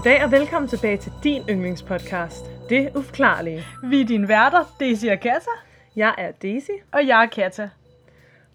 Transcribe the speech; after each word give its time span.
Goddag 0.00 0.24
og 0.24 0.30
velkommen 0.30 0.68
tilbage 0.68 0.96
til 0.96 1.12
din 1.24 1.42
yndlingspodcast, 1.50 2.44
Det 2.68 2.96
Uforklarlige. 2.96 3.64
Vi 3.84 4.00
er 4.00 4.04
dine 4.06 4.28
værter, 4.28 4.76
Daisy 4.80 5.06
og 5.06 5.20
Kata, 5.20 5.50
Jeg 5.96 6.14
er 6.18 6.32
Daisy. 6.32 6.70
og 6.92 7.06
jeg 7.06 7.22
er 7.22 7.26
Kata. 7.26 7.70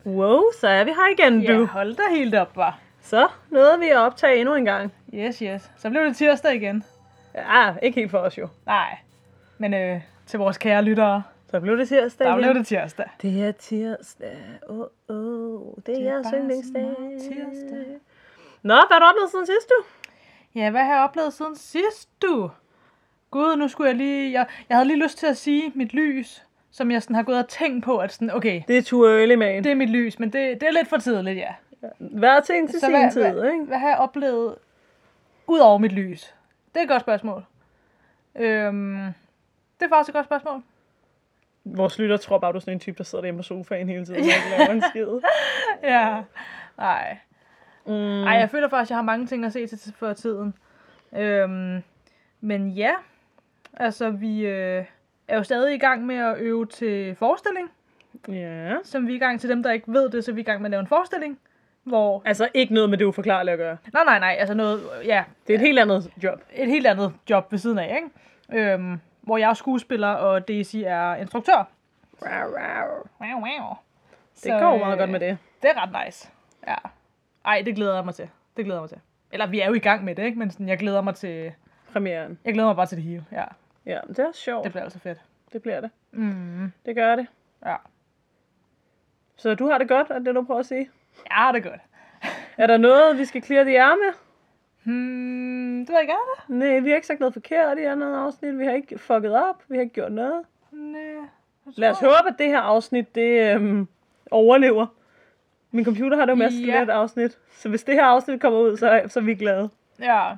Wow, 0.05 0.41
så 0.59 0.67
er 0.67 0.84
vi 0.84 0.89
her 0.91 1.12
igen, 1.20 1.41
Ja, 1.41 1.53
du. 1.58 1.66
hold 1.66 1.95
da 1.95 2.02
helt 2.16 2.36
op, 2.36 2.58
var. 2.58 2.80
Så 3.02 3.27
nåede 3.50 3.80
vi 3.80 3.89
at 3.89 3.98
optage 3.98 4.39
endnu 4.39 4.55
en 4.55 4.66
gang. 4.66 4.94
Yes, 5.13 5.39
yes. 5.39 5.72
Så 5.77 5.89
blev 5.89 6.03
det 6.05 6.16
tirsdag 6.16 6.55
igen. 6.55 6.84
Ja, 7.36 7.73
ikke 7.81 8.00
helt 8.00 8.12
for 8.12 8.17
os 8.20 8.38
jo. 8.38 8.48
Nej, 8.66 8.98
men 9.58 9.73
øh, 9.73 10.02
til 10.27 10.39
vores 10.39 10.58
kære 10.58 10.81
lyttere, 10.84 11.23
Så 11.52 11.59
blev 11.59 11.77
det 11.77 11.88
tirsdag 11.88 12.27
der 12.27 12.34
igen. 12.38 12.44
blev 12.44 12.53
det 12.53 12.67
tirsdag. 12.67 13.05
Det 13.22 13.44
er 13.48 13.52
tirsdag. 13.52 14.38
Åh, 14.70 14.80
oh, 14.80 14.86
oh, 15.09 15.73
det 15.86 15.98
er 15.98 16.03
jeres 16.03 16.27
yndlingsdag. 16.34 16.86
tirsdag. 17.22 17.86
Nå, 18.62 18.73
hvad 18.73 18.91
har 18.91 19.00
du 19.00 19.05
oplevet 19.05 19.31
siden 19.31 19.45
sidst, 19.45 19.70
du? 19.70 19.84
Ja, 20.55 20.70
hvad 20.70 20.84
har 20.84 20.94
jeg 20.95 21.04
oplevet 21.04 21.34
siden 21.34 21.55
sidst, 21.55 22.22
du? 22.22 22.52
Gud, 23.32 23.55
nu 23.55 23.68
skulle 23.68 23.88
jeg 23.88 23.95
lige... 23.98 24.32
Jeg, 24.32 24.45
jeg 24.70 24.78
havde 24.78 24.88
lige 24.88 25.04
lyst 25.04 25.18
til 25.18 25.28
at 25.28 25.38
sige 25.38 25.72
mit 25.76 25.94
lys, 25.94 26.44
som 26.72 26.91
jeg 26.91 27.02
sådan 27.04 27.16
har 27.16 27.23
gået 27.23 27.38
og 27.39 27.48
tænkt 27.48 27.86
på, 27.86 27.98
at 27.98 28.14
sådan, 28.14 28.31
okay, 28.31 28.61
Det 28.67 28.78
er 28.78 28.81
too 28.81 29.06
early, 29.06 29.33
man. 29.36 29.64
det 29.64 29.72
er 29.72 29.76
mit 29.76 29.89
lys, 29.89 30.20
men 30.20 30.33
det, 30.33 30.61
det 30.61 30.67
er 30.67 30.72
lidt 30.72 30.88
for 30.88 30.98
tidligt, 30.98 31.38
ja. 31.38 31.53
Hver 32.00 32.39
ting 32.39 32.70
til 32.70 32.80
Så 32.80 32.86
sin 32.86 32.95
hvad, 33.00 33.11
tid, 33.11 33.31
hvad, 33.31 33.52
ikke? 33.52 33.66
hvad 33.66 33.78
har 33.78 33.88
jeg 33.89 33.98
oplevet 33.98 34.56
ud 35.48 35.59
over 35.59 35.78
mit 35.78 35.92
lys? 35.92 36.33
Det 36.73 36.80
er 36.80 36.83
et 36.83 36.89
godt 36.89 37.02
spørgsmål. 37.02 37.45
Øhm, 38.36 38.94
det 39.80 39.86
er 39.86 39.89
faktisk 39.89 40.09
et 40.09 40.14
godt 40.14 40.26
spørgsmål. 40.26 40.61
Vores 41.66 42.00
lytter 42.00 42.17
tror 42.17 42.38
bare, 42.38 42.52
du 42.52 42.58
er 42.58 42.59
sådan 42.59 42.73
en 42.73 42.80
type, 42.80 42.98
der 42.98 43.03
sidder 43.03 43.22
derhjemme 43.22 43.39
på 43.39 43.44
sofaen 43.44 43.89
hele 43.89 44.06
tiden 44.06 44.20
og 44.20 44.26
ikke 44.26 44.50
laver 44.58 44.72
en 44.72 44.83
skid. 44.89 45.08
Ja, 45.94 46.22
nej. 46.78 47.17
Mm. 47.88 48.23
Ej, 48.23 48.33
jeg 48.33 48.50
føler 48.50 48.69
faktisk, 48.69 48.88
at 48.88 48.89
jeg 48.89 48.97
har 48.97 49.03
mange 49.03 49.25
ting 49.28 49.45
at 49.45 49.53
se 49.53 49.67
til 49.67 49.94
for 49.97 50.14
tiden. 50.14 50.53
Øhm, 51.16 51.83
men 52.42 52.69
ja, 52.69 52.92
altså 53.73 54.09
vi 54.09 54.45
øh, 54.45 54.86
er 55.27 55.38
jo 55.38 55.44
stadig 55.44 55.75
i 55.75 55.77
gang 55.77 56.05
med 56.05 56.16
at 56.16 56.38
øve 56.38 56.66
til 56.66 57.16
forestilling. 57.16 57.72
Ja. 58.27 58.75
Som 58.83 59.08
vi 59.08 59.11
er 59.11 59.16
i 59.16 59.19
gang 59.19 59.39
til 59.39 59.50
dem, 59.50 59.64
der 59.64 59.72
ikke 59.72 59.94
ved 59.94 60.09
det, 60.09 60.23
så 60.23 60.31
er 60.31 60.36
vi 60.36 60.42
i 60.42 60.44
gang 60.44 60.61
med 60.61 60.67
at 60.67 60.72
lave 60.72 60.80
en 60.81 60.88
forestilling. 60.88 61.39
Hvor... 61.83 62.22
Altså 62.25 62.47
ikke 62.53 62.73
noget 62.73 62.89
med 62.89 62.97
det 62.97 63.05
uforklarlige 63.05 63.53
at 63.53 63.58
gøre. 63.59 63.77
Nej, 63.94 64.03
nej, 64.03 64.20
nej, 64.20 64.36
altså 64.39 64.53
noget, 64.53 64.81
ja, 65.05 65.23
Det 65.47 65.53
er 65.53 65.58
et 65.58 65.66
helt 65.66 65.80
andet 65.80 66.11
job. 66.23 66.42
et 66.53 66.67
helt 66.70 66.88
andet 66.88 67.14
job 67.30 67.52
ved 67.52 67.59
siden 67.59 67.80
af, 67.80 68.02
ikke? 68.52 68.73
Øhm, 68.73 68.99
hvor 69.22 69.38
jeg 69.38 69.49
er 69.49 69.53
skuespiller, 69.53 70.08
og 70.08 70.47
Daisy 70.47 70.77
er 70.86 71.16
instruktør. 71.16 71.67
Wow, 72.22 72.31
wow. 72.31 73.08
Wow, 73.22 73.42
wow. 73.42 73.75
Det 74.44 74.61
går 74.61 74.77
meget 74.77 74.99
godt 74.99 75.09
med 75.09 75.20
det. 75.20 75.38
Det 75.61 75.70
er 75.75 75.81
ret 75.83 76.05
nice. 76.05 76.30
Ja. 76.67 76.75
Ej, 77.46 77.62
det 77.66 77.76
glæder 77.76 77.96
jeg 77.96 78.06
mig 78.06 78.16
til. 78.16 78.30
Det 78.58 78.66
glæder 78.66 78.80
jeg 78.80 78.82
mig 78.84 78.90
til. 78.90 79.00
Eller 79.32 79.48
vi 79.48 79.60
er 79.60 79.68
jo 79.68 79.74
i 79.74 79.80
gang 79.80 80.04
med 80.04 80.16
det, 80.16 80.24
ikke? 80.24 80.40
Men 80.40 80.52
sådan, 80.52 80.68
jeg 80.70 80.78
glæder 80.78 81.02
mig 81.02 81.16
til... 81.16 81.54
Premieren. 81.94 82.40
Jeg 82.46 82.54
glæder 82.54 82.68
mig 82.70 82.76
bare 82.76 82.86
til 82.86 82.98
det 82.98 83.04
hele. 83.06 83.26
Ja, 83.32 83.44
Ja, 83.86 84.00
det 84.08 84.20
er 84.20 84.32
sjovt. 84.34 84.64
det 84.64 84.72
bliver 84.72 84.84
altså 84.84 85.00
fedt. 85.00 85.22
Det 85.54 85.62
bliver 85.62 85.82
det. 85.82 85.90
Mm. 86.12 86.72
Det 86.86 86.96
gør 86.96 87.16
det. 87.16 87.28
Ja. 87.66 87.76
Så 89.36 89.56
du 89.56 89.68
har 89.70 89.78
det 89.78 89.88
godt, 89.88 90.10
er 90.10 90.20
det 90.20 90.36
du 90.36 90.44
prøver 90.44 90.60
at 90.60 90.66
sige? 90.66 90.90
Ja, 91.32 91.52
det 91.54 91.66
er 91.66 91.70
godt. 91.70 91.82
Er 92.58 92.67
der 92.67 92.78
noget, 92.78 93.17
vi 93.17 93.26
skal 93.26 93.44
clear 93.44 93.64
the 93.64 93.82
air 93.84 93.95
med? 93.95 94.14
Hmm, 94.84 95.86
det 95.86 95.89
vil 95.89 96.00
jeg 96.00 96.08
gerne. 96.08 96.60
Nej, 96.60 96.80
vi 96.80 96.89
har 96.89 96.95
ikke 96.95 97.08
sagt 97.08 97.20
noget 97.20 97.34
forkert 97.34 97.78
i 97.78 97.82
andet 97.82 98.16
afsnit. 98.16 98.60
Vi 98.60 98.66
har 98.66 98.72
ikke 98.72 98.98
fucket 98.98 99.36
op. 99.36 99.64
Vi 99.67 99.76
har 99.76 99.82
ikke 99.82 99.94
gjort 99.94 100.11
noget. 100.11 100.42
Nej. 100.72 101.02
Lad 101.78 101.89
os 101.89 102.00
håbe, 102.00 102.28
at 102.30 102.36
det 102.38 102.48
her 102.48 102.60
afsnit, 102.60 103.16
det 103.16 103.55
øhm, 103.55 103.88
overlever. 104.32 104.88
Min 105.75 105.86
computer 105.86 106.17
har 106.17 106.25
det 106.25 106.31
jo 106.31 106.36
med 106.36 106.45
at 106.45 106.53
Ja. 106.53 106.63
slette 106.77 106.93
afsnit. 106.93 107.37
Så 107.58 107.69
hvis 107.69 107.83
det 107.83 107.95
her 107.95 108.03
afsnit 108.03 108.41
kommer 108.41 108.59
ud, 108.59 108.77
så, 108.77 109.02
så 109.08 109.19
er 109.19 109.23
vi 109.23 109.36
glade. 109.36 109.69
Ja. 109.99 110.31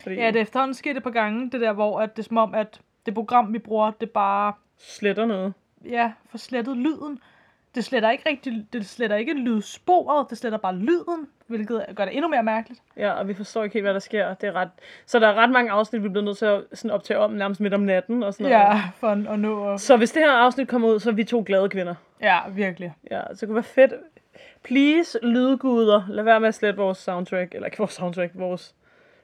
Fordi 0.00 0.14
ja, 0.14 0.26
det 0.26 0.36
er 0.36 0.42
efterhånden 0.42 0.74
sket 0.74 0.96
et 0.96 1.02
par 1.02 1.10
gange, 1.10 1.50
det 1.50 1.60
der, 1.60 1.72
hvor 1.72 2.00
at 2.00 2.16
det 2.16 2.22
er 2.22 2.26
som 2.26 2.36
om, 2.36 2.54
at 2.54 2.80
det 3.06 3.14
program, 3.14 3.52
vi 3.52 3.58
bruger, 3.58 3.90
det 4.00 4.10
bare, 4.10 4.52
sletter 4.78 5.26
noget. 5.26 5.52
ja, 5.84 6.12
får 6.30 6.38
slettet 6.38 6.76
lyden. 6.76 7.18
Det 7.74 7.84
sletter 7.84 8.10
ikke 8.10 8.28
rigtig, 8.28 8.66
det 8.72 8.86
sletter 8.86 9.16
ikke 9.16 9.32
lydsporet, 9.34 10.30
det 10.30 10.38
sletter 10.38 10.58
bare 10.58 10.76
lyden, 10.76 11.28
hvilket 11.46 11.84
gør 11.96 12.04
det 12.04 12.14
endnu 12.16 12.28
mere 12.28 12.42
mærkeligt. 12.42 12.80
Ja, 12.96 13.10
og 13.12 13.28
vi 13.28 13.34
forstår 13.34 13.64
ikke 13.64 13.74
helt, 13.74 13.84
hvad 13.84 13.94
der 13.94 14.00
sker. 14.00 14.34
Det 14.34 14.48
er 14.48 14.52
ret... 14.52 14.68
Så 15.06 15.18
der 15.18 15.28
er 15.28 15.34
ret 15.34 15.50
mange 15.50 15.70
afsnit, 15.70 16.02
vi 16.02 16.08
bliver 16.08 16.24
nødt 16.24 16.38
til 16.38 16.46
at 16.46 16.60
sådan 16.72 16.90
optage 16.90 17.18
om 17.18 17.30
nærmest 17.30 17.60
midt 17.60 17.74
om 17.74 17.80
natten 17.80 18.22
og 18.22 18.34
sådan 18.34 18.52
noget. 18.52 18.64
Ja, 18.64 18.82
for 18.96 19.08
at 19.08 19.26
at 19.26 19.38
nå 19.38 19.72
at... 19.72 19.80
Så 19.80 19.96
hvis 19.96 20.12
det 20.12 20.22
her 20.22 20.30
afsnit 20.32 20.68
kommer 20.68 20.88
ud, 20.88 21.00
så 21.00 21.10
er 21.10 21.14
vi 21.14 21.24
to 21.24 21.42
glade 21.46 21.68
kvinder. 21.68 21.94
Ja, 22.22 22.38
virkelig. 22.50 22.94
Ja, 23.10 23.20
så 23.28 23.34
det 23.40 23.48
kunne 23.48 23.54
være 23.54 23.62
fedt. 23.62 23.92
Please, 24.62 25.18
lydguder, 25.22 26.02
lad 26.08 26.24
være 26.24 26.40
med 26.40 26.48
at 26.48 26.54
slette 26.54 26.76
vores 26.80 26.98
soundtrack. 26.98 27.54
Eller 27.54 27.66
ikke 27.66 27.78
vores 27.78 27.92
soundtrack, 27.92 28.32
vores... 28.34 28.74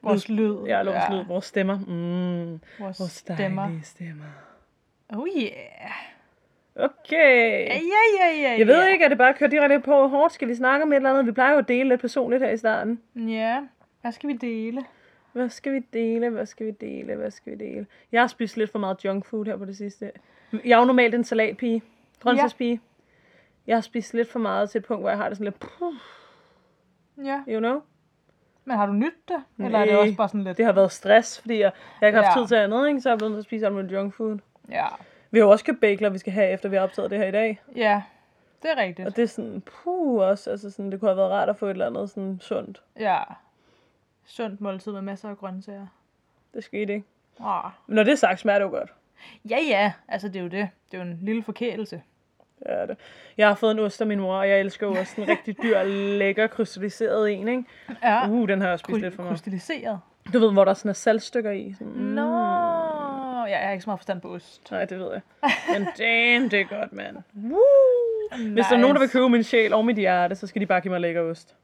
Vores 0.01 0.29
lyd. 0.29 0.55
Ja, 0.65 0.83
vores 0.83 0.95
ja. 1.09 1.15
lyd, 1.15 1.25
vores 1.25 1.45
stemmer. 1.45 1.79
Mm, 1.79 2.59
Vores, 2.79 2.99
vores 2.99 3.11
stemmer. 3.11 3.69
stemmer. 3.83 4.25
Oh 5.09 5.27
yeah. 5.37 5.91
Okay. 6.75 7.67
Ja, 7.67 7.73
ja, 7.73 8.25
ja, 8.25 8.41
ja. 8.41 8.55
Jeg 8.57 8.67
ved 8.67 8.87
ikke, 8.87 9.05
er 9.05 9.09
det 9.09 9.17
bare 9.17 9.29
at 9.29 9.35
køre 9.35 9.49
direkte 9.49 9.79
på 9.79 10.07
hårdt? 10.07 10.33
Skal 10.33 10.47
vi 10.47 10.55
snakke 10.55 10.83
om 10.83 10.91
et 10.91 10.95
eller 10.95 11.09
andet? 11.09 11.25
Vi 11.25 11.31
plejer 11.31 11.53
jo 11.53 11.57
at 11.59 11.67
dele 11.67 11.89
lidt 11.89 12.01
personligt 12.01 12.43
her 12.43 12.49
i 12.49 12.57
starten. 12.57 13.01
Ja, 13.15 13.59
hvad 14.01 14.11
skal 14.11 14.29
vi 14.29 14.33
dele? 14.33 14.83
Hvad 15.33 15.49
skal 15.49 15.73
vi 15.73 15.79
dele? 15.93 16.29
Hvad 16.29 16.45
skal 16.45 16.65
vi 16.65 16.71
dele? 16.71 17.15
Hvad 17.15 17.31
skal 17.31 17.51
vi 17.53 17.57
dele? 17.65 17.85
Jeg 18.11 18.21
har 18.21 18.27
spist 18.27 18.57
lidt 18.57 18.71
for 18.71 18.79
meget 18.79 19.05
junk 19.05 19.25
food 19.25 19.45
her 19.45 19.57
på 19.57 19.65
det 19.65 19.77
sidste. 19.77 20.11
Jeg 20.65 20.71
er 20.71 20.79
jo 20.79 20.85
normalt 20.85 21.15
en 21.15 21.23
salatpige. 21.23 21.81
Grøntsagspige. 22.19 22.81
Jeg 23.67 23.75
har 23.75 23.81
spist 23.81 24.13
lidt 24.13 24.31
for 24.31 24.39
meget 24.39 24.69
til 24.69 24.79
et 24.79 24.85
punkt, 24.85 25.01
hvor 25.03 25.09
jeg 25.09 25.17
har 25.17 25.27
det 25.29 25.37
sådan 25.37 25.45
lidt... 25.45 25.59
Puh, 25.59 25.93
Ja. 27.25 27.41
you 27.47 27.59
know? 27.59 27.81
Men 28.65 28.77
har 28.77 28.85
du 28.85 28.93
nydt 28.93 29.27
det? 29.29 29.43
Eller 29.65 29.79
er 29.79 29.85
det 29.85 29.93
Nej. 29.93 30.01
også 30.01 30.15
bare 30.15 30.27
sådan 30.29 30.43
lidt... 30.43 30.57
Det 30.57 30.65
har 30.65 30.71
været 30.73 30.91
stress, 30.91 31.41
fordi 31.41 31.53
jeg, 31.53 31.59
jeg 31.61 31.71
har 31.99 32.07
ikke 32.07 32.21
haft 32.21 32.37
Ja. 32.37 32.41
tid 32.41 32.47
til 32.47 32.55
andet, 32.55 32.87
ikke? 32.87 33.01
så 33.01 33.09
jeg 33.09 33.13
er 33.13 33.17
blevet 33.17 33.31
nødt 33.31 33.37
til 33.37 33.45
at 33.47 33.49
spise 33.49 33.65
alt 33.65 33.75
muligt 33.75 33.93
junk 33.93 34.13
food. 34.13 34.37
Ja. 34.69 34.85
Vi 35.31 35.39
har 35.39 35.45
jo 35.45 35.51
også 35.51 35.65
købt 35.65 35.81
bagler, 35.81 36.09
vi 36.09 36.17
skal 36.17 36.33
have, 36.33 36.49
efter 36.49 36.69
vi 36.69 36.75
har 36.75 36.83
optaget 36.83 37.11
det 37.11 37.19
her 37.19 37.25
i 37.27 37.31
dag. 37.31 37.61
Ja, 37.75 38.01
det 38.61 38.71
er 38.71 38.77
rigtigt. 38.77 39.07
Og 39.07 39.15
det 39.15 39.23
er 39.23 39.27
sådan, 39.27 39.61
puh 39.61 40.21
også, 40.21 40.49
altså 40.51 40.69
sådan, 40.71 40.91
det 40.91 40.99
kunne 40.99 41.09
have 41.09 41.17
været 41.17 41.31
rart 41.31 41.49
at 41.49 41.57
få 41.57 41.65
et 41.65 41.69
eller 41.71 41.85
andet 41.87 42.09
sådan 42.09 42.37
sundt. 42.41 42.83
Ja. 42.99 43.19
Sundt 44.25 44.61
måltid 44.61 44.91
med 44.91 45.01
masser 45.01 45.29
af 45.29 45.37
grøntsager. 45.37 45.87
Det 46.53 46.63
skete 46.63 46.93
ikke. 46.93 47.05
Ah. 47.39 47.71
Men 47.87 47.95
når 47.95 48.03
det 48.03 48.11
er 48.11 48.15
sagt, 48.15 48.39
smager 48.39 48.59
det 48.59 48.65
jo 48.65 48.69
godt. 48.69 48.93
Ja, 49.49 49.57
ja. 49.69 49.93
Altså, 50.07 50.27
det 50.27 50.35
er 50.35 50.43
jo 50.43 50.47
det. 50.49 50.69
Det 50.91 50.99
er 50.99 51.03
jo 51.05 51.09
en 51.11 51.19
lille 51.21 51.43
forkælelse. 51.43 52.01
Det 52.59 52.67
er 52.67 52.85
det. 52.85 52.97
Jeg 53.37 53.47
har 53.47 53.55
fået 53.55 53.71
en 53.71 53.79
ost 53.79 54.01
af 54.01 54.07
min 54.07 54.19
mor, 54.19 54.35
og 54.35 54.49
jeg 54.49 54.59
elsker 54.59 54.87
også 54.87 55.21
en 55.21 55.27
rigtig 55.27 55.55
dyr, 55.63 55.83
lækker, 56.17 56.47
krystalliseret 56.47 57.31
en, 57.31 57.47
ikke? 57.47 57.63
Ja. 58.03 58.29
Uh, 58.29 58.47
den 58.47 58.61
har 58.61 58.69
jeg 58.69 58.79
spist 58.79 59.01
lidt 59.01 59.15
for 59.15 59.23
mig. 59.23 59.31
Krystalliseret. 59.31 59.99
Du 60.33 60.39
ved, 60.39 60.53
hvor 60.53 60.65
der 60.65 60.73
sådan 60.73 60.89
er 60.89 60.93
saltstykker 60.93 61.51
i. 61.51 61.73
Sådan, 61.73 61.93
mm. 61.93 61.99
Nå. 61.99 62.21
Ja, 63.47 63.59
jeg 63.59 63.67
har 63.67 63.71
ikke 63.71 63.83
så 63.83 63.89
meget 63.89 63.99
forstand 63.99 64.21
på 64.21 64.33
ost. 64.33 64.71
Nej, 64.71 64.85
det 64.85 64.99
ved 64.99 65.11
jeg. 65.11 65.21
Men 65.73 65.87
damn, 65.99 66.49
det 66.49 66.59
er 66.59 66.79
godt, 66.79 66.93
mand. 66.93 67.17
Woo! 67.43 68.51
Hvis 68.53 68.65
der 68.69 68.75
er 68.75 68.79
nogen, 68.79 68.95
der 68.95 69.01
vil 69.01 69.09
købe 69.09 69.29
min 69.29 69.43
sjæl 69.43 69.73
og 69.73 69.85
mit 69.85 69.97
hjerte, 69.97 70.35
så 70.35 70.47
skal 70.47 70.61
de 70.61 70.65
bare 70.65 70.81
give 70.81 70.91
mig 70.91 71.01
lækker 71.01 71.21
ost. 71.21 71.55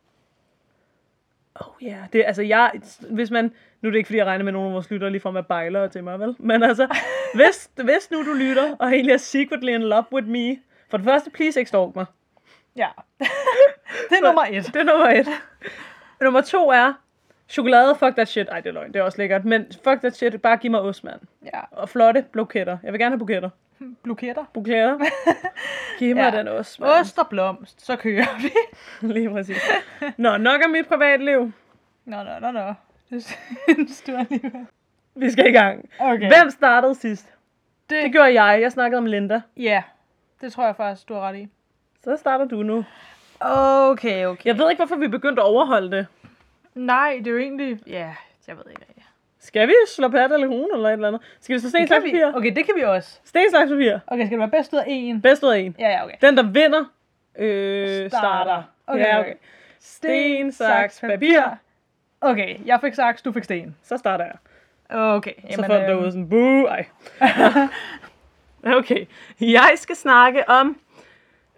Oh 1.56 1.84
yeah. 1.84 2.04
det, 2.14 2.24
altså 2.28 2.42
jeg, 2.42 2.72
hvis 3.10 3.32
man, 3.32 3.52
nu 3.82 3.88
er 3.88 3.92
det 3.92 3.98
ikke 3.98 4.08
fordi 4.08 4.18
jeg 4.18 4.26
regner 4.26 4.44
med 4.44 4.52
nogen 4.52 4.68
af 4.68 4.74
vores 4.74 4.92
lyttere 4.92 5.12
lige 5.12 5.22
fra 5.22 5.32
med 5.32 5.44
bejler 5.44 5.88
til 5.88 6.04
mig, 6.04 6.20
vel? 6.20 6.36
Men 6.40 6.64
altså, 6.64 6.88
hvis, 7.36 7.70
hvis 7.76 8.12
nu 8.12 8.26
du 8.26 8.34
lytter, 8.34 8.76
og 8.80 8.88
egentlig 8.88 9.14
er 9.14 9.18
secretly 9.18 9.70
in 9.70 9.82
love 9.82 10.06
with 10.14 10.28
me, 10.28 10.58
for 10.92 10.98
det 10.98 11.06
første, 11.06 11.30
please 11.30 11.60
ikke 11.60 11.70
stalk 11.70 11.96
mig. 11.96 12.06
Ja. 12.76 12.88
det 14.10 14.18
er 14.18 14.26
nummer 14.26 14.42
et. 14.50 14.66
Det 14.66 14.76
er 14.76 14.84
nummer 14.84 15.08
et. 15.10 15.28
nummer 16.22 16.42
to 16.42 16.70
er, 16.72 16.94
chokolade, 17.50 17.96
fuck 17.96 18.16
that 18.16 18.28
shit. 18.30 18.48
Ej, 18.52 18.60
det 18.60 18.70
er 18.70 18.74
løgn, 18.74 18.94
det 18.94 19.00
er 19.00 19.04
også 19.04 19.18
lækkert. 19.18 19.46
Men 19.46 19.66
fuck 19.84 20.00
that 20.00 20.16
shit, 20.16 20.42
bare 20.42 20.58
giv 20.58 20.72
mig 20.72 20.82
ost, 20.82 21.04
mand. 21.04 21.20
Ja. 21.46 21.60
Og 21.72 21.90
flotte 21.90 22.26
buketter. 22.34 22.78
Jeg 22.84 22.94
vil 22.94 23.00
gerne 23.00 23.12
have 23.14 23.20
buketter. 23.20 23.50
Bloketter. 24.04 24.46
Buketter. 24.54 24.98
Giv 26.00 26.16
mig 26.16 26.32
Ja. 26.34 26.38
den 26.38 26.48
ost, 26.48 26.80
mand. 26.80 26.92
Ost 26.92 27.20
og 27.20 27.28
blomst. 27.30 27.86
Så 27.86 27.96
kører 27.96 28.42
vi. 28.42 28.52
Lige 29.14 29.30
præcis. 29.30 29.58
Nå, 30.18 30.38
nok 30.38 30.62
om 30.66 30.72
mit 30.72 30.88
privatliv. 30.88 31.52
Nå, 32.06 32.18
nå, 32.24 32.40
nå, 32.42 32.52
nå. 32.52 32.74
Det 33.10 33.24
synes 33.70 34.02
du 34.02 34.12
alligevel. 34.16 34.66
Vi 35.16 35.30
skal 35.32 35.48
i 35.50 35.52
gang. 35.52 35.90
Okay. 36.00 36.28
Hvem 36.28 36.50
startede 36.50 36.96
sidst? 36.96 37.34
Det, 37.90 38.04
Det 38.04 38.12
gjorde 38.12 38.42
jeg. 38.44 38.62
Jeg 38.62 38.72
snakkede 38.72 38.98
om 38.98 39.06
Linda. 39.06 39.42
Ja, 39.58 39.84
det 40.42 40.54
tror 40.54 40.66
jeg 40.66 40.76
faktisk, 40.76 41.10
du 41.10 41.14
har 41.14 41.22
ret 41.22 41.36
i. 41.36 41.48
Så 42.04 42.18
starter 42.18 42.46
du 42.46 42.64
nu. 42.64 42.86
Okay, 43.40 44.26
okay. 44.26 44.46
Jeg 44.46 44.58
ved 44.58 44.70
ikke, 44.70 44.80
hvorfor 44.80 44.96
vi 44.96 45.08
begyndte 45.08 45.42
at 45.42 45.46
overholde 45.46 45.98
det. 45.98 46.08
Nej, 46.76 47.16
det 47.18 47.28
er 47.28 47.32
jo 47.32 47.38
egentlig... 47.38 47.80
Ja, 47.88 48.16
jeg 48.48 48.58
ved 48.58 48.64
ikke. 48.70 48.86
Skal 49.40 49.68
vi 49.68 49.74
slå 49.88 50.08
pat 50.08 50.32
eller 50.32 50.48
hun 50.48 50.70
eller 50.74 50.90
et 50.90 50.94
eller 50.94 51.08
andet? 51.08 51.22
Skal 51.40 51.54
vi 51.54 51.60
så 51.60 51.70
sten, 51.70 51.88
slags, 51.88 52.04
papir? 52.04 52.32
Okay, 52.36 52.56
det 52.56 52.66
kan 52.66 52.74
vi 52.76 52.84
også. 52.84 53.20
Sten, 53.24 53.50
slags, 53.50 53.72
papir. 53.72 54.00
Okay, 54.08 54.26
skal 54.26 54.32
det 54.32 54.40
være 54.40 54.50
bedst 54.50 54.74
ud 54.74 54.80
af 54.80 54.84
en? 54.88 55.22
Bedst 55.22 55.44
ud 55.44 55.50
af 55.50 55.60
en. 55.60 55.76
Ja, 55.80 55.90
ja, 55.90 56.06
okay. 56.06 56.16
Den, 56.22 56.38
der 56.38 56.44
vinder, 56.44 56.84
øh, 57.36 58.10
starter. 58.10 58.10
Starter. 58.10 58.64
Okay, 58.88 59.06
ja, 59.06 59.20
okay. 59.20 59.34
Sten, 59.80 60.52
saks, 60.52 61.00
papir. 61.02 61.42
Okay, 62.22 62.58
jeg 62.66 62.82
fik 62.82 62.94
saks, 62.94 63.22
du 63.22 63.32
fik 63.32 63.44
sten. 63.44 63.76
Så 63.84 63.98
starter 63.98 64.26
jeg. 64.26 64.36
Okay. 64.98 65.34
Så 65.52 65.64
folk 65.68 65.82
derude 65.82 66.12
sådan, 66.12 66.30
buh, 66.30 66.64
ej. 66.64 66.86
okay. 68.80 69.06
Jeg 69.42 69.72
skal 69.76 69.96
snakke 69.96 70.50
om 70.50 70.78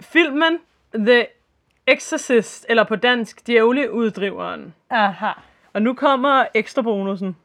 filmen 0.01 0.59
The 0.95 1.27
Exorcist, 1.87 2.65
eller 2.69 2.83
på 2.83 2.95
dansk, 2.95 3.47
Djævleuddriveren. 3.47 4.73
Aha. 4.89 5.31
Og 5.73 5.81
nu 5.81 5.93
kommer 5.93 6.45
ekstra 6.53 6.81
bonusen. 6.81 7.37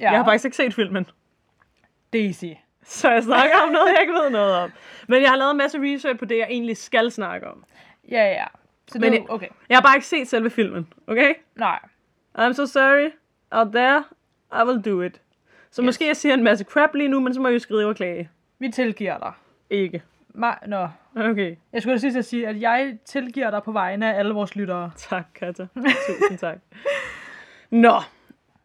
Ja. 0.00 0.10
Jeg 0.10 0.18
har 0.18 0.24
faktisk 0.24 0.44
ikke 0.44 0.56
set 0.56 0.74
filmen. 0.74 1.06
Daisy. 2.12 2.44
Så 2.84 3.10
jeg 3.10 3.22
snakker 3.22 3.56
om 3.62 3.68
noget, 3.68 3.88
jeg 3.88 3.98
ikke 4.00 4.12
ved 4.12 4.30
noget 4.30 4.54
om. 4.54 4.72
Men 5.08 5.22
jeg 5.22 5.30
har 5.30 5.36
lavet 5.36 5.50
en 5.50 5.56
masse 5.56 5.78
research 5.78 6.18
på 6.18 6.24
det, 6.24 6.38
jeg 6.38 6.46
egentlig 6.50 6.76
skal 6.76 7.10
snakke 7.10 7.48
om. 7.48 7.64
Ja, 8.10 8.24
ja. 8.32 8.44
Så 8.88 8.92
det 8.92 9.00
Men 9.00 9.12
jeg- 9.12 9.20
jo- 9.20 9.26
okay. 9.34 9.48
Jeg 9.68 9.76
har 9.76 9.82
bare 9.82 9.96
ikke 9.96 10.06
set 10.06 10.28
selve 10.28 10.50
filmen, 10.50 10.92
okay? 11.06 11.34
Nej. 11.56 11.78
I'm 12.38 12.52
so 12.52 12.66
sorry. 12.66 13.10
Out 13.50 13.68
there, 13.72 14.04
I 14.52 14.66
will 14.66 14.82
do 14.84 15.00
it. 15.02 15.20
Så 15.70 15.82
yes. 15.82 15.86
måske 15.86 16.06
jeg 16.06 16.16
siger 16.16 16.34
en 16.34 16.42
masse 16.44 16.64
crap 16.64 16.94
lige 16.94 17.08
nu, 17.08 17.20
men 17.20 17.34
så 17.34 17.40
må 17.40 17.48
jeg 17.48 17.54
jo 17.54 17.58
skrive 17.58 17.88
og 17.88 17.96
klage. 17.96 18.30
Vi 18.62 18.68
tilgiver 18.68 19.18
dig. 19.18 19.32
Ikke. 19.70 20.02
Ma- 20.34 20.66
Nå. 20.66 20.88
Okay. 21.16 21.56
Jeg 21.72 21.82
skulle 21.82 22.16
at 22.18 22.24
sige, 22.24 22.48
at 22.48 22.60
jeg 22.60 22.96
tilgiver 23.04 23.50
dig 23.50 23.62
på 23.62 23.72
vegne 23.72 24.14
af 24.14 24.18
alle 24.18 24.34
vores 24.34 24.56
lyttere. 24.56 24.90
Tak, 24.96 25.24
Katja. 25.34 25.66
Tusind 26.06 26.38
tak. 26.38 26.58
Nå. 27.70 28.00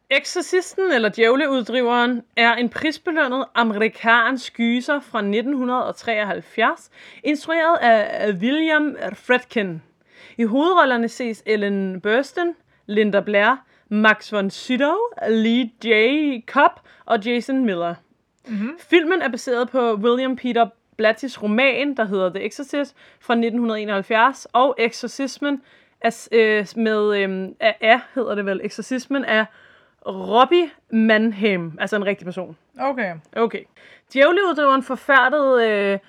Eksorcisten, 0.09 0.91
eller 0.91 1.09
Djævleuddriveren, 1.09 2.21
er 2.35 2.53
en 2.55 2.69
prisbelønnet 2.69 3.45
amerikansk 3.55 4.53
gyser 4.57 4.99
fra 4.99 5.19
1973, 5.19 6.89
instrueret 7.23 7.77
af 7.77 8.31
William 8.31 8.95
Friedkin. 9.13 9.81
I 10.37 10.43
hovedrollerne 10.43 11.07
ses 11.09 11.43
Ellen 11.45 12.01
Burstyn, 12.01 12.53
Linda 12.85 13.19
Blair, 13.19 13.55
Max 13.89 14.33
von 14.33 14.49
Sydow, 14.49 14.95
Lee 15.29 15.71
J. 15.85 15.89
Cobb 16.47 16.79
og 17.05 17.19
Jason 17.25 17.65
Miller. 17.65 17.95
Mm-hmm. 18.47 18.71
Filmen 18.79 19.21
er 19.21 19.29
baseret 19.29 19.69
på 19.69 19.93
William 19.95 20.35
Peter 20.35 20.69
Blatty's 21.01 21.43
roman, 21.43 21.97
der 21.97 22.05
hedder 22.05 22.29
The 22.29 22.45
Exorcist 22.45 22.95
fra 23.19 23.33
1971, 23.33 24.47
og 24.53 24.75
Exorcismen 24.79 25.61
er, 26.01 26.27
øh, 26.31 26.65
med, 26.75 27.17
øh, 27.17 27.49
af, 27.59 27.77
af, 27.81 27.99
hedder 28.15 28.35
det 28.35 28.45
vel, 28.45 28.61
Exorcismen 28.63 29.25
af 29.25 29.45
Robbie 30.05 30.69
Mannheim, 30.89 31.77
altså 31.79 31.95
en 31.95 32.05
rigtig 32.05 32.25
person. 32.25 32.57
Okay. 32.79 33.13
Okay. 33.35 33.63
Djævleuddriveren 34.13 34.83
forfærdede 34.83 35.69
øh, 35.69 35.99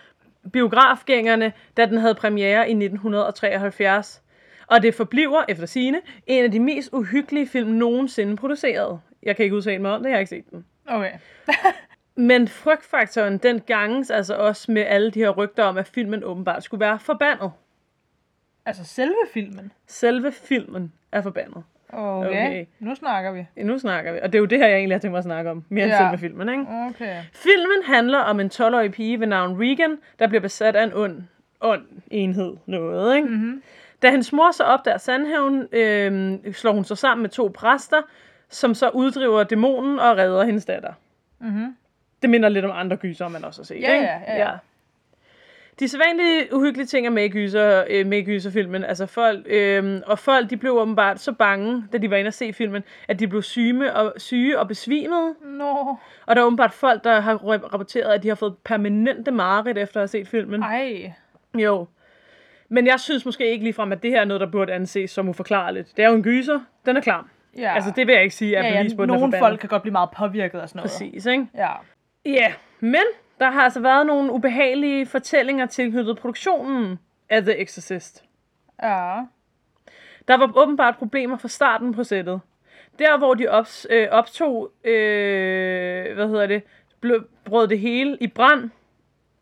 biografgængerne, 0.53 1.53
da 1.77 1.87
den 1.87 1.99
havde 1.99 2.15
premiere 2.15 2.69
i 2.69 2.73
1973. 2.73 4.23
Og 4.67 4.83
det 4.83 4.95
forbliver, 4.95 5.45
efter 5.49 5.67
sine, 5.67 6.01
en 6.27 6.45
af 6.45 6.51
de 6.51 6.61
mest 6.61 6.89
uhyggelige 6.93 7.47
film 7.47 7.71
nogensinde 7.71 8.37
produceret. 8.37 9.01
Jeg 9.23 9.37
kan 9.37 9.45
ikke 9.45 9.57
udtale 9.57 9.83
mig 9.83 9.93
om 9.93 10.03
det, 10.03 10.09
jeg 10.09 10.17
har 10.17 10.21
ikke 10.21 10.31
set 10.31 10.51
den. 10.51 10.65
Okay. 10.87 11.13
Men 12.19 12.49
frygtfaktoren, 12.49 13.39
den 13.39 13.61
ganges 13.61 14.11
altså 14.11 14.35
også 14.35 14.73
med 14.73 14.83
alle 14.83 15.11
de 15.11 15.19
her 15.21 15.31
rygter 15.31 15.65
om, 15.65 15.77
at 15.79 15.87
filmen 15.87 16.25
åbenbart 16.25 16.65
skulle 16.65 16.81
være 16.81 16.99
forbandet. 16.99 17.51
Altså 18.67 18.85
selve 18.85 19.15
filmen. 19.33 19.73
Selve 19.87 20.33
filmen 20.33 20.93
er 21.13 21.23
forbandet. 21.23 21.63
Okay. 21.93 22.29
Okay. 22.29 22.67
Nu 22.81 22.95
snakker 22.95 23.33
vi. 23.33 23.47
Nu 23.57 23.79
snakker 23.79 24.13
vi. 24.13 24.19
Og 24.23 24.27
det 24.33 24.35
er 24.35 24.41
jo 24.41 24.45
det 24.47 24.59
her, 24.59 24.67
jeg 24.67 24.77
egentlig 24.77 24.95
har 24.95 25.01
tænkt 25.01 25.13
mig 25.13 25.19
at 25.19 25.25
snakke 25.25 25.51
om. 25.51 25.65
Mere 25.69 25.85
end 25.85 25.93
Ja. 25.93 25.99
selve 25.99 26.19
filmen, 26.19 26.49
ikke? 26.49 26.63
Okay. 26.89 27.23
Filmen 27.33 27.83
handler 27.87 28.19
om 28.19 28.41
en 28.41 28.51
12-årig 28.55 28.93
pige 28.93 29.21
ved 29.21 29.27
navn 29.27 29.57
Regan, 29.63 29.99
der 30.19 30.27
bliver 30.27 30.41
besat 30.41 30.77
af 30.77 30.85
en 30.85 30.93
ond, 30.95 31.23
ond 31.61 31.83
enhed. 32.11 32.57
Noget, 32.67 33.17
ikke? 33.17 33.29
Mm-hmm. 33.29 33.63
Da 34.03 34.11
hendes 34.11 34.33
mor 34.33 34.51
så 34.51 34.65
opdager 34.65 34.99
sandhævn, 34.99 35.67
øh, 35.73 36.39
slår 36.55 36.73
hun 36.73 36.85
sig 36.85 36.99
sammen 36.99 37.23
med 37.23 37.31
to 37.31 37.51
præster, 37.55 38.03
som 38.49 38.75
så 38.75 38.89
uddriver 38.89 39.45
dæmonen 39.45 39.99
og 39.99 40.17
redder 40.17 40.45
hendes 40.45 40.65
datter. 40.65 40.93
Mhm. 41.41 41.77
Det 42.23 42.31
minder 42.31 42.49
lidt 42.49 42.65
om 42.65 42.71
andre 42.75 42.97
gyser, 42.97 43.29
man 43.29 43.45
også 43.45 43.61
har 43.61 43.65
set. 43.65 43.81
Ja, 43.81 43.95
ikke? 43.95 44.07
ja, 44.07 44.21
ja, 44.29 44.39
ja. 44.39 44.51
De 45.81 45.89
sædvanlige 45.89 46.55
uhyggelige 46.55 46.87
ting 46.87 47.07
er 47.07 47.11
med 47.11 47.29
gyser, 47.31 47.85
øh, 47.91 48.07
med 48.07 48.25
gyserfilmen. 48.25 48.85
Altså 48.85 49.07
folk, 49.07 49.47
øh, 49.47 50.01
og 50.07 50.19
folk 50.19 50.51
de 50.51 50.57
blev 50.57 50.73
åbenbart 50.73 51.21
så 51.21 51.33
bange, 51.33 51.85
da 51.93 51.99
de 51.99 52.11
var 52.11 52.17
inde 52.17 52.29
og 52.29 52.35
se 52.35 52.53
filmen, 52.53 52.85
at 53.09 53.21
de 53.21 53.29
blev 53.29 53.43
syge 53.43 53.95
og, 53.95 54.13
syge 54.17 54.59
og 54.59 54.69
besvimede. 54.69 55.35
Nå. 55.45 55.97
Og 56.27 56.37
der 56.37 56.43
er 56.43 56.47
åbenbart 56.47 56.73
folk, 56.73 57.05
der 57.05 57.21
har 57.21 57.35
rap- 57.37 57.73
rapporteret, 57.73 58.13
at 58.15 58.23
de 58.23 58.29
har 58.29 58.35
fået 58.35 58.55
permanente 58.65 59.31
mareridt 59.31 59.79
efter 59.79 59.97
at 59.97 60.03
have 60.03 60.09
set 60.09 60.29
filmen. 60.29 60.63
Ej. 60.63 61.13
Jo. 61.55 61.87
Men 62.69 62.87
jeg 62.87 63.01
synes 63.01 63.25
måske 63.25 63.51
ikke 63.51 63.65
ligefrem, 63.65 63.93
at 63.93 64.03
det 64.03 64.11
her 64.11 64.21
er 64.21 64.25
noget, 64.25 64.41
der 64.41 64.47
burde 64.51 64.73
anses 64.73 65.11
som 65.11 65.29
uforklarligt. 65.29 65.97
Det 65.97 66.05
er 66.05 66.09
jo 66.09 66.15
en 66.15 66.23
gyser. 66.23 66.61
Den 66.87 66.97
er 66.97 67.01
klar. 67.01 67.27
Ja. 67.59 67.75
Altså, 67.75 67.93
det 67.97 68.07
vil 68.07 68.13
jeg 68.13 68.23
ikke 68.23 68.35
sige 68.35 68.57
er 68.57 68.63
ja, 68.67 68.73
ja, 68.73 68.79
bevis 68.83 68.95
på, 68.95 69.03
at 69.03 69.09
nogle 69.09 69.39
folk 69.39 69.61
kan 69.61 69.69
godt 69.69 69.83
blive 69.83 69.93
meget 69.93 70.11
påvirket 70.17 70.59
af 70.59 70.69
sådan 70.69 70.79
noget. 70.79 70.91
Præcis, 70.91 71.27
ikke? 71.27 71.47
Ja. 71.55 71.73
Ja, 72.33 72.53
men 72.81 73.03
der 73.41 73.51
har 73.51 73.61
altså 73.61 73.81
været 73.81 74.07
nogle 74.07 74.33
ubehagelige 74.33 75.07
fortællinger 75.07 75.67
tilknyttet 75.67 76.19
produktionen 76.19 76.99
af 77.29 77.43
The 77.43 77.59
Exorcist. 77.59 78.25
Ja. 78.83 79.21
Der 80.29 80.37
var 80.37 80.53
åbenbart 80.57 80.97
problemer 80.97 81.37
fra 81.37 81.49
starten 81.49 81.95
på 81.95 82.05
sættet. 82.05 82.41
Der, 82.99 83.19
hvor 83.19 83.35
de 83.35 83.49
ops, 83.49 83.87
øh, 83.91 84.09
optog, 84.11 84.73
øh, 84.85 86.15
hvad 86.15 86.29
hedder 86.29 86.47
det, 86.47 86.63
blev, 87.01 87.25
brød 87.45 87.69
det 87.69 87.79
hele 87.79 88.17
i 88.21 88.27
brand. 88.27 88.71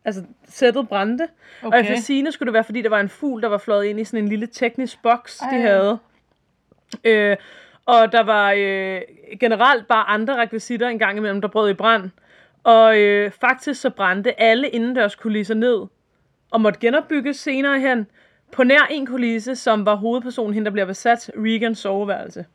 Altså, 0.05 0.23
sættet 0.47 0.89
brændte. 0.89 1.27
Okay. 1.63 1.77
Og 1.77 1.81
efter 1.81 1.95
sine 1.95 2.31
skulle 2.31 2.47
det 2.47 2.53
være, 2.53 2.63
fordi 2.63 2.81
der 2.81 2.89
var 2.89 2.99
en 2.99 3.09
fugl, 3.09 3.41
der 3.41 3.47
var 3.47 3.57
fløjet 3.57 3.85
ind 3.85 3.99
i 3.99 4.03
sådan 4.03 4.23
en 4.23 4.29
lille 4.29 4.47
teknisk 4.47 5.01
boks, 5.01 5.37
de 5.37 5.45
Ej. 5.45 5.61
havde. 5.61 5.99
Øh, 7.03 7.37
og 7.85 8.11
der 8.11 8.23
var 8.23 8.51
øh, 8.57 9.01
generelt 9.39 9.87
bare 9.87 10.09
andre 10.09 10.41
rekvisitter 10.41 10.87
en 10.87 10.99
gang 10.99 11.17
imellem, 11.17 11.41
der 11.41 11.47
brød 11.47 11.69
i 11.69 11.73
brand. 11.73 12.11
Og 12.63 12.99
øh, 12.99 13.31
faktisk 13.31 13.81
så 13.81 13.89
brændte 13.89 14.39
alle 14.39 14.69
indendørs 14.69 15.15
kulisser 15.15 15.55
ned, 15.55 15.87
og 16.51 16.61
måtte 16.61 16.79
genopbygges 16.79 17.37
senere 17.37 17.79
hen, 17.79 18.07
på 18.51 18.63
nær 18.63 18.87
en 18.89 19.05
kulisse, 19.05 19.55
som 19.55 19.85
var 19.85 19.95
hovedpersonen, 19.95 20.53
hende 20.53 20.65
der 20.65 20.71
bliver 20.71 20.85
besat, 20.85 21.31
Regans 21.35 21.79
soveværelse. 21.79 22.45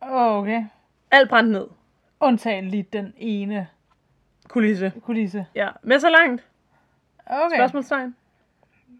Okay. 0.00 0.64
Alt 1.10 1.28
brændte 1.28 1.52
ned. 1.52 1.66
Undtagen 2.20 2.68
lige 2.68 2.86
den 2.92 3.14
ene 3.16 3.68
Kulisse. 4.48 4.92
kulisse. 5.02 5.46
Ja, 5.54 5.68
med 5.82 5.98
så 5.98 6.10
langt. 6.10 6.46
Okay. 7.26 7.56
Spørgsmålstegn. 7.56 8.16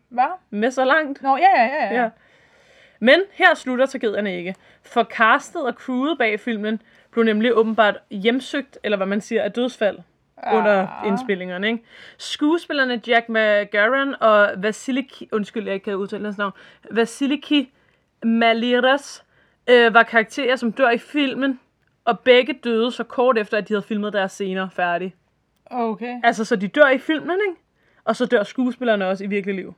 Hvad? 0.08 0.30
Med 0.50 0.70
så 0.70 0.84
langt. 0.84 1.22
Nå, 1.22 1.36
ja, 1.36 1.62
ja, 1.62 1.64
ja. 1.64 1.94
ja. 1.94 2.02
Ja. 2.02 2.10
Men 3.00 3.20
her 3.32 3.54
slutter 3.54 3.86
tragedierne 3.86 4.36
ikke. 4.36 4.54
For 4.82 5.04
castet 5.04 5.66
og 5.66 5.72
crewet 5.72 6.18
bag 6.18 6.40
filmen 6.40 6.82
blev 7.10 7.24
nemlig 7.24 7.56
åbenbart 7.56 7.98
hjemsøgt, 8.10 8.78
eller 8.82 8.96
hvad 8.96 9.06
man 9.06 9.20
siger, 9.20 9.42
af 9.42 9.52
dødsfald 9.52 9.98
under 10.52 10.86
Ah. 10.88 11.06
indspillingerne. 11.08 11.66
Ikke? 11.68 11.84
Skuespillerne 12.18 13.00
Jack 13.06 13.28
McGarren 13.28 14.14
og 14.20 14.50
Vasiliki, 14.56 15.28
undskyld, 15.32 15.64
jeg 15.64 15.74
ikke 15.74 15.84
kan 15.84 15.96
udtale 15.96 16.24
hans 16.24 16.38
navn, 16.38 16.52
Vasiliki 16.90 17.72
Maliras 18.24 19.24
øh, 19.70 19.94
var 19.94 20.02
karakterer, 20.02 20.56
som 20.56 20.72
dør 20.72 20.90
i 20.90 20.98
filmen, 20.98 21.60
og 22.04 22.20
begge 22.20 22.52
døde 22.64 22.92
så 22.92 23.04
kort 23.04 23.38
efter, 23.38 23.58
at 23.58 23.68
de 23.68 23.74
havde 23.74 23.82
filmet 23.82 24.12
deres 24.12 24.32
scener 24.32 24.68
færdige. 24.68 25.14
Okay. 25.70 26.20
Altså, 26.24 26.44
så 26.44 26.56
de 26.56 26.68
dør 26.68 26.88
i 26.88 26.98
filmen, 26.98 27.38
ikke? 27.48 27.60
Og 28.04 28.16
så 28.16 28.26
dør 28.26 28.42
skuespillerne 28.42 29.06
også 29.06 29.24
i 29.24 29.26
virkelig 29.26 29.54
liv. 29.54 29.74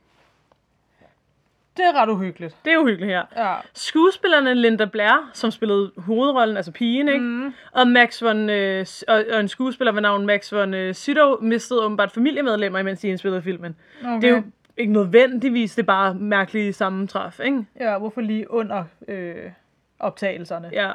Det 1.77 1.85
er 1.85 2.01
ret 2.01 2.09
uhyggeligt. 2.09 2.55
Det 2.65 2.73
er 2.73 2.77
uhyggeligt 2.77 3.11
her. 3.11 3.23
Ja. 3.37 3.55
Skuespillerne 3.73 4.53
Linda 4.53 4.85
Blair, 4.85 5.29
som 5.33 5.51
spillede 5.51 5.91
hovedrollen, 5.97 6.57
altså 6.57 6.71
pigen, 6.71 7.07
ikke? 7.07 7.19
Mm. 7.19 7.53
Og, 7.71 7.87
Max 7.87 8.21
von, 8.21 8.49
øh, 8.49 8.85
og, 9.07 9.23
og 9.33 9.39
en 9.39 9.47
skuespiller 9.47 9.91
ved 9.91 10.01
navn 10.01 10.25
Max 10.25 10.51
von 10.51 10.73
øh, 10.73 10.93
Sydow 10.93 11.41
mistede 11.41 11.85
åbenbart 11.85 12.11
familiemedlemmer, 12.11 12.79
imens 12.79 12.99
de 12.99 13.07
indspillede 13.07 13.41
filmen. 13.41 13.75
Okay. 14.03 14.21
Det 14.21 14.23
er 14.23 14.31
jo 14.31 14.43
ikke 14.77 14.93
nødvendigvis, 14.93 15.75
det 15.75 15.81
er 15.81 15.85
bare 15.85 16.13
mærkelige 16.13 16.73
sammentræf, 16.73 17.39
ikke? 17.43 17.65
Ja, 17.79 17.97
hvorfor 17.97 18.21
lige 18.21 18.51
under 18.51 18.83
øh, 19.07 19.35
optagelserne? 19.99 20.69
Ja. 20.73 20.91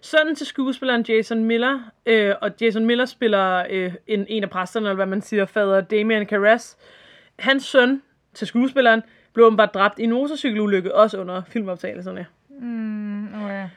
Sønnen 0.00 0.34
til 0.34 0.46
skuespilleren 0.46 1.04
Jason 1.08 1.44
Miller, 1.44 1.80
øh, 2.06 2.34
og 2.40 2.50
Jason 2.60 2.86
Miller 2.86 3.04
spiller 3.04 3.64
øh, 3.70 3.94
en, 4.06 4.26
en 4.28 4.42
af 4.42 4.50
præsterne, 4.50 4.86
eller 4.86 4.94
hvad 4.94 5.06
man 5.06 5.22
siger, 5.22 5.46
fader 5.46 5.80
Damien 5.80 6.26
Carras. 6.26 6.76
Hans 7.38 7.64
søn 7.64 8.02
til 8.34 8.46
skuespilleren 8.46 9.02
blev 9.32 9.46
åbenbart 9.46 9.74
dræbt 9.74 9.98
i 9.98 10.02
en 10.02 10.12
motorcykelulykke, 10.12 10.94
også 10.94 11.20
under 11.20 11.42
filmoptagelserne. 11.48 12.26
Mm, 12.48 13.44
okay. 13.44 13.68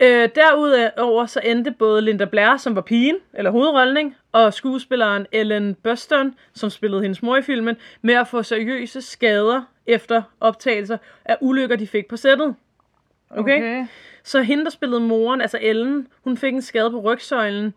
Øh, 0.00 0.28
derudover 0.34 1.26
så 1.26 1.40
endte 1.44 1.70
både 1.70 2.02
Linda 2.02 2.24
Blair, 2.24 2.56
som 2.56 2.74
var 2.74 2.80
pigen, 2.80 3.16
eller 3.34 3.50
hovedrollen, 3.50 4.14
og 4.32 4.54
skuespilleren 4.54 5.26
Ellen 5.32 5.74
Burstyn, 5.74 6.30
som 6.52 6.70
spillede 6.70 7.02
hendes 7.02 7.22
mor 7.22 7.36
i 7.36 7.42
filmen, 7.42 7.76
med 8.02 8.14
at 8.14 8.28
få 8.28 8.42
seriøse 8.42 9.02
skader 9.02 9.62
efter 9.86 10.22
optagelser 10.40 10.98
af 11.24 11.36
ulykker, 11.40 11.76
de 11.76 11.86
fik 11.86 12.08
på 12.08 12.16
sættet. 12.16 12.54
Okay? 13.30 13.40
okay. 13.40 13.56
okay. 13.56 13.86
Så 14.22 14.42
hende, 14.42 14.64
der 14.64 14.70
spillede 14.70 15.00
moren, 15.00 15.40
altså 15.40 15.58
Ellen, 15.62 16.08
hun 16.24 16.36
fik 16.36 16.54
en 16.54 16.62
skade 16.62 16.90
på 16.90 17.00
rygsøjlen, 17.00 17.74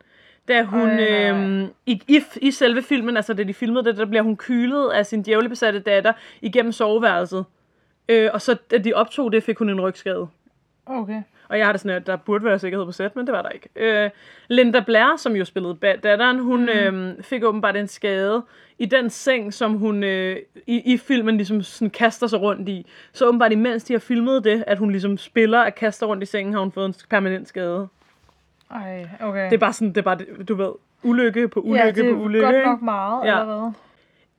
da 0.47 0.63
hun 0.63 0.99
øhm, 0.99 1.67
i, 1.85 2.01
i, 2.07 2.21
i 2.41 2.51
selve 2.51 2.81
filmen, 2.81 3.17
altså 3.17 3.33
da 3.33 3.43
de 3.43 3.53
filmede 3.53 3.85
det, 3.85 3.97
der 3.97 4.05
bliver 4.05 4.21
hun 4.21 4.37
kylet 4.37 4.89
af 4.89 5.05
sin 5.05 5.21
djævlebesatte 5.21 5.79
datter 5.79 6.13
igennem 6.41 6.71
soveværelset. 6.71 7.45
Øh, 8.09 8.29
og 8.33 8.41
så 8.41 8.57
da 8.71 8.77
de 8.77 8.93
optog 8.93 9.31
det, 9.31 9.43
fik 9.43 9.57
hun 9.57 9.69
en 9.69 9.81
rygskade. 9.81 10.27
Okay. 10.85 11.21
Og 11.49 11.57
jeg 11.57 11.65
har 11.65 11.71
det 11.71 11.81
sådan, 11.81 11.97
at 11.97 12.07
der 12.07 12.15
burde 12.15 12.45
være 12.45 12.59
sikkerhed 12.59 12.85
på 12.85 12.91
sæt, 12.91 13.15
men 13.15 13.27
det 13.27 13.33
var 13.33 13.41
der 13.41 13.49
ikke. 13.49 13.69
Øh, 13.75 14.09
Linda 14.47 14.79
Blair, 14.79 15.17
som 15.17 15.35
jo 15.35 15.45
spillede 15.45 15.77
datteren, 16.03 16.39
hun 16.39 16.61
mm. 16.61 16.69
øh, 16.69 17.23
fik 17.23 17.43
åbenbart 17.43 17.75
en 17.75 17.87
skade 17.87 18.43
i 18.79 18.85
den 18.85 19.09
seng, 19.09 19.53
som 19.53 19.73
hun 19.73 20.03
øh, 20.03 20.37
i, 20.67 20.93
i 20.93 20.97
filmen 20.97 21.37
ligesom 21.37 21.61
sådan 21.61 21.89
kaster 21.89 22.27
sig 22.27 22.41
rundt 22.41 22.69
i. 22.69 22.85
Så 23.13 23.27
åbenbart 23.27 23.51
imens 23.51 23.83
de 23.83 23.93
har 23.93 23.99
filmet 23.99 24.43
det, 24.43 24.63
at 24.67 24.77
hun 24.77 24.91
ligesom 24.91 25.17
spiller 25.17 25.59
at 25.59 25.75
kaster 25.75 26.05
rundt 26.05 26.23
i 26.23 26.25
sengen, 26.25 26.53
har 26.53 26.61
hun 26.61 26.71
fået 26.71 26.85
en 26.85 26.95
permanent 27.09 27.47
skade. 27.47 27.87
Ej, 28.71 29.09
okay. 29.21 29.45
Det 29.45 29.53
er 29.53 29.57
bare 29.57 29.73
sådan, 29.73 29.89
det 29.89 29.97
er 29.97 30.01
bare, 30.01 30.17
du 30.47 30.55
ved, 30.55 30.71
ulykke 31.03 31.47
på 31.47 31.59
ulykke 31.59 31.85
ja, 31.85 31.91
det 31.91 32.09
er 32.09 32.13
på 32.13 32.19
ulykke. 32.21 32.45
godt 32.47 32.65
nok 32.65 32.81
meget 32.81 33.25
Ja. 33.25 33.31
ja. 33.33 33.39
allerede. 33.39 33.73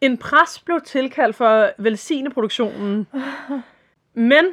En 0.01 0.19
præst 0.19 0.65
blev 0.65 0.81
tilkaldt 0.81 1.37
for 1.37 1.49
at 1.49 1.73
velsigne 1.79 2.31
produktionen. 2.31 3.07
Men 4.15 4.45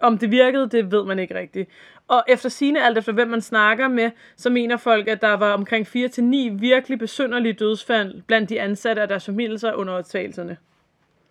om 0.00 0.18
det 0.18 0.30
virkede, 0.30 0.68
det 0.68 0.92
ved 0.92 1.04
man 1.04 1.18
ikke 1.18 1.34
rigtigt. 1.34 1.70
Og 2.08 2.24
efter 2.28 2.48
sine 2.48 2.84
alt 2.84 2.98
efter 2.98 3.12
hvem 3.12 3.28
man 3.28 3.40
snakker 3.40 3.88
med, 3.88 4.10
så 4.36 4.50
mener 4.50 4.76
folk, 4.76 5.08
at 5.08 5.20
der 5.20 5.32
var 5.34 5.52
omkring 5.52 5.86
4-9 5.86 6.60
virkelig 6.60 6.98
besynderlige 6.98 7.52
dødsfald 7.52 8.22
blandt 8.22 8.50
de 8.50 8.60
ansatte 8.60 9.00
og 9.02 9.08
deres 9.08 9.26
familier 9.26 9.72
under 9.74 9.94
optagelserne. 9.94 10.56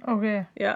Okay. 0.04 0.44
Ja. 0.60 0.74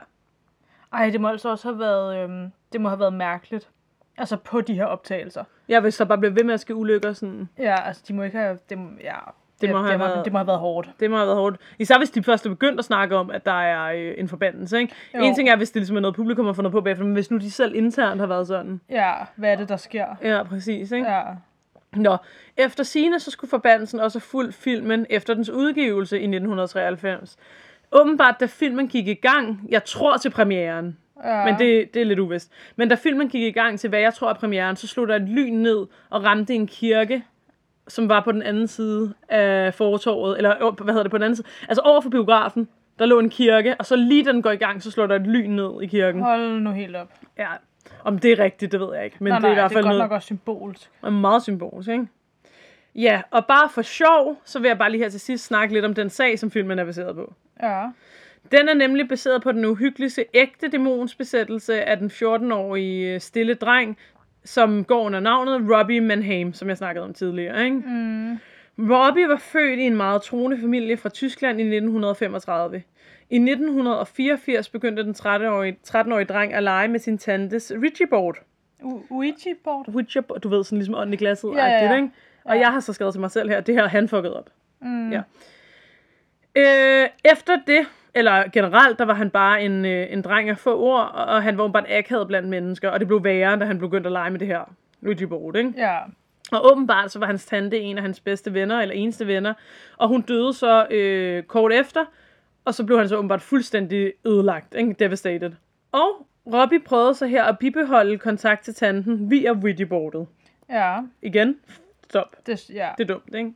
Ej, 0.94 1.10
det 1.10 1.22
må 1.22 1.27
altså 1.27 1.50
også 1.50 1.67
have 1.67 1.79
været, 1.79 2.17
øhm, 2.24 2.51
det 2.74 2.82
må 2.82 2.89
have 2.89 3.00
været 3.00 3.13
mærkeligt. 3.13 3.70
Altså 4.17 4.36
på 4.38 4.62
de 4.62 4.74
her 4.74 4.86
optagelser. 4.86 5.43
Jeg 5.69 5.84
vil 5.84 5.91
så 5.93 6.05
bare 6.05 6.17
blive 6.17 6.36
ved 6.36 6.43
med 6.43 6.53
at 6.53 6.60
ske 6.60 6.75
ulykker 6.75 7.13
sådan. 7.13 7.50
Ja, 7.60 7.88
altså 7.88 8.03
de 8.07 8.13
må 8.13 8.24
ikke 8.24 8.38
have, 8.38 8.57
det, 8.69 8.77
ja, 9.03 9.13
Det 9.62 9.69
må 9.69 9.77
have 9.77 9.91
det, 9.91 10.00
været- 10.00 10.25
det 10.25 10.34
må 10.34 10.39
have 10.39 10.48
været 10.48 10.60
hårdt. 10.60 10.89
Det 11.00 11.12
må 11.12 11.17
have 11.17 11.27
været 11.27 11.38
hårdt. 11.38 11.57
Især 11.79 11.98
hvis 11.98 12.10
de 12.10 12.24
først 12.24 12.45
er 12.45 12.50
begyndt 12.50 12.79
at 12.79 12.86
snakke 12.86 13.15
om, 13.15 13.29
at 13.31 13.45
der 13.45 13.62
er 13.62 13.91
øh, 13.95 14.13
en 14.17 14.27
forbandelse. 14.27 14.79
Ikke? 14.79 14.93
Jo. 15.15 15.19
En 15.24 15.36
ting 15.36 15.50
er, 15.50 15.55
hvis 15.55 15.72
det 15.72 15.79
ligesom 15.79 15.95
er 15.98 16.01
noget 16.01 16.15
publikum 16.15 16.45
har 16.45 16.53
fundet 16.53 16.72
på 16.72 16.81
bagefter, 16.81 17.05
men 17.05 17.13
hvis 17.13 17.31
nu 17.31 17.38
de 17.38 17.51
selv 17.51 17.75
internt 17.75 18.19
har 18.19 18.27
været 18.27 18.48
sådan. 18.48 18.81
Ja, 18.89 19.13
hvad 19.36 19.51
er 19.51 19.55
det, 19.55 19.69
der 19.69 19.77
sker? 19.77 20.05
Ja, 20.24 20.43
præcis. 20.43 20.91
Ikke? 20.91 21.07
Ja. 21.12 21.22
Nå, 21.93 22.17
efter 22.57 22.84
sine 22.84 23.19
så 23.19 23.31
skulle 23.31 23.50
forbandelsen 23.50 24.00
også 24.00 24.19
fulgt 24.19 24.55
filmen 24.55 25.05
efter 25.10 25.34
dens 25.34 25.50
udgivelse 25.50 26.15
i 26.19 26.24
1993. 26.24 27.38
Åbenbart, 27.91 28.36
da 28.39 28.45
filmen 28.45 28.88
gik 28.88 29.07
i 29.07 29.13
gang, 29.13 29.65
jeg 29.69 29.84
tror 29.84 30.17
til 30.17 30.29
premieren, 30.29 30.98
ja. 31.24 31.45
men 31.45 31.60
det, 31.60 31.93
det 31.93 32.01
er 32.01 32.05
lidt 32.05 32.19
uvist. 32.19 32.51
Men 32.75 32.89
da 32.89 32.95
filmen 32.95 33.29
gik 33.29 33.41
i 33.41 33.51
gang 33.51 33.79
til, 33.79 33.89
hvad 33.89 34.00
jeg 34.00 34.13
tror 34.13 34.29
er 34.29 34.34
premieren, 34.34 34.75
så 34.75 34.88
slog 34.88 35.07
der 35.07 35.15
et 35.15 35.29
lyn 35.29 35.53
ned 35.53 35.86
og 36.10 36.24
ramte 36.24 36.53
en 36.53 36.67
kirke, 36.67 37.24
som 37.88 38.10
var 38.10 38.22
på 38.22 38.31
den 38.31 38.41
anden 38.41 38.67
side 38.67 39.13
af 39.29 39.74
fortorvet, 39.74 40.38
eller 40.38 40.72
hvad 40.84 40.93
hedder 40.93 41.03
det, 41.03 41.12
på 41.12 41.17
den 41.17 41.24
anden 41.24 41.36
side, 41.36 41.48
altså 41.69 41.81
over 41.81 42.01
for 42.01 42.10
biografen, 42.10 42.67
der 43.00 43.05
lå 43.05 43.19
en 43.19 43.29
kirke, 43.29 43.75
og 43.79 43.86
så 43.86 43.95
lige 43.95 44.25
da 44.25 44.31
den 44.31 44.41
går 44.41 44.51
i 44.51 44.55
gang, 44.55 44.84
så 44.84 44.91
slår 44.91 45.07
der 45.07 45.15
et 45.15 45.27
lyn 45.27 45.50
ned 45.50 45.81
i 45.81 45.86
kirken. 45.86 46.22
Hold 46.22 46.60
nu 46.60 46.72
helt 46.72 46.95
op. 46.95 47.13
Ja, 47.38 47.48
om 48.03 48.19
det 48.19 48.31
er 48.31 48.43
rigtigt, 48.43 48.72
det 48.72 48.79
ved 48.79 48.95
jeg 48.95 49.05
ikke, 49.05 49.17
men 49.19 49.31
nej, 49.31 49.39
det 49.39 49.45
er 49.45 49.51
i 49.51 49.55
nej, 49.55 49.62
hvert 49.62 49.69
det 49.69 49.75
fald 49.75 49.86
er 49.86 49.89
godt 49.89 49.98
noget, 49.98 50.10
nok 50.10 50.15
også 50.15 50.25
symbolsk. 50.25 50.89
meget 51.12 51.43
symbolsk, 51.43 51.89
ikke? 51.89 52.07
Ja, 52.95 53.22
og 53.31 53.45
bare 53.45 53.69
for 53.69 53.81
sjov, 53.81 54.41
så 54.45 54.60
vil 54.60 54.67
jeg 54.67 54.77
bare 54.77 54.91
lige 54.91 55.03
her 55.03 55.10
til 55.10 55.19
sidst 55.19 55.45
snakke 55.45 55.74
lidt 55.74 55.86
om 55.86 55.93
den 55.93 56.10
sag, 56.10 56.39
som 56.39 56.51
filmen 56.51 56.79
er 56.79 56.86
baseret 56.86 57.15
på. 57.15 57.34
Ja. 57.63 57.86
Den 58.51 58.69
er 58.69 58.73
nemlig 58.73 59.07
baseret 59.07 59.41
på 59.41 59.51
den 59.51 59.65
uhyggeligste 59.65 60.25
ægte 60.33 60.67
dæmonsbesættelse 60.67 61.83
af 61.83 61.97
den 61.97 62.07
14-årige 62.11 63.19
stille 63.19 63.53
dreng, 63.53 63.97
som 64.43 64.83
går 64.83 65.01
under 65.03 65.19
navnet 65.19 65.77
Robbie 65.77 66.01
Manheim, 66.01 66.53
som 66.53 66.69
jeg 66.69 66.77
snakkede 66.77 67.05
om 67.05 67.13
tidligere. 67.13 67.63
Ikke? 67.65 67.75
Mm. 67.77 68.37
Robbie 68.91 69.27
var 69.29 69.37
født 69.37 69.79
i 69.79 69.83
en 69.83 69.95
meget 69.95 70.21
troende 70.21 70.57
familie 70.61 70.97
fra 70.97 71.09
Tyskland 71.09 71.59
i 71.59 71.63
1935. 71.63 72.83
I 73.29 73.35
1984 73.35 74.69
begyndte 74.69 75.03
den 75.03 75.11
13-årige, 75.17 75.77
13-årige 75.87 76.25
dreng 76.25 76.53
at 76.53 76.63
lege 76.63 76.87
med 76.87 76.99
sin 76.99 77.17
tantes 77.17 77.71
Ouija-board. 77.71 78.35
U- 78.83 79.03
Ouija-board? 79.09 79.87
Ouija-board, 79.89 80.39
du 80.39 80.49
ved, 80.49 80.63
sådan 80.63 80.77
ligesom 80.77 80.95
ånden 80.95 81.13
i 81.13 81.17
glasset 81.17 81.51
Ja, 81.55 81.65
ja, 81.65 81.85
ja. 81.85 81.95
ikke? 81.95 82.09
Og 82.43 82.55
Ja. 82.55 82.61
jeg 82.61 82.71
har 82.71 82.79
så 82.79 82.93
skrevet 82.93 83.13
til 83.13 83.21
mig 83.21 83.31
selv 83.31 83.49
her, 83.49 83.61
det 83.61 83.75
her 83.75 83.87
han 83.87 84.09
fucket 84.09 84.33
op. 84.33 84.49
Mm. 84.81 85.11
Ja. 85.11 85.21
Øh, 86.57 87.09
efter 87.31 87.57
det, 87.67 87.85
eller 88.15 88.43
generelt, 88.53 89.00
der 89.00 89.05
var 89.05 89.13
han 89.13 89.29
bare 89.29 89.63
en, 89.63 89.86
øh, 89.86 90.07
en 90.10 90.22
dreng 90.22 90.50
af 90.50 90.57
få 90.57 90.79
ord, 90.79 91.12
og, 91.13 91.25
og 91.25 91.43
han 91.43 91.57
var 91.57 91.67
bare 91.67 91.91
akavet 91.91 92.27
blandt 92.27 92.50
mennesker, 92.50 92.89
og 92.89 93.00
det 93.00 93.07
blev 93.07 93.24
værre, 93.24 93.60
da 93.60 93.65
han 93.65 93.79
begyndte 93.79 94.07
at 94.07 94.12
lege 94.12 94.31
med 94.31 94.39
det 94.39 94.48
her 94.48 94.75
Ouija 95.05 95.25
board, 95.25 95.55
ikke? 95.55 95.74
Ja. 95.77 95.98
Og 96.51 96.72
åbenbart 96.72 97.12
så 97.12 97.19
var 97.19 97.25
hans 97.25 97.45
tante 97.45 97.79
en 97.79 97.98
af 97.98 98.01
hans 98.01 98.19
bedste 98.19 98.53
venner, 98.53 98.79
eller 98.81 98.95
eneste 98.95 99.27
venner, 99.27 99.53
og 99.98 100.07
hun 100.07 100.22
døde 100.22 100.53
så 100.53 100.88
øh, 100.91 101.43
kort 101.43 101.74
efter, 101.74 102.05
og 102.65 102.74
så 102.74 102.86
blev 102.86 102.98
han 102.98 103.10
så 103.10 103.17
åbenbart 103.17 103.41
fuldstændig 103.41 104.13
ødelagt, 104.25 104.75
ikke? 104.75 104.95
devastated. 105.00 105.51
Og 105.91 106.27
Robbie 106.53 106.79
prøvede 106.79 107.13
så 107.13 107.25
her 107.25 107.43
at 107.43 107.60
bibeholde 107.60 108.17
kontakt 108.17 108.63
til 108.63 108.74
tanten 108.74 109.31
via 109.31 109.51
Ouija-boardet. 109.51 110.27
Ja. 110.69 110.98
Igen, 111.22 111.57
stop. 112.10 112.36
Det, 112.45 112.69
ja. 112.69 112.89
Det 112.98 113.10
er 113.10 113.13
dumt, 113.13 113.36
ikke? 113.36 113.53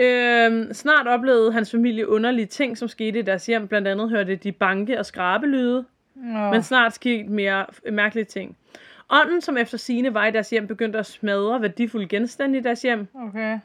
Øhm, 0.00 0.72
snart 0.72 1.06
oplevede 1.06 1.52
hans 1.52 1.70
familie 1.70 2.08
underlige 2.08 2.46
ting, 2.46 2.78
som 2.78 2.88
skete 2.88 3.18
i 3.18 3.22
deres 3.22 3.46
hjem. 3.46 3.68
Blandt 3.68 3.88
andet 3.88 4.10
hørte 4.10 4.36
de 4.36 4.52
banke- 4.52 4.98
og 4.98 5.06
skrabelyde, 5.06 5.84
Nå. 6.14 6.50
men 6.50 6.62
snart 6.62 6.94
skete 6.94 7.28
mere 7.28 7.66
mærkelige 7.92 8.24
ting. 8.24 8.56
Ånden, 9.10 9.40
som 9.40 9.56
efter 9.56 9.78
sine 9.78 10.14
var 10.14 10.26
i 10.26 10.30
deres 10.30 10.50
hjem, 10.50 10.66
begyndte 10.66 10.98
at 10.98 11.06
smadre 11.06 11.62
værdifulde 11.62 12.06
genstande 12.08 12.58
i 12.58 12.60
deres 12.60 12.82
hjem. 12.82 13.06
Okay. 13.14 13.58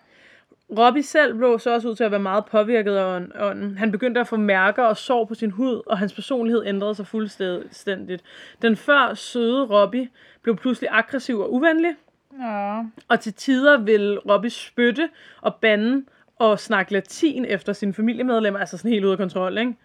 Robbie 0.77 1.03
selv 1.03 1.37
blev 1.37 1.59
så 1.59 1.73
også 1.73 1.89
ud 1.89 1.95
til 1.95 2.03
at 2.03 2.11
være 2.11 2.19
meget 2.19 2.45
påvirket 2.45 2.95
af 2.95 3.15
ånd- 3.15 3.31
ånden. 3.39 3.77
Han 3.77 3.91
begyndte 3.91 4.19
at 4.21 4.27
få 4.27 4.37
mærker 4.37 4.83
og 4.83 4.97
sår 4.97 5.25
på 5.25 5.33
sin 5.35 5.51
hud, 5.51 5.81
og 5.87 5.97
hans 5.97 6.13
personlighed 6.13 6.63
ændrede 6.65 6.95
sig 6.95 7.07
fuldstændigt. 7.07 8.23
Den 8.61 8.75
før 8.75 9.13
søde 9.13 9.65
Robbie 9.65 10.09
blev 10.41 10.55
pludselig 10.57 10.89
aggressiv 10.91 11.39
og 11.39 11.53
uvenlig, 11.53 11.95
Ja. 12.41 12.81
og 13.07 13.19
til 13.19 13.33
tider 13.33 13.77
vil 13.77 14.19
Robbie 14.19 14.49
spytte 14.49 15.09
og 15.41 15.55
bande 15.55 16.03
og 16.39 16.59
snakke 16.59 16.93
latin 16.93 17.45
efter 17.45 17.73
sine 17.73 17.93
familiemedlemmer, 17.93 18.59
altså 18.59 18.77
sådan 18.77 18.91
helt 18.91 19.05
ude 19.05 19.11
af 19.11 19.17
kontrol, 19.17 19.57
ikke? 19.57 19.75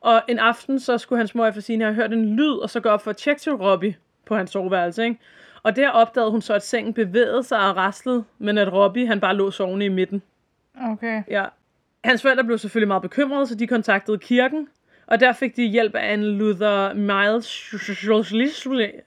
Og 0.00 0.22
en 0.28 0.38
aften, 0.38 0.80
så 0.80 0.98
skulle 0.98 1.18
hans 1.18 1.34
mor 1.34 1.46
efter 1.46 1.60
sine 1.60 1.84
have 1.84 1.94
hørt 1.94 2.12
en 2.12 2.36
lyd, 2.36 2.52
og 2.52 2.70
så 2.70 2.80
gå 2.80 2.88
op 2.88 3.02
for 3.02 3.10
at 3.10 3.16
tjekke 3.16 3.40
til 3.40 3.52
Robbie 3.52 3.96
på 4.26 4.36
hans 4.36 4.50
soveværelse, 4.50 5.04
ikke? 5.04 5.18
Og 5.62 5.76
der 5.76 5.90
opdagede 5.90 6.30
hun 6.30 6.42
så, 6.42 6.54
at 6.54 6.62
sengen 6.62 6.94
bevægede 6.94 7.42
sig 7.42 7.58
og 7.58 7.76
raslede, 7.76 8.24
men 8.38 8.58
at 8.58 8.72
Robbie, 8.72 9.06
han 9.06 9.20
bare 9.20 9.36
lå 9.36 9.50
sovende 9.50 9.86
i 9.86 9.88
midten. 9.88 10.22
Okay. 10.84 11.22
Ja. 11.28 11.44
Hans 12.04 12.22
forældre 12.22 12.44
blev 12.44 12.58
selvfølgelig 12.58 12.88
meget 12.88 13.02
bekymrede, 13.02 13.46
så 13.46 13.54
de 13.54 13.66
kontaktede 13.66 14.18
kirken, 14.18 14.68
og 15.06 15.20
der 15.20 15.32
fik 15.32 15.56
de 15.56 15.64
hjælp 15.64 15.94
af 15.94 16.14
en 16.14 16.24
Luther 16.24 16.94
Miles, 16.94 17.74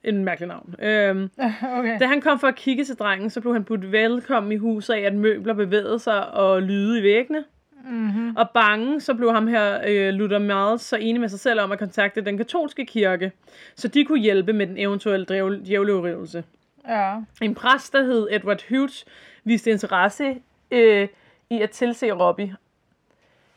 en 0.03 0.25
mærkelig 0.25 0.47
navn. 0.47 0.75
Øhm, 0.79 1.29
Okay. 1.79 1.99
da 1.99 2.05
han 2.05 2.21
kom 2.21 2.39
for 2.39 2.47
at 2.47 2.55
kigge 2.55 2.85
til 2.85 2.95
drengen, 2.95 3.29
så 3.29 3.41
blev 3.41 3.53
han 3.53 3.63
budt 3.63 3.91
velkommen 3.91 4.51
i 4.51 4.55
huset 4.55 4.93
af, 4.93 4.99
at 4.99 5.13
møbler 5.13 5.53
bevægede 5.53 5.99
sig 5.99 6.31
og 6.31 6.61
lyde 6.61 6.99
i 6.99 7.03
væggene. 7.03 7.43
Mm-hmm. 7.85 8.35
Og 8.35 8.49
bange, 8.49 9.01
så 9.01 9.13
blev 9.13 9.31
ham 9.33 9.47
her, 9.47 9.79
øh, 9.87 10.13
Luther 10.13 10.39
Miles, 10.39 10.81
så 10.81 10.95
enig 10.95 11.21
med 11.21 11.29
sig 11.29 11.39
selv 11.39 11.59
om 11.59 11.71
at 11.71 11.79
kontakte 11.79 12.21
den 12.21 12.37
katolske 12.37 12.85
kirke, 12.85 13.31
så 13.75 13.87
de 13.87 14.05
kunne 14.05 14.19
hjælpe 14.19 14.53
med 14.53 14.67
den 14.67 14.77
eventuelle 14.77 15.25
djævleudrivelse. 15.65 16.43
Ja. 16.87 17.15
En 17.41 17.55
præst, 17.55 17.93
der 17.93 18.03
hed 18.03 18.27
Edward 18.31 18.61
Hughes, 18.69 19.05
viste 19.43 19.71
interesse 19.71 20.35
øh, 20.71 21.07
i 21.49 21.61
at 21.61 21.69
tilse 21.69 22.11
Robbie. 22.11 22.55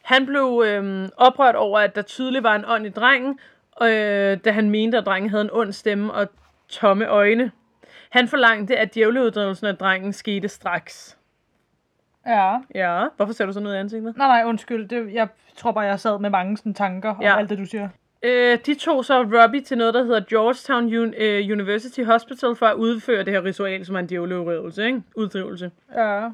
Han 0.02 0.26
blev 0.26 0.62
øh, 0.66 1.08
oprørt 1.16 1.54
over, 1.56 1.78
at 1.78 1.94
der 1.96 2.02
tydeligt 2.02 2.42
var 2.44 2.54
en 2.56 2.64
ånd 2.68 2.86
i 2.86 2.90
drengen, 2.90 3.38
øh, 3.82 4.38
da 4.44 4.50
han 4.50 4.70
mente, 4.70 4.98
at 4.98 5.06
drengen 5.06 5.30
havde 5.30 5.44
en 5.44 5.50
ond 5.52 5.72
stemme 5.72 6.12
og 6.12 6.26
tomme 6.68 7.06
øjne. 7.06 7.50
Han 8.10 8.28
forlangte, 8.28 8.76
at 8.76 8.94
djævleuddrivelsen 8.94 9.66
af 9.66 9.76
drengen 9.76 10.12
skete 10.12 10.48
straks. 10.48 11.18
Ja. 12.26 12.56
Ja, 12.74 13.04
hvorfor 13.16 13.32
ser 13.32 13.46
du 13.46 13.52
sådan 13.52 13.64
noget 13.64 13.76
i 13.76 13.80
ansigtet? 13.80 14.16
Nej, 14.16 14.26
nej, 14.26 14.48
undskyld. 14.48 14.88
Det, 14.88 15.12
jeg 15.14 15.28
tror 15.56 15.72
bare, 15.72 15.84
jeg 15.84 16.00
sad 16.00 16.18
med 16.18 16.30
mange 16.30 16.56
sådan, 16.56 16.74
tanker 16.74 17.10
om 17.10 17.22
Ja. 17.22 17.38
alt 17.38 17.50
det, 17.50 17.58
du 17.58 17.66
siger. 17.66 17.88
Øh, 18.22 18.58
de 18.66 18.74
tog 18.74 19.04
så 19.04 19.22
Robbie 19.22 19.60
til 19.60 19.78
noget, 19.78 19.94
der 19.94 20.04
hedder 20.04 20.20
Georgetown 20.28 20.88
Un- 20.88 21.22
øh, 21.22 21.50
University 21.52 22.00
Hospital 22.00 22.56
for 22.56 22.66
at 22.66 22.74
udføre 22.74 23.24
det 23.24 23.32
her 23.32 23.44
ritual, 23.44 23.86
som 23.86 23.94
er 23.94 24.00
en 24.00 24.06
djævleudrivelse, 24.06 24.86
ikke? 24.86 25.02
Uddrivelse. 25.16 25.70
Ja. 25.96 26.28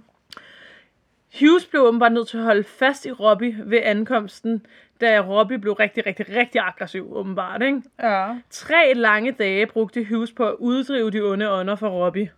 Hughes 1.41 1.67
blev 1.67 1.83
åbenbart 1.83 2.13
nødt 2.13 2.29
til 2.29 2.39
at 2.39 2.45
holde 2.45 2.65
fast 2.65 3.07
i 3.07 3.13
Robbie 3.13 3.57
ved 3.65 3.81
ankomsten, 3.83 4.67
da 5.01 5.21
Robbie 5.21 5.59
blev 5.59 5.73
rigtig, 5.73 6.07
rigtig, 6.07 6.37
rigtig 6.37 6.61
aggressiv, 6.61 7.17
åbenbart. 7.17 7.63
Ikke? 7.63 7.83
Ja. 8.03 8.35
Tre 8.51 8.95
lange 8.95 9.33
dage 9.33 9.67
brugte 9.67 10.05
Hughes 10.05 10.33
på 10.33 10.49
at 10.49 10.55
uddrive 10.59 11.11
de 11.11 11.21
onde 11.21 11.51
ånder 11.51 11.77
for 11.77 11.89
Robbie. 11.89 12.31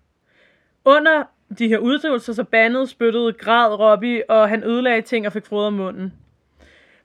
Under 0.85 1.23
de 1.59 1.69
her 1.69 1.79
uddrivelser, 1.79 2.33
så 2.33 2.45
bandede, 2.45 2.87
spyttede, 2.87 3.33
græd 3.33 3.75
Robbie, 3.79 4.31
og 4.31 4.49
han 4.49 4.65
ødelagde 4.65 5.03
ting 5.03 5.27
og 5.27 5.33
fik 5.33 5.47
frod 5.47 5.65
om 5.65 5.73
munden. 5.73 6.13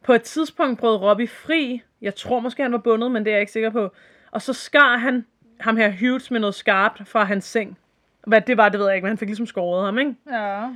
På 0.04 0.13
et 0.13 0.22
tidspunkt 0.22 0.80
brød 0.80 0.96
Robbie 0.96 1.27
fri. 1.27 1.82
Jeg 2.01 2.15
tror 2.15 2.39
måske, 2.39 2.63
han 2.63 2.72
var 2.72 2.77
bundet, 2.77 3.12
men 3.12 3.25
det 3.25 3.32
er 3.32 3.36
jeg 3.36 3.42
ikke 3.42 3.51
sikker 3.51 3.70
på. 3.70 3.92
Og 4.32 4.42
så 4.42 4.54
skar 4.54 4.98
han 4.98 5.25
ham 5.60 5.77
her 5.77 5.92
Hughes 6.00 6.32
med 6.32 6.39
noget 6.39 6.56
skarpt 6.56 7.08
fra 7.08 7.24
hans 7.24 7.46
seng. 7.46 7.77
Hvad 8.27 8.42
det 8.42 8.58
var, 8.58 8.70
det 8.70 8.80
ved 8.80 8.88
jeg 8.88 8.96
ikke, 8.96 9.06
men 9.06 9.10
han 9.10 9.18
fik 9.18 9.27
ligesom 9.27 9.46
skåret 9.46 9.86
ham, 9.86 9.98
ikke? 9.98 10.15
Ja. 10.32 10.68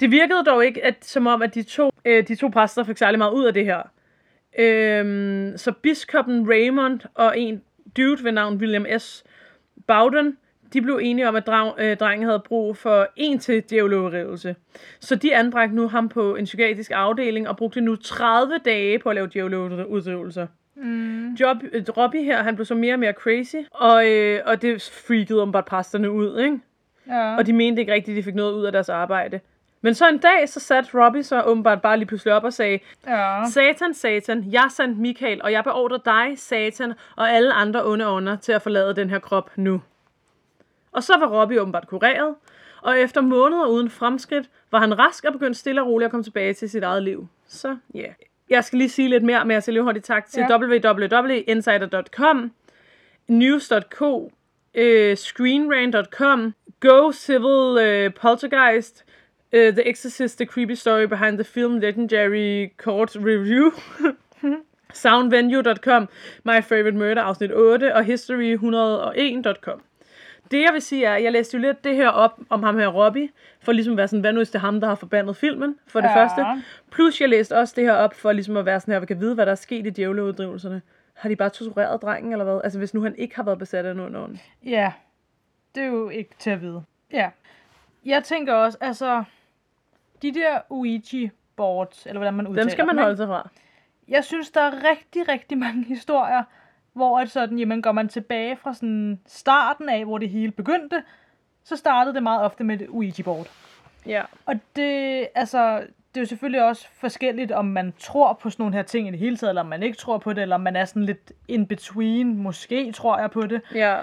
Det 0.00 0.10
virkede 0.10 0.44
dog 0.44 0.66
ikke 0.66 0.84
at, 0.84 1.04
som 1.04 1.26
om, 1.26 1.42
at 1.42 1.54
de 1.54 1.62
to, 1.62 1.90
øh, 2.04 2.28
de 2.28 2.34
to 2.34 2.48
præster 2.48 2.84
fik 2.84 2.96
særlig 2.96 3.18
meget 3.18 3.32
ud 3.32 3.44
af 3.44 3.54
det 3.54 3.64
her. 3.64 3.82
Øhm, 4.58 5.52
så 5.56 5.72
biskoppen 5.72 6.48
Raymond 6.48 7.00
og 7.14 7.38
en 7.38 7.62
dude 7.96 8.24
ved 8.24 8.32
navn 8.32 8.56
William 8.56 8.86
S. 8.98 9.24
Bowden, 9.86 10.36
de 10.72 10.82
blev 10.82 10.98
enige 11.02 11.28
om, 11.28 11.36
at 11.36 11.46
drag, 11.46 11.72
øh, 11.78 11.96
drengen 11.96 12.26
havde 12.28 12.42
brug 12.44 12.76
for 12.76 13.08
en 13.16 13.38
til 13.38 13.62
djævleudrivelse. 13.70 14.56
Så 15.00 15.14
de 15.14 15.36
anbragte 15.36 15.74
nu 15.74 15.88
ham 15.88 16.08
på 16.08 16.36
en 16.36 16.44
psykiatrisk 16.44 16.90
afdeling 16.94 17.48
og 17.48 17.56
brugte 17.56 17.80
nu 17.80 17.96
30 17.96 18.58
dage 18.64 18.98
på 18.98 19.08
at 19.08 19.14
lave 19.14 19.28
djævleudrivelser. 19.32 20.46
Mm. 20.76 21.34
Job, 21.34 21.56
øh, 21.72 21.84
Robbie 21.96 22.24
her, 22.24 22.42
han 22.42 22.54
blev 22.54 22.64
så 22.64 22.74
mere 22.74 22.94
og 22.94 22.98
mere 22.98 23.12
crazy, 23.12 23.56
og, 23.70 24.10
øh, 24.10 24.40
og 24.46 24.62
det 24.62 24.82
freakede 25.06 25.42
om 25.42 25.52
bare 25.52 25.62
præsterne 25.62 26.10
ud, 26.10 26.38
ikke? 26.38 26.58
Ja. 27.06 27.36
og 27.36 27.46
de 27.46 27.52
mente 27.52 27.80
ikke 27.80 27.92
rigtigt, 27.92 28.14
at 28.14 28.16
de 28.16 28.22
fik 28.22 28.34
noget 28.34 28.52
ud 28.52 28.64
af 28.64 28.72
deres 28.72 28.88
arbejde. 28.88 29.40
Men 29.82 29.94
så 29.94 30.08
en 30.08 30.18
dag, 30.18 30.48
så 30.48 30.60
satte 30.60 31.04
Robbie 31.04 31.22
så 31.22 31.42
åbenbart 31.42 31.82
bare 31.82 31.96
lige 31.96 32.06
pludselig 32.06 32.34
op 32.34 32.44
og 32.44 32.52
sagde, 32.52 32.78
ja. 33.06 33.42
Satan, 33.50 33.94
Satan, 33.94 34.44
jeg 34.52 34.66
sandt 34.70 34.98
Michael, 34.98 35.42
og 35.42 35.52
jeg 35.52 35.64
beordrer 35.64 35.98
dig, 35.98 36.38
Satan, 36.38 36.92
og 37.16 37.30
alle 37.30 37.52
andre 37.52 37.84
onde 37.86 38.08
ånder 38.08 38.36
til 38.36 38.52
at 38.52 38.62
forlade 38.62 38.96
den 38.96 39.10
her 39.10 39.18
krop 39.18 39.50
nu. 39.56 39.82
Og 40.92 41.02
så 41.02 41.18
var 41.18 41.26
Robbie 41.40 41.60
åbenbart 41.60 41.86
kureret, 41.86 42.34
og 42.82 42.98
efter 43.00 43.20
måneder 43.20 43.66
uden 43.66 43.90
fremskridt, 43.90 44.50
var 44.70 44.78
han 44.78 44.98
rask 44.98 45.24
og 45.24 45.32
begyndte 45.32 45.58
stille 45.60 45.82
og 45.82 45.86
roligt 45.88 46.06
at 46.06 46.10
komme 46.10 46.24
tilbage 46.24 46.54
til 46.54 46.70
sit 46.70 46.82
eget 46.82 47.02
liv. 47.02 47.28
Så 47.46 47.76
ja. 47.94 48.00
Yeah. 48.00 48.12
Jeg 48.50 48.64
skal 48.64 48.78
lige 48.78 48.88
sige 48.88 49.08
lidt 49.08 49.22
mere, 49.22 49.44
men 49.44 49.50
jeg 49.54 49.62
skal 49.62 49.74
lige 49.74 49.82
hurtigt 49.82 50.04
tak 50.04 50.26
til 50.26 50.40
Ja. 50.48 50.56
www.insider.com, 50.58 52.52
news.co, 53.28 54.32
øh, 54.74 55.16
screenrant.com, 55.16 56.54
Go 56.80 57.12
Civil 57.12 57.78
øh, 57.86 58.14
Poltergeist, 58.14 59.04
øh, 59.52 59.72
The 59.72 59.88
Exorcist, 59.88 60.38
The 60.38 60.46
Creepy 60.46 60.72
Story 60.72 61.02
Behind 61.04 61.38
the 61.38 61.44
Film, 61.44 61.76
Legendary 61.76 62.68
Court 62.76 63.16
Review, 63.16 63.70
soundvenue.com, 64.92 66.08
My 66.44 66.60
Favorite 66.62 66.96
Murder 66.98 67.22
afsnit 67.22 67.52
8 67.52 67.94
og 67.94 68.00
history101.com. 68.04 69.82
Det 70.50 70.60
jeg 70.62 70.70
vil 70.72 70.82
sige 70.82 71.04
er, 71.04 71.14
at 71.14 71.22
jeg 71.22 71.32
læste 71.32 71.56
jo 71.56 71.60
lidt 71.60 71.84
det 71.84 71.96
her 71.96 72.08
op 72.08 72.38
om 72.48 72.62
ham 72.62 72.78
her 72.78 72.88
Robbie, 72.88 73.28
for 73.60 73.72
ligesom 73.72 73.92
at 73.92 73.96
være 73.96 74.08
sådan, 74.08 74.20
hvad 74.20 74.32
nu 74.32 74.38
hvis 74.38 74.48
det 74.50 74.54
er 74.54 74.60
ham, 74.60 74.80
der 74.80 74.88
har 74.88 74.94
forbandet 74.94 75.36
filmen, 75.36 75.76
for 75.86 76.00
det 76.00 76.08
Ja. 76.08 76.22
første. 76.24 76.44
Plus 76.90 77.20
jeg 77.20 77.28
læste 77.28 77.56
også 77.56 77.72
det 77.76 77.84
her 77.84 77.92
op, 77.92 78.14
for 78.14 78.32
ligesom 78.32 78.56
at 78.56 78.66
være 78.66 78.80
sådan 78.80 78.92
her, 78.92 79.00
vi 79.00 79.06
kan 79.06 79.20
vide, 79.20 79.34
hvad 79.34 79.46
der 79.46 79.52
er 79.52 79.56
sket 79.56 79.86
i 79.86 79.90
djævleuddrivelserne. 79.90 80.82
Har 81.14 81.28
de 81.28 81.36
bare 81.36 81.48
tortureret 81.48 82.02
drengen, 82.02 82.32
eller 82.32 82.44
hvad? 82.44 82.60
Altså 82.64 82.78
hvis 82.78 82.94
nu 82.94 83.02
han 83.02 83.14
ikke 83.18 83.36
har 83.36 83.42
været 83.42 83.58
besat 83.58 83.86
af 83.86 83.96
nogen 83.96 84.16
ånd. 84.16 84.36
Ja, 84.64 84.92
det 85.74 85.82
er 85.82 85.86
jo 85.86 86.08
ikke 86.08 86.30
til 86.38 86.50
at 86.50 86.60
vide. 86.62 86.82
Ja. 87.12 87.30
Jeg 88.04 88.24
tænker 88.24 88.54
også, 88.54 88.78
altså, 88.80 89.24
de 90.22 90.34
der 90.34 90.58
Ouija-boards, 90.70 92.06
eller 92.06 92.18
hvordan 92.18 92.34
man 92.34 92.46
udtaler 92.46 92.62
Dem 92.62 92.70
skal 92.70 92.86
man 92.86 92.98
holde 92.98 93.16
sig 93.16 93.26
fra. 93.26 93.48
Jeg 94.08 94.24
synes, 94.24 94.50
der 94.50 94.60
er 94.60 94.72
rigtig, 94.90 95.28
rigtig 95.28 95.58
mange 95.58 95.84
historier, 95.94 96.42
hvor 96.92 97.18
at 97.18 97.30
sådan, 97.30 97.58
jamen, 97.58 97.82
går 97.82 97.92
man 97.92 98.08
tilbage 98.08 98.56
fra 98.56 98.74
sådan 98.74 99.20
starten 99.26 99.88
af, 99.88 100.04
hvor 100.04 100.18
det 100.18 100.30
hele 100.30 100.52
begyndte, 100.52 101.02
så 101.64 101.76
startede 101.76 102.14
det 102.14 102.22
meget 102.22 102.42
ofte 102.42 102.64
med 102.64 102.80
et 102.80 102.88
Ouija-board. 102.88 103.50
Ja. 104.06 104.22
Og 104.46 104.54
det, 104.76 105.28
altså, 105.34 105.78
det 106.14 106.16
er 106.16 106.20
jo 106.20 106.26
selvfølgelig 106.26 106.64
også 106.64 106.88
forskelligt, 106.92 107.52
om 107.52 107.64
man 107.64 107.92
tror 107.98 108.32
på 108.32 108.50
sådan 108.50 108.62
nogle 108.62 108.76
her 108.76 108.82
ting 108.82 109.08
i 109.08 109.10
det 109.10 109.18
hele 109.18 109.36
taget, 109.36 109.50
eller 109.50 109.62
om 109.62 109.68
man 109.68 109.82
ikke 109.82 109.98
tror 109.98 110.18
på 110.18 110.32
det, 110.32 110.42
eller 110.42 110.54
om 110.54 110.60
man 110.60 110.76
er 110.76 110.84
sådan 110.84 111.04
lidt 111.04 111.32
in 111.48 111.66
between. 111.66 112.36
Måske 112.36 112.92
tror 112.92 113.18
jeg 113.18 113.30
på 113.30 113.46
det. 113.46 113.60
Ja. 113.74 113.98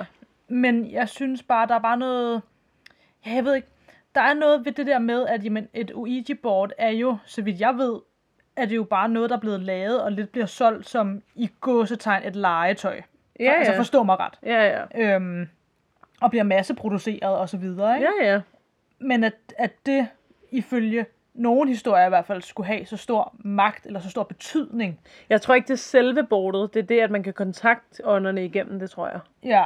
Men 0.48 0.92
jeg 0.92 1.10
synes 1.10 1.44
bare, 1.44 1.68
der 1.68 1.76
er 1.76 1.80
bare 1.80 1.98
noget... 1.98 2.42
Ja, 3.26 3.32
jeg 3.32 3.46
ved 3.46 3.56
ikke. 3.56 3.68
Der 4.18 4.24
er 4.24 4.34
noget 4.34 4.66
ved 4.66 4.72
det 4.72 4.88
der 4.88 5.00
med, 5.00 5.28
at 5.28 5.44
jamen, 5.44 5.68
et 5.74 5.92
Ouija-board 5.92 6.70
er 6.78 6.90
jo, 6.90 7.18
så 7.26 7.42
vidt 7.42 7.60
jeg 7.60 7.78
ved, 7.78 8.00
er 8.56 8.66
det 8.66 8.76
jo 8.76 8.84
bare 8.84 9.10
noget, 9.10 9.30
der 9.30 9.36
er 9.36 9.40
blevet 9.40 9.60
lavet, 9.60 10.02
og 10.02 10.12
lidt 10.12 10.32
bliver 10.32 10.46
solgt 10.46 10.90
som 10.90 11.22
i 11.36 11.50
gåsetegn 11.62 12.28
et 12.28 12.36
legetøj. 12.36 13.02
Ja, 13.40 13.54
Altså 13.54 13.72
ja. 13.72 13.80
forstå 13.80 14.04
mig 14.04 14.20
ret. 14.20 14.34
Ja, 14.44 14.86
ja. 14.96 15.16
Øhm, 15.16 15.50
og 16.22 16.30
bliver 16.30 16.44
masseproduceret 16.44 17.38
og 17.38 17.50
så 17.50 17.58
videre, 17.58 17.96
ikke? 17.96 18.10
Ja, 18.22 18.32
ja. 18.32 18.42
Men 19.00 19.24
at, 19.24 19.34
at 19.58 19.72
det 19.86 20.08
ifølge 20.52 21.06
nogle 21.34 21.70
historier 21.70 22.06
i 22.06 22.10
hvert 22.10 22.26
fald 22.26 22.42
skulle 22.42 22.68
have 22.68 22.86
så 22.86 22.98
stor 22.98 23.36
magt 23.40 23.86
eller 23.86 24.00
så 24.00 24.10
stor 24.10 24.24
betydning. 24.24 25.00
Jeg 25.30 25.42
tror 25.42 25.56
ikke, 25.56 25.68
det 25.68 25.74
er 25.74 25.78
selve 25.78 26.24
bordet. 26.24 26.74
Det 26.74 26.80
er 26.80 26.88
det, 26.88 27.00
at 27.00 27.12
man 27.12 27.24
kan 27.24 27.34
kontakte 27.34 28.06
ånderne 28.06 28.46
igennem 28.46 28.80
det, 28.80 28.90
tror 28.90 29.08
jeg. 29.08 29.20
Ja. 29.44 29.64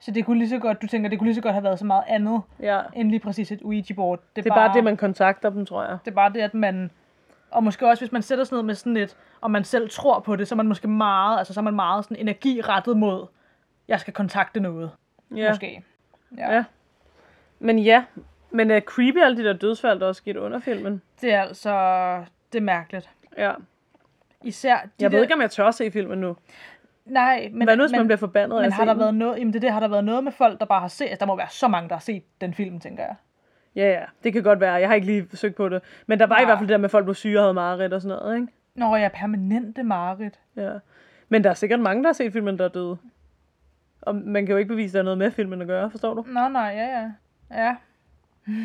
Så 0.00 0.10
det 0.10 0.26
kunne 0.26 0.38
lige 0.38 0.48
så 0.48 0.58
godt, 0.58 0.82
du 0.82 0.86
tænker, 0.86 1.08
det 1.10 1.18
kunne 1.18 1.26
lige 1.26 1.34
så 1.34 1.40
godt 1.40 1.54
have 1.54 1.64
været 1.64 1.78
så 1.78 1.86
meget 1.86 2.04
andet, 2.06 2.42
Ja. 2.60 2.80
end 2.94 3.10
lige 3.10 3.20
præcis 3.20 3.52
et 3.52 3.62
Ouija-board. 3.62 4.18
Det 4.36 4.46
er 4.46 4.54
bare 4.54 4.74
det, 4.74 4.84
man 4.84 4.96
kontakter 4.96 5.50
dem, 5.50 5.66
tror 5.66 5.84
jeg. 5.84 5.98
Det 6.04 6.10
er 6.10 6.14
bare 6.14 6.32
det, 6.32 6.40
at 6.40 6.54
man... 6.54 6.90
Og 7.50 7.64
måske 7.64 7.88
også, 7.88 8.04
hvis 8.04 8.12
man 8.12 8.22
sætter 8.22 8.44
sådan 8.44 8.54
noget 8.54 8.64
med 8.64 8.74
sådan 8.74 8.96
et, 8.96 9.16
og 9.40 9.50
man 9.50 9.64
selv 9.64 9.90
tror 9.90 10.20
på 10.20 10.36
det, 10.36 10.48
så 10.48 10.54
er 10.54 10.56
man 10.56 10.68
måske 10.68 10.88
meget, 10.88 11.38
altså 11.38 11.54
så 11.54 11.60
er 11.60 11.64
man 11.64 11.74
meget 11.74 12.04
sådan 12.04 12.16
energi 12.16 12.60
rettet 12.60 12.96
mod, 12.96 13.26
jeg 13.88 14.00
skal 14.00 14.12
kontakte 14.14 14.60
noget. 14.60 14.90
Ja. 15.36 15.50
Måske. 15.50 15.82
Ja. 16.38 16.54
Ja. 16.54 16.64
Men 17.58 17.78
ja, 17.78 18.04
men 18.50 18.70
er 18.70 18.80
creepy 18.80 19.18
alle 19.18 19.36
de 19.36 19.44
der 19.44 19.52
dødsfald, 19.52 20.00
der 20.00 20.06
også 20.06 20.18
sket 20.18 20.36
under 20.36 20.58
filmen? 20.58 21.02
Det 21.20 21.32
er 21.34 21.42
altså, 21.42 21.74
det 22.52 22.58
er 22.58 22.62
mærkeligt. 22.62 23.10
Ja. 23.38 23.52
Især 24.44 24.76
de 24.76 24.80
Jeg 25.00 25.10
der, 25.10 25.16
ved 25.16 25.22
ikke, 25.22 25.34
om 25.34 25.40
jeg 25.40 25.50
tør 25.50 25.70
se 25.70 25.90
filmen 25.90 26.18
nu. 26.18 26.36
Nej, 27.10 27.48
men, 27.52 27.66
Hvad 27.66 27.76
nu, 27.76 27.82
hvis 27.82 27.92
man 27.92 28.06
bliver 28.06 28.16
forbandet 28.16 28.62
men 28.62 28.72
har 28.72 28.84
der 28.84 28.92
den? 28.92 29.00
været 29.00 29.14
noget, 29.14 29.38
jamen 29.38 29.52
det, 29.52 29.62
det 29.62 29.70
har 29.70 29.80
der 29.80 29.88
været 29.88 30.04
noget 30.04 30.24
med 30.24 30.32
folk, 30.32 30.60
der 30.60 30.66
bare 30.66 30.80
har 30.80 30.88
set, 30.88 31.04
altså 31.04 31.16
der 31.20 31.26
må 31.26 31.36
være 31.36 31.48
så 31.50 31.68
mange, 31.68 31.88
der 31.88 31.94
har 31.94 32.00
set 32.00 32.22
den 32.40 32.54
film, 32.54 32.80
tænker 32.80 33.02
jeg. 33.02 33.14
Ja, 33.76 33.90
ja. 33.90 34.04
Det 34.24 34.32
kan 34.32 34.42
godt 34.42 34.60
være. 34.60 34.72
Jeg 34.74 34.88
har 34.88 34.94
ikke 34.94 35.06
lige 35.06 35.26
søgt 35.34 35.56
på 35.56 35.68
det. 35.68 35.82
Men 36.06 36.18
der 36.18 36.26
var 36.26 36.36
i 36.36 36.38
Nej. 36.38 36.44
hvert 36.44 36.58
fald 36.58 36.68
det 36.68 36.72
der 36.72 36.78
med, 36.78 36.84
at 36.84 36.90
folk 36.90 37.04
blev 37.04 37.14
syge 37.14 37.38
og 37.38 37.42
havde 37.42 37.54
mareridt 37.54 37.92
og 37.92 38.02
sådan 38.02 38.18
noget, 38.18 38.36
ikke? 38.40 38.52
Når 38.74 38.96
jeg 38.96 39.04
er 39.04 39.08
permanente 39.08 39.82
mareridt. 39.82 40.38
Ja. 40.56 40.70
Men 41.28 41.44
der 41.44 41.50
er 41.50 41.54
sikkert 41.54 41.80
mange, 41.80 42.02
der 42.02 42.08
har 42.08 42.12
set 42.12 42.32
filmen, 42.32 42.58
der 42.58 42.64
er 42.64 42.68
døde. 42.68 42.98
Og 44.02 44.14
man 44.14 44.46
kan 44.46 44.52
jo 44.52 44.56
ikke 44.58 44.68
bevise, 44.68 44.88
at 44.88 44.92
der 44.92 45.00
er 45.00 45.04
noget 45.04 45.18
med 45.18 45.30
filmen 45.30 45.60
at 45.60 45.66
gøre, 45.66 45.90
forstår 45.90 46.14
du? 46.14 46.24
Nå, 46.26 46.48
nej, 46.48 46.62
ja, 46.76 47.00
ja. 47.00 47.10
Ja. 47.62 47.76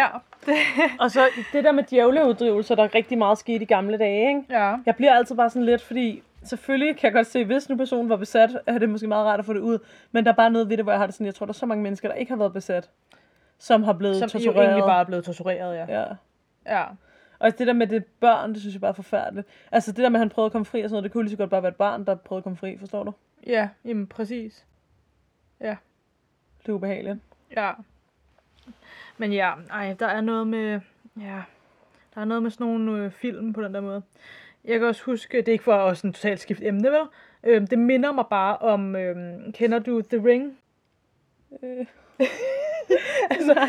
ja, 0.00 0.06
det, 0.46 0.54
Og 1.00 1.10
så 1.10 1.20
det 1.52 1.64
der 1.64 1.72
med 1.72 1.84
djævleuddrivelser, 1.84 2.74
der 2.74 2.84
er 2.84 2.94
rigtig 2.94 3.18
meget 3.18 3.38
sket 3.38 3.62
i 3.62 3.64
gamle 3.64 3.98
dage, 3.98 4.28
ikke? 4.28 4.42
ja. 4.50 4.76
Jeg 4.86 4.96
bliver 4.96 5.14
altid 5.14 5.36
bare 5.36 5.50
sådan 5.50 5.66
lidt, 5.66 5.82
fordi 5.82 6.22
selvfølgelig 6.44 6.96
kan 6.96 7.06
jeg 7.06 7.12
godt 7.12 7.26
se, 7.26 7.44
hvis 7.44 7.68
nu 7.68 7.76
personen 7.76 8.08
var 8.08 8.16
besat, 8.16 8.50
er 8.66 8.78
det 8.78 8.88
måske 8.88 9.06
meget 9.06 9.26
rart 9.26 9.38
at 9.40 9.46
få 9.46 9.52
det 9.54 9.60
ud. 9.60 9.78
Men 10.12 10.24
der 10.24 10.32
er 10.32 10.36
bare 10.36 10.50
noget 10.50 10.68
ved 10.68 10.76
det, 10.76 10.84
hvor 10.84 10.92
jeg 10.92 10.98
har 11.00 11.06
det 11.06 11.14
sådan, 11.14 11.26
jeg 11.26 11.34
tror, 11.34 11.46
der 11.46 11.50
er 11.52 11.54
så 11.54 11.66
mange 11.66 11.82
mennesker, 11.82 12.08
der 12.08 12.14
ikke 12.14 12.30
har 12.32 12.36
været 12.36 12.52
besat, 12.52 12.90
som 13.58 13.82
har 13.82 13.92
blevet 13.92 14.16
Som 14.16 14.28
tortureret. 14.28 14.56
jo 14.56 14.62
egentlig 14.62 14.82
bare 14.84 15.00
er 15.00 15.04
blevet 15.04 15.24
tortureret, 15.24 15.76
ja. 15.76 16.00
Ja. 16.00 16.04
Ja. 16.66 16.84
Og 17.38 17.58
det 17.58 17.66
der 17.66 17.72
med 17.72 17.86
det 17.86 18.04
børn, 18.20 18.52
det 18.52 18.60
synes 18.60 18.74
jeg 18.74 18.80
bare 18.80 18.88
er 18.88 18.94
forfærdeligt. 18.94 19.46
Altså 19.72 19.92
det 19.92 20.02
der 20.02 20.08
med, 20.08 20.16
at 20.16 20.20
han 20.20 20.28
prøvede 20.28 20.46
at 20.46 20.52
komme 20.52 20.64
fri 20.64 20.82
og 20.82 20.88
sådan 20.90 20.94
noget, 20.94 21.04
det 21.04 21.12
kunne 21.12 21.24
lige 21.24 21.30
så 21.30 21.36
godt 21.36 21.50
bare 21.50 21.62
være 21.62 21.70
et 21.70 21.76
barn, 21.76 22.04
der 22.06 22.14
prøvede 22.14 22.40
at 22.40 22.44
komme 22.44 22.56
fri, 22.56 22.78
forstår 22.78 23.04
du? 23.04 23.12
Ja, 23.46 23.68
jamen 23.84 24.06
præcis. 24.06 24.66
Ja. 25.60 25.76
Det 26.62 26.68
er 26.68 26.72
ubehageligt. 26.72 27.18
Ja. 27.56 27.72
Men 29.18 29.32
ja, 29.32 29.52
ej, 29.70 29.96
der 29.98 30.06
er 30.06 30.20
noget 30.20 30.46
med, 30.46 30.80
ja, 31.20 31.42
der 32.14 32.20
er 32.20 32.24
noget 32.24 32.42
med 32.42 32.50
sådan 32.50 32.66
nogle 32.66 33.04
øh, 33.04 33.10
film 33.10 33.52
på 33.52 33.62
den 33.62 33.74
der 33.74 33.80
måde. 33.80 34.02
Jeg 34.64 34.78
kan 34.78 34.88
også 34.88 35.04
huske, 35.04 35.38
det 35.38 35.48
er 35.48 35.52
ikke 35.52 35.64
for 35.64 35.74
at 35.74 35.96
sådan 35.96 36.12
totalt 36.12 36.40
skifte 36.40 36.66
emne, 36.66 36.90
vel? 36.90 37.06
Øhm, 37.44 37.66
det 37.66 37.78
minder 37.78 38.12
mig 38.12 38.24
bare 38.30 38.56
om, 38.56 38.96
øhm, 38.96 39.52
kender 39.52 39.78
du 39.78 40.02
The 40.02 40.24
Ring? 40.24 40.58
Øh. 41.62 41.86
altså, 43.30 43.66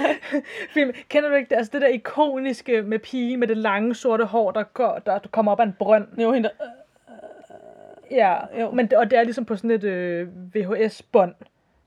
film, 0.69 0.91
kender 1.09 1.29
du 1.29 1.35
ikke 1.35 1.49
det? 1.49 1.55
Altså 1.55 1.71
det 1.73 1.81
der 1.81 1.87
ikoniske 1.87 2.81
med 2.81 2.99
pige 2.99 3.37
med 3.37 3.47
det 3.47 3.57
lange 3.57 3.95
sorte 3.95 4.25
hår, 4.25 4.51
der, 4.51 4.63
går, 4.63 5.01
der 5.05 5.19
kommer 5.31 5.51
op 5.51 5.59
af 5.59 5.63
en 5.63 5.75
brønd. 5.79 6.07
Var 6.17 6.33
hende, 6.33 6.49
der... 6.59 6.65
Ja, 8.11 8.61
Jo. 8.61 8.71
men 8.71 8.93
og 8.95 9.11
det 9.11 9.19
er 9.19 9.23
ligesom 9.23 9.45
på 9.45 9.55
sådan 9.55 9.71
et 9.71 9.83
øh, 9.83 10.27
VHS-bånd. 10.55 11.35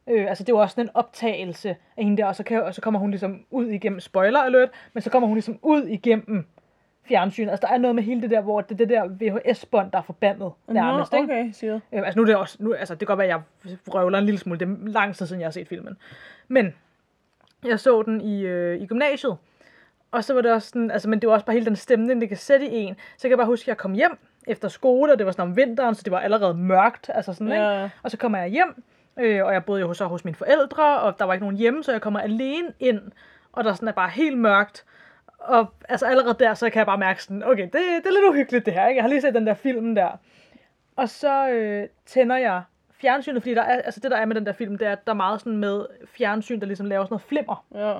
Øh, 0.09 0.29
altså 0.29 0.45
det 0.45 0.55
var 0.55 0.61
også 0.61 0.75
sådan 0.75 0.85
en 0.85 0.97
optagelse 0.97 1.77
af 1.97 2.05
hende 2.05 2.17
der, 2.17 2.27
og 2.27 2.37
så, 2.37 2.43
kan, 2.43 2.63
og 2.63 2.75
så 2.75 2.81
kommer 2.81 3.01
hun 3.01 3.11
ligesom 3.11 3.45
ud 3.51 3.67
igennem, 3.67 4.01
spoiler 4.01 4.41
alert, 4.41 4.69
men 4.93 5.03
så 5.03 5.11
kommer 5.11 5.27
hun 5.27 5.37
ligesom 5.37 5.59
ud 5.63 5.83
igennem 5.83 6.47
fjernsynet. 7.09 7.51
Altså 7.51 7.67
der 7.67 7.75
er 7.75 7.79
noget 7.79 7.95
med 7.95 8.03
hele 8.03 8.23
det 8.23 8.31
der, 8.31 8.41
hvor 8.41 8.61
det 8.61 8.73
er 8.73 8.77
det 8.77 8.89
der 8.89 9.09
VHS-bånd, 9.09 9.91
der 9.91 9.99
er 9.99 10.03
forbandet 10.03 10.53
nærmest. 10.69 11.13
Nå, 11.13 11.19
ikke? 11.19 11.33
okay, 11.33 11.51
siger. 11.53 11.75
Øh, 11.75 12.03
altså 12.07 12.19
nu 12.19 12.23
er 12.23 12.27
det 12.27 12.37
også, 12.37 12.57
nu, 12.61 12.75
altså 12.75 12.95
det 12.95 12.99
kan 12.99 13.07
godt 13.07 13.19
være, 13.19 13.35
at 13.35 13.43
jeg 13.65 13.77
røvler 13.89 14.19
en 14.19 14.25
lille 14.25 14.39
smule. 14.39 14.59
Det 14.59 14.69
er 14.69 14.77
lang 14.87 15.15
tid 15.15 15.27
siden, 15.27 15.41
jeg 15.41 15.47
har 15.47 15.53
set 15.53 15.69
filmen. 15.69 15.97
Men 16.49 16.75
jeg 17.65 17.81
så 17.81 18.03
den 18.03 18.21
i, 18.21 18.43
øh, 18.43 18.83
i 18.83 18.87
gymnasiet. 18.87 19.37
Og 20.11 20.25
så 20.25 20.35
var 20.35 20.41
det 20.41 20.53
også 20.53 20.69
sådan, 20.69 20.91
altså, 20.91 21.09
men 21.09 21.21
det 21.21 21.29
var 21.29 21.35
også 21.35 21.47
bare 21.47 21.55
hele 21.55 21.67
den 21.67 21.77
stemning, 21.77 22.21
det 22.21 22.29
kan 22.29 22.39
sætte 22.39 22.67
i 22.67 22.77
en. 22.77 22.95
Så 22.95 23.29
jeg 23.29 23.31
kan 23.31 23.39
bare 23.39 23.47
huske, 23.47 23.65
at 23.65 23.69
jeg 23.69 23.77
kom 23.77 23.93
hjem 23.93 24.19
efter 24.47 24.69
skole, 24.69 25.13
og 25.13 25.19
det 25.19 25.27
var 25.27 25.33
sådan 25.33 25.51
om 25.51 25.57
vinteren, 25.57 25.95
så 25.95 26.03
det 26.03 26.11
var 26.11 26.19
allerede 26.19 26.55
mørkt. 26.55 27.11
Altså 27.15 27.33
sådan, 27.33 27.47
ikke? 27.47 27.65
Ja. 27.65 27.91
Og 28.03 28.11
så 28.11 28.17
kommer 28.17 28.39
jeg 28.39 28.49
hjem, 28.49 28.83
øh, 29.19 29.45
og 29.45 29.53
jeg 29.53 29.65
boede 29.65 29.81
jo 29.81 29.95
så 29.95 30.07
hos 30.07 30.25
mine 30.25 30.35
forældre, 30.35 31.01
og 31.01 31.19
der 31.19 31.25
var 31.25 31.33
ikke 31.33 31.45
nogen 31.45 31.57
hjemme, 31.57 31.85
så 31.85 31.93
jeg 31.93 32.01
kommer 32.01 32.21
alene 32.21 32.69
ind, 32.81 33.01
og 33.53 33.65
der 33.65 33.75
sådan 33.75 33.89
er 33.89 33.93
bare 33.93 34.11
helt 34.11 34.39
mørkt. 34.39 34.85
Og 35.39 35.67
altså 35.89 36.07
allerede 36.07 36.37
der, 36.39 36.55
så 36.55 36.71
kan 36.71 36.79
jeg 36.79 36.87
bare 36.87 36.99
mærke 36.99 37.23
sådan, 37.23 37.45
okay, 37.45 37.63
det, 37.63 37.73
det 37.73 38.07
er 38.07 38.11
lidt 38.11 38.25
uhyggeligt 38.31 38.67
det 38.67 38.75
her, 38.75 38.87
ikke? 38.87 38.97
Jeg 38.97 39.05
har 39.05 39.09
lige 39.09 39.21
set 39.21 39.35
den 39.35 39.47
der 39.47 39.55
film 39.55 39.95
der. 39.95 40.09
Og 40.97 41.09
så 41.09 41.49
øh, 41.49 41.89
tænder 42.07 42.37
jeg 42.37 42.63
fjernsynet, 43.01 43.43
fordi 43.43 43.55
der 43.55 43.63
er, 43.63 43.83
altså 43.83 44.01
det 44.01 44.11
der 44.11 44.17
er 44.17 44.25
med 44.25 44.35
den 44.37 44.47
der 44.47 44.53
film, 44.53 44.79
det 44.79 44.87
er, 44.89 44.93
at 44.93 45.07
der 45.07 45.13
er 45.13 45.17
meget 45.17 45.41
sådan 45.41 45.57
med 45.57 45.87
fjernsyn, 46.07 46.61
der 46.61 46.67
ligesom 46.67 46.87
laver 46.87 47.05
sådan 47.05 47.13
noget 47.13 47.23
flimmer. 47.23 47.65
Ja. 47.75 47.95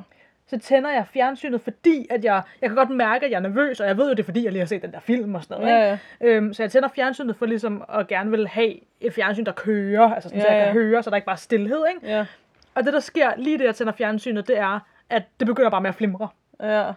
Så 0.49 0.59
tænder 0.59 0.91
jeg 0.91 1.07
fjernsynet, 1.13 1.61
fordi 1.61 2.07
at 2.11 2.25
jeg, 2.25 2.43
jeg 2.63 2.71
kan 2.71 2.77
godt 2.77 2.91
mærke, 2.91 3.25
at 3.25 3.31
jeg 3.31 3.37
er 3.37 3.41
nervøs, 3.41 3.81
og 3.81 3.87
jeg 3.87 3.97
ved 3.97 4.05
jo, 4.05 4.11
det 4.11 4.19
er 4.19 4.25
fordi, 4.25 4.45
jeg 4.45 4.53
lige 4.53 4.61
har 4.61 4.67
set 4.67 4.83
den 4.83 4.93
der 4.93 5.01
film 5.01 5.35
og 5.35 5.43
sådan 5.43 5.63
noget. 5.63 5.75
Ja, 5.77 5.99
Ikke? 6.23 6.37
Øhm, 6.37 6.55
så 6.55 6.63
jeg 6.63 6.71
tænder 6.71 6.89
fjernsynet 6.89 7.37
for 7.37 7.47
ligesom 7.47 7.85
at 7.89 8.07
gerne 8.07 8.31
vil 8.31 8.49
have 8.49 8.75
et 9.01 9.13
fjernsyn, 9.15 9.45
der 9.45 9.53
kører, 9.53 10.15
altså 10.15 10.29
sådan, 10.29 10.41
så 10.41 10.49
Ja, 10.49 10.55
jeg 10.55 10.65
kan 10.67 10.75
ja. 10.77 10.83
høre, 10.83 11.03
så 11.03 11.11
der 11.11 11.17
ikke 11.17 11.27
bare 11.27 11.35
er 11.35 11.39
stillhed. 11.39 11.85
Ikke? 11.95 12.17
Ja. 12.17 12.27
Og 12.75 12.85
det, 12.85 12.93
der 12.93 13.01
sker 13.01 13.31
lige 13.37 13.59
det, 13.59 13.65
jeg 13.65 13.75
tænder 13.75 13.93
fjernsynet, 13.93 14.49
det 14.49 14.59
er, 14.59 14.81
at 15.11 15.23
det 15.41 15.47
begynder 15.47 15.71
bare 15.71 15.81
med 15.81 15.89
at 15.89 15.95
flimre. 15.95 16.29
Ja. 16.63 16.93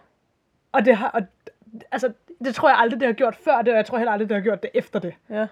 Og 0.72 0.84
det 0.84 0.96
har, 0.96 1.08
og, 1.08 1.22
altså, 1.92 2.12
det 2.44 2.54
tror 2.54 2.68
jeg 2.68 2.78
aldrig, 2.78 3.00
det 3.00 3.06
har 3.06 3.12
gjort 3.12 3.36
før 3.36 3.62
det, 3.62 3.68
og 3.68 3.76
jeg 3.76 3.86
tror 3.86 3.98
heller 3.98 4.12
aldrig, 4.12 4.28
det 4.28 4.34
har 4.34 4.42
gjort 4.42 4.62
det 4.62 4.70
efter 4.74 4.98
det. 4.98 5.14
Ja. 5.30 5.46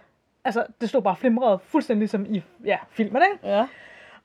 Altså, 0.45 0.67
det 0.81 0.89
stod 0.89 1.03
bare 1.03 1.17
flimrede 1.17 1.59
fuldstændig 1.63 2.01
ligesom 2.01 2.27
i 2.35 2.43
ja, 2.65 2.79
filmen, 2.91 3.23
ikke? 3.33 3.49
Ja. 3.49 3.67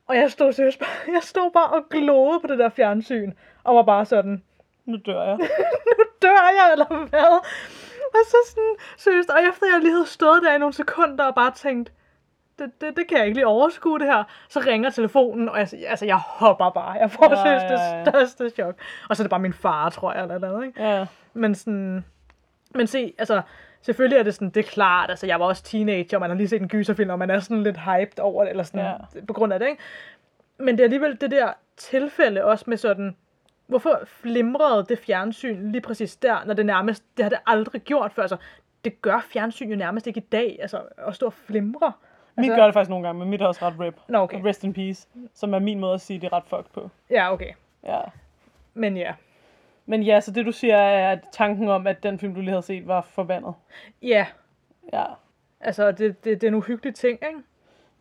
Og 0.07 0.15
jeg 0.15 0.31
stod 0.31 0.53
seriøst 0.53 0.79
bare, 0.79 0.89
jeg 1.15 1.23
stod 1.23 1.51
bare 1.51 1.67
og 1.67 1.89
glodede 1.89 2.39
på 2.39 2.47
det 2.47 2.59
der 2.59 2.69
fjernsyn, 2.69 3.31
og 3.63 3.75
var 3.75 3.83
bare 3.83 4.05
sådan, 4.05 4.43
Nu 4.85 4.97
dør 5.05 5.23
jeg. 5.23 5.37
nu 5.97 6.03
dør 6.21 6.51
jeg, 6.59 6.71
eller 6.71 7.07
hvad? 7.07 7.39
Og 8.13 8.25
så 8.25 8.37
sådan, 8.47 8.75
seriøst, 8.97 9.29
og 9.29 9.39
efter 9.49 9.67
jeg 9.73 9.81
lige 9.81 9.91
havde 9.91 10.07
stået 10.07 10.43
der 10.43 10.55
i 10.55 10.57
nogle 10.57 10.73
sekunder 10.73 11.23
og 11.23 11.35
bare 11.35 11.51
tænkt, 11.51 11.91
det, 12.59 12.81
det, 12.81 12.97
det 12.97 13.07
kan 13.07 13.17
jeg 13.17 13.25
ikke 13.25 13.37
lige 13.37 13.47
overskue 13.47 13.99
det 13.99 14.07
her. 14.07 14.23
Så 14.49 14.59
ringer 14.59 14.89
telefonen, 14.89 15.49
og 15.49 15.57
jeg, 15.57 15.67
altså, 15.87 16.05
jeg 16.05 16.15
hopper 16.17 16.69
bare. 16.69 16.91
Jeg 16.91 17.11
får 17.11 17.47
Ja, 17.47 17.51
ja, 17.51 17.97
ja. 17.97 18.03
det 18.03 18.29
største 18.29 18.49
chok. 18.49 18.75
Og 19.09 19.15
så 19.17 19.23
er 19.23 19.25
det 19.25 19.29
bare 19.29 19.39
min 19.39 19.53
far, 19.53 19.89
tror 19.89 20.13
jeg, 20.13 20.21
eller 20.21 20.37
noget, 20.39 20.65
ikke? 20.67 20.83
Ja. 20.83 21.05
Men 21.33 21.55
sådan, 21.55 22.05
men 22.75 22.87
se, 22.87 23.13
altså, 23.17 23.41
selvfølgelig 23.81 24.17
er 24.19 24.23
det 24.23 24.33
sådan, 24.33 24.49
det 24.49 24.65
er 24.65 24.69
klart, 24.69 25.09
altså, 25.09 25.27
jeg 25.27 25.39
var 25.39 25.45
også 25.45 25.63
teenager, 25.63 26.17
og 26.17 26.21
man 26.21 26.29
har 26.29 26.37
lige 26.37 26.47
set 26.47 26.61
en 26.61 26.67
gyserfilm, 26.67 27.09
og 27.09 27.19
man 27.19 27.29
er 27.29 27.39
sådan 27.39 27.63
lidt 27.63 27.77
hyped 27.79 28.19
over 28.19 28.43
det, 28.43 28.49
eller 28.49 28.63
sådan, 28.63 28.79
Ja. 29.15 29.21
på 29.27 29.33
grund 29.33 29.53
af 29.53 29.59
det, 29.59 29.67
ikke? 29.67 29.81
Men 30.57 30.67
det 30.77 30.79
er 30.79 30.83
alligevel 30.83 31.21
det 31.21 31.31
der 31.31 31.53
tilfælde 31.77 32.43
også 32.43 32.65
med 32.67 32.77
sådan, 32.77 33.15
hvorfor 33.67 33.99
flimrede 34.05 34.85
det 34.89 34.99
fjernsyn 34.99 35.71
lige 35.71 35.81
præcis 35.81 36.15
der, 36.15 36.37
når 36.45 36.53
det 36.53 36.65
nærmest, 36.65 37.03
det 37.17 37.23
har 37.25 37.29
det 37.29 37.39
aldrig 37.47 37.81
gjort 37.81 38.13
før, 38.13 38.21
altså, 38.23 38.37
det 38.85 39.01
gør 39.01 39.19
fjernsyn 39.33 39.69
jo 39.69 39.75
nærmest 39.75 40.07
ikke 40.07 40.17
i 40.19 40.27
dag, 40.31 40.57
altså, 40.61 40.81
at 40.97 41.15
stå 41.15 41.25
og 41.25 41.33
flimre. 41.33 41.91
Mit 42.37 42.45
Altså- 42.45 42.55
gør 42.55 42.65
det 42.65 42.73
faktisk 42.73 42.89
nogle 42.89 43.05
gange, 43.07 43.19
men 43.19 43.29
mit 43.29 43.41
er 43.41 43.47
også 43.47 43.65
ret 43.65 43.79
rip. 43.79 43.95
Nå, 44.07 44.17
okay. 44.17 44.41
Rest 44.45 44.63
in 44.63 44.73
peace. 44.73 45.07
Som 45.33 45.53
er 45.53 45.59
min 45.59 45.79
måde 45.79 45.93
at 45.93 46.01
sige, 46.01 46.19
det 46.21 46.27
er 46.27 46.33
ret 46.33 46.43
fucked 46.47 46.69
på. 46.73 46.89
Ja, 47.09 47.33
okay. 47.33 47.51
Ja. 47.83 47.99
Men 48.73 48.97
ja. 48.97 49.13
Men 49.85 50.03
ja, 50.03 50.19
så 50.19 50.31
det 50.31 50.45
du 50.45 50.51
siger 50.51 50.77
er, 50.77 51.11
at 51.11 51.19
tanken 51.31 51.69
om, 51.69 51.87
at 51.87 52.03
den 52.03 52.19
film, 52.19 52.33
du 52.35 52.39
lige 52.39 52.49
havde 52.49 52.61
set, 52.61 52.87
var 52.87 53.01
forbandet. 53.01 53.53
Ja, 54.01 54.25
Ja. 54.93 55.03
altså, 55.61 55.91
det, 55.91 55.99
det, 56.23 56.41
det 56.41 56.43
er 56.43 56.47
en 56.47 56.53
uhyggelig 56.53 56.95
ting, 56.95 57.19
ikke? 57.27 57.39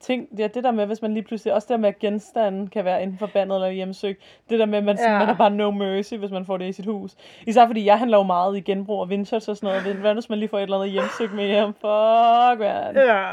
Tænk, 0.00 0.28
ja, 0.38 0.46
det 0.46 0.64
der 0.64 0.70
med, 0.70 0.86
hvis 0.86 1.02
man 1.02 1.14
lige 1.14 1.22
pludselig, 1.24 1.54
også 1.54 1.66
det 1.66 1.72
der 1.74 1.76
med, 1.80 1.88
at 1.88 1.98
genstanden 1.98 2.66
kan 2.66 2.84
være 2.84 3.02
enten 3.02 3.18
forbandet 3.18 3.56
eller 3.56 3.68
hjemsøgt. 3.70 4.18
Det 4.50 4.58
der 4.58 4.66
med, 4.66 4.78
at 4.78 4.84
man, 4.84 4.98
Ja. 4.98 5.18
man 5.18 5.28
er 5.28 5.34
bare 5.36 5.50
no 5.50 5.70
mercy, 5.70 6.14
hvis 6.14 6.30
man 6.30 6.44
får 6.44 6.56
det 6.56 6.64
i 6.68 6.72
sit 6.72 6.86
hus. 6.86 7.16
Især 7.46 7.66
fordi 7.66 7.84
jeg 7.84 7.98
handler 7.98 8.16
jo 8.18 8.22
meget 8.22 8.56
i 8.56 8.60
genbrug 8.60 9.00
og 9.00 9.10
vintage 9.10 9.50
og 9.50 9.56
sådan 9.56 9.82
noget. 9.82 9.96
Hvad 9.96 10.14
hvis 10.14 10.28
man 10.30 10.38
lige 10.38 10.48
får 10.48 10.58
et 10.58 10.62
eller 10.62 10.76
andet 10.78 10.90
hjemsøgt 10.90 11.32
med 11.34 11.46
hjem? 11.46 11.66
Fuck, 11.72 12.60
man. 12.60 12.96
Ja. 12.96 13.30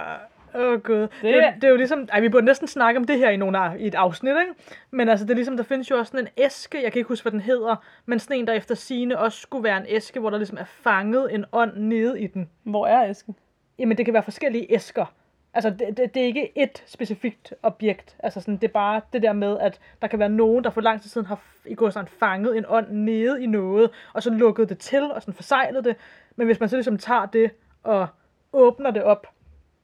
Åh 0.55 0.62
oh, 0.62 0.79
gud. 0.81 0.95
Det, 1.01 1.12
det, 1.21 1.43
er, 1.43 1.53
det 1.55 1.63
er 1.63 1.69
jo 1.69 1.75
ligesom, 1.75 2.07
ej 2.12 2.19
vi 2.19 2.29
burde 2.29 2.45
næsten 2.45 2.67
snakke 2.67 2.97
om 2.99 3.03
det 3.03 3.17
her 3.17 3.29
i, 3.29 3.38
nogle, 3.38 3.57
af- 3.57 3.75
i 3.79 3.88
et 3.88 3.95
afsnit, 3.95 4.29
ikke? 4.39 4.53
Men 4.91 5.09
altså 5.09 5.25
det 5.25 5.31
er 5.31 5.35
ligesom, 5.35 5.57
der 5.57 5.63
findes 5.63 5.91
jo 5.91 5.97
også 5.97 6.12
sådan 6.12 6.25
en 6.25 6.43
æske, 6.43 6.83
jeg 6.83 6.91
kan 6.91 6.99
ikke 6.99 7.07
huske, 7.07 7.23
hvad 7.23 7.31
den 7.31 7.41
hedder, 7.41 7.75
men 8.05 8.19
sådan 8.19 8.38
en, 8.38 8.47
der 8.47 8.53
efter 8.53 8.75
sine 8.75 9.19
også 9.19 9.41
skulle 9.41 9.63
være 9.63 9.77
en 9.77 9.85
æske, 9.88 10.19
hvor 10.19 10.29
der 10.29 10.38
ligesom 10.38 10.57
er 10.57 10.65
fanget 10.65 11.33
en 11.33 11.45
ånd 11.51 11.71
nede 11.77 12.21
i 12.21 12.27
den. 12.27 12.49
Hvor 12.63 12.88
er 12.88 13.09
æsken? 13.09 13.35
Jamen 13.79 13.97
det 13.97 14.05
kan 14.05 14.13
være 14.13 14.23
forskellige 14.23 14.73
æsker. 14.73 15.05
Altså 15.53 15.69
det, 15.69 15.97
det, 15.97 16.13
det 16.13 16.21
er 16.21 16.25
ikke 16.25 16.57
et 16.57 16.83
specifikt 16.85 17.53
objekt. 17.63 18.15
Altså 18.19 18.41
sådan, 18.41 18.55
det 18.55 18.63
er 18.63 18.71
bare 18.73 19.01
det 19.13 19.21
der 19.21 19.33
med, 19.33 19.57
at 19.59 19.79
der 20.01 20.07
kan 20.07 20.19
være 20.19 20.29
nogen, 20.29 20.63
der 20.63 20.69
for 20.69 20.81
lang 20.81 21.01
tid 21.01 21.09
siden 21.09 21.27
har 21.27 21.39
i 21.65 21.75
går 21.75 21.89
sådan 21.89 22.07
fanget 22.19 22.57
en 22.57 22.65
ånd 22.67 22.88
nede 22.89 23.43
i 23.43 23.45
noget, 23.45 23.89
og 24.13 24.23
så 24.23 24.29
lukket 24.29 24.69
det 24.69 24.77
til, 24.77 25.12
og 25.12 25.21
sådan 25.21 25.33
forsejlet 25.33 25.85
det. 25.85 25.95
Men 26.35 26.47
hvis 26.47 26.59
man 26.59 26.69
så 26.69 26.75
ligesom 26.75 26.97
tager 26.97 27.25
det 27.25 27.51
og 27.83 28.07
åbner 28.53 28.91
det 28.91 29.03
op, 29.03 29.27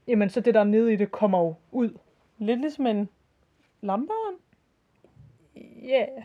jamen 0.07 0.29
så 0.29 0.41
det 0.41 0.53
der 0.53 0.63
nede 0.63 0.93
i 0.93 0.95
det 0.95 1.11
kommer 1.11 1.39
jo 1.39 1.55
ud. 1.71 1.97
Lidt 2.37 2.61
ligesom 2.61 2.87
en 2.87 3.09
lampeånd. 3.81 4.35
Ja, 5.83 6.05
yeah. 6.11 6.23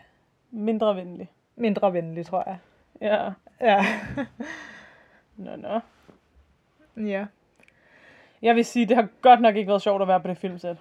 Mindre 0.51 0.95
venlig. 0.95 1.31
mindre 1.55 1.93
venlig, 1.93 2.25
tror 2.25 2.43
jeg. 2.47 2.57
Ja. 3.01 3.31
Ja. 3.61 3.85
Nå, 5.37 5.55
nå. 5.55 5.79
ja. 7.07 7.25
Jeg 8.41 8.55
vil 8.55 8.65
sige, 8.65 8.85
det 8.85 8.95
har 8.95 9.07
godt 9.21 9.41
nok 9.41 9.55
ikke 9.55 9.69
været 9.69 9.81
sjovt 9.81 10.01
at 10.01 10.07
være 10.07 10.19
på 10.19 10.27
det 10.27 10.37
filmsæt. 10.37 10.77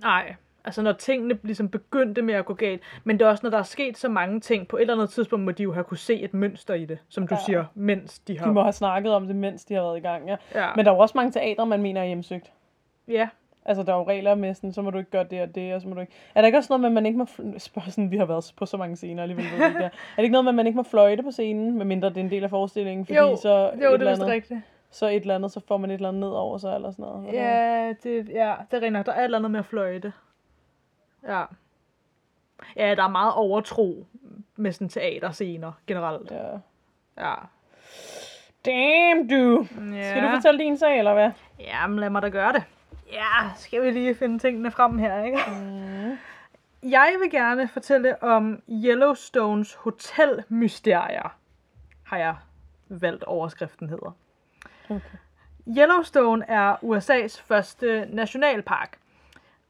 Nej, 0.00 0.34
altså 0.64 0.82
når 0.82 0.92
tingene 0.92 1.38
ligesom 1.42 1.68
begyndte 1.68 2.22
med 2.22 2.34
at 2.34 2.44
gå 2.44 2.54
galt, 2.54 2.82
men 3.04 3.18
det 3.18 3.24
er 3.24 3.28
også, 3.28 3.40
når 3.46 3.50
der 3.50 3.58
er 3.58 3.62
sket 3.62 3.98
så 3.98 4.08
mange 4.08 4.40
ting, 4.40 4.68
på 4.68 4.76
et 4.76 4.80
eller 4.80 4.94
andet 4.94 5.10
tidspunkt 5.10 5.44
må 5.44 5.50
de 5.50 5.62
jo 5.62 5.72
have 5.72 5.84
kunne 5.84 5.98
se 5.98 6.20
et 6.20 6.34
mønster 6.34 6.74
i 6.74 6.84
det, 6.84 6.98
som 7.08 7.26
du 7.28 7.34
Ja. 7.34 7.40
siger, 7.46 7.64
mens 7.74 8.18
de 8.18 8.38
har... 8.38 8.46
De 8.46 8.52
må 8.52 8.62
have 8.62 8.72
snakket 8.72 9.12
om 9.14 9.26
det, 9.26 9.36
mens 9.36 9.64
de 9.64 9.74
har 9.74 9.82
været 9.82 9.96
i 9.96 10.00
gang, 10.00 10.28
ja. 10.28 10.36
Ja. 10.54 10.68
Men 10.76 10.84
der 10.84 10.90
er 10.90 10.94
jo 10.94 11.00
også 11.00 11.12
mange 11.18 11.32
teatre, 11.32 11.66
man 11.66 11.82
mener 11.82 12.00
er 12.00 12.06
hjemsøgt. 12.06 12.52
ja. 13.08 13.28
Altså, 13.64 13.82
der 13.82 13.92
er 13.92 13.96
jo 13.96 14.08
regler 14.08 14.34
med 14.34 14.54
sådan, 14.54 14.72
så 14.72 14.82
må 14.82 14.90
du 14.90 14.98
ikke 14.98 15.10
gøre 15.10 15.24
det 15.30 15.42
og 15.42 15.54
det, 15.54 15.74
og 15.74 15.80
så 15.82 15.88
må 15.88 15.94
du 15.94 16.00
ikke... 16.00 16.12
Er 16.34 16.40
der 16.40 16.46
ikke 16.46 16.58
også 16.58 16.66
noget 16.72 16.80
med, 16.80 16.88
at 16.88 16.92
man 16.92 17.06
ikke 17.06 17.18
må... 17.18 17.24
fl- 17.24 17.58
Spørg 17.68 17.84
sådan, 17.88 18.10
vi 18.10 18.16
har 18.16 18.24
været 18.24 18.52
på 18.56 18.66
så 18.66 18.76
mange 18.76 18.96
scener 18.96 19.22
alligevel. 19.22 19.44
Ved 19.58 19.66
ikke, 19.66 19.78
der. 19.78 19.84
Er 20.12 20.16
det 20.16 20.22
ikke 20.22 20.32
noget 20.32 20.44
med, 20.44 20.50
at 20.50 20.54
man 20.54 20.66
ikke 20.66 20.76
må 20.76 20.82
fløjte 20.82 21.22
på 21.22 21.30
scenen, 21.30 21.78
medmindre 21.78 22.08
det 22.08 22.16
er 22.16 22.20
en 22.20 22.30
del 22.30 22.44
af 22.44 22.50
forestillingen? 22.50 23.06
Fordi 23.06 23.18
Jo, 23.18 23.36
så, 23.36 23.70
Jo, 23.82 23.94
et 23.94 24.00
det 24.00 24.06
er 24.08 24.10
vist 24.10 24.22
rigtigt. 24.22 24.60
så 24.90 25.06
et 25.08 25.14
eller 25.16 25.34
andet, 25.34 25.52
så 25.52 25.60
får 25.68 25.76
man 25.76 25.90
et 25.90 25.94
eller 25.94 26.08
andet 26.08 26.20
ned 26.20 26.28
over 26.28 26.58
sig, 26.58 26.74
eller 26.74 26.90
sådan 26.90 27.02
noget. 27.04 27.32
Ja, 27.32 27.88
det, 28.02 28.28
ja, 28.28 28.54
det 28.70 28.76
er 28.84 28.86
rent. 28.96 29.06
Der 29.06 29.12
er 29.12 29.18
et 29.20 29.24
eller 29.24 29.38
andet 29.38 29.50
med 29.50 29.58
at 29.60 29.66
fløjte. 29.66 30.12
Ja. 31.22 31.44
Ja, 32.76 32.94
der 32.94 33.02
er 33.02 33.08
meget 33.08 33.32
overtro 33.34 34.06
med 34.56 34.72
sådan 34.72 34.88
teaterscener 34.88 35.72
generelt. 35.86 36.30
Ja. 36.30 36.58
Ja. 37.18 37.34
Damn, 38.64 39.28
du! 39.28 39.66
ja. 39.94 40.10
Skal 40.10 40.22
du 40.22 40.28
fortælle 40.34 40.58
din 40.64 40.76
sag, 40.78 40.98
eller 40.98 41.14
hvad? 41.14 41.30
Jamen, 41.58 41.98
lad 41.98 42.10
mig 42.10 42.22
da 42.22 42.28
gøre 42.28 42.52
det. 42.52 42.62
Ja, 43.12 43.50
skal 43.56 43.82
vi 43.82 43.90
lige 43.90 44.14
finde 44.14 44.38
tingene 44.38 44.70
frem 44.70 44.98
her, 44.98 45.22
ikke? 45.22 45.38
Mm. 45.48 46.18
Jeg 46.90 47.16
vil 47.22 47.30
gerne 47.30 47.68
fortælle 47.68 48.22
om 48.22 48.62
Yellowstones 48.68 49.74
hotelmysterier, 49.74 51.36
har 52.02 52.16
jeg 52.18 52.36
valgt 52.88 53.24
overskriften 53.24 53.88
hedder. 53.88 54.16
Okay. 54.90 55.18
Yellowstone 55.78 56.44
er 56.50 56.76
USA's 56.76 57.42
første 57.42 58.06
nationalpark, 58.10 58.98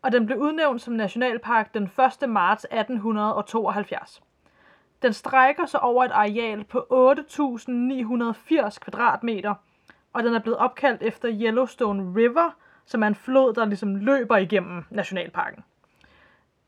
og 0.03 0.13
den 0.13 0.27
blev 0.27 0.39
udnævnt 0.39 0.83
som 0.83 0.95
nationalpark 0.95 1.75
den 1.75 1.91
1. 2.23 2.29
marts 2.29 2.65
1872. 2.65 4.23
Den 5.03 5.13
strækker 5.13 5.67
sig 5.67 5.81
over 5.81 6.05
et 6.05 6.11
areal 6.11 6.65
på 6.65 6.79
8.980 6.79 8.79
kvadratmeter, 8.79 9.55
og 10.13 10.23
den 10.23 10.35
er 10.35 10.39
blevet 10.39 10.59
opkaldt 10.59 11.03
efter 11.03 11.29
Yellowstone 11.33 12.15
River, 12.17 12.51
som 12.85 13.03
er 13.03 13.07
en 13.07 13.15
flod, 13.15 13.55
der 13.55 13.65
ligesom 13.65 13.97
løber 13.97 14.37
igennem 14.37 14.85
nationalparken. 14.91 15.65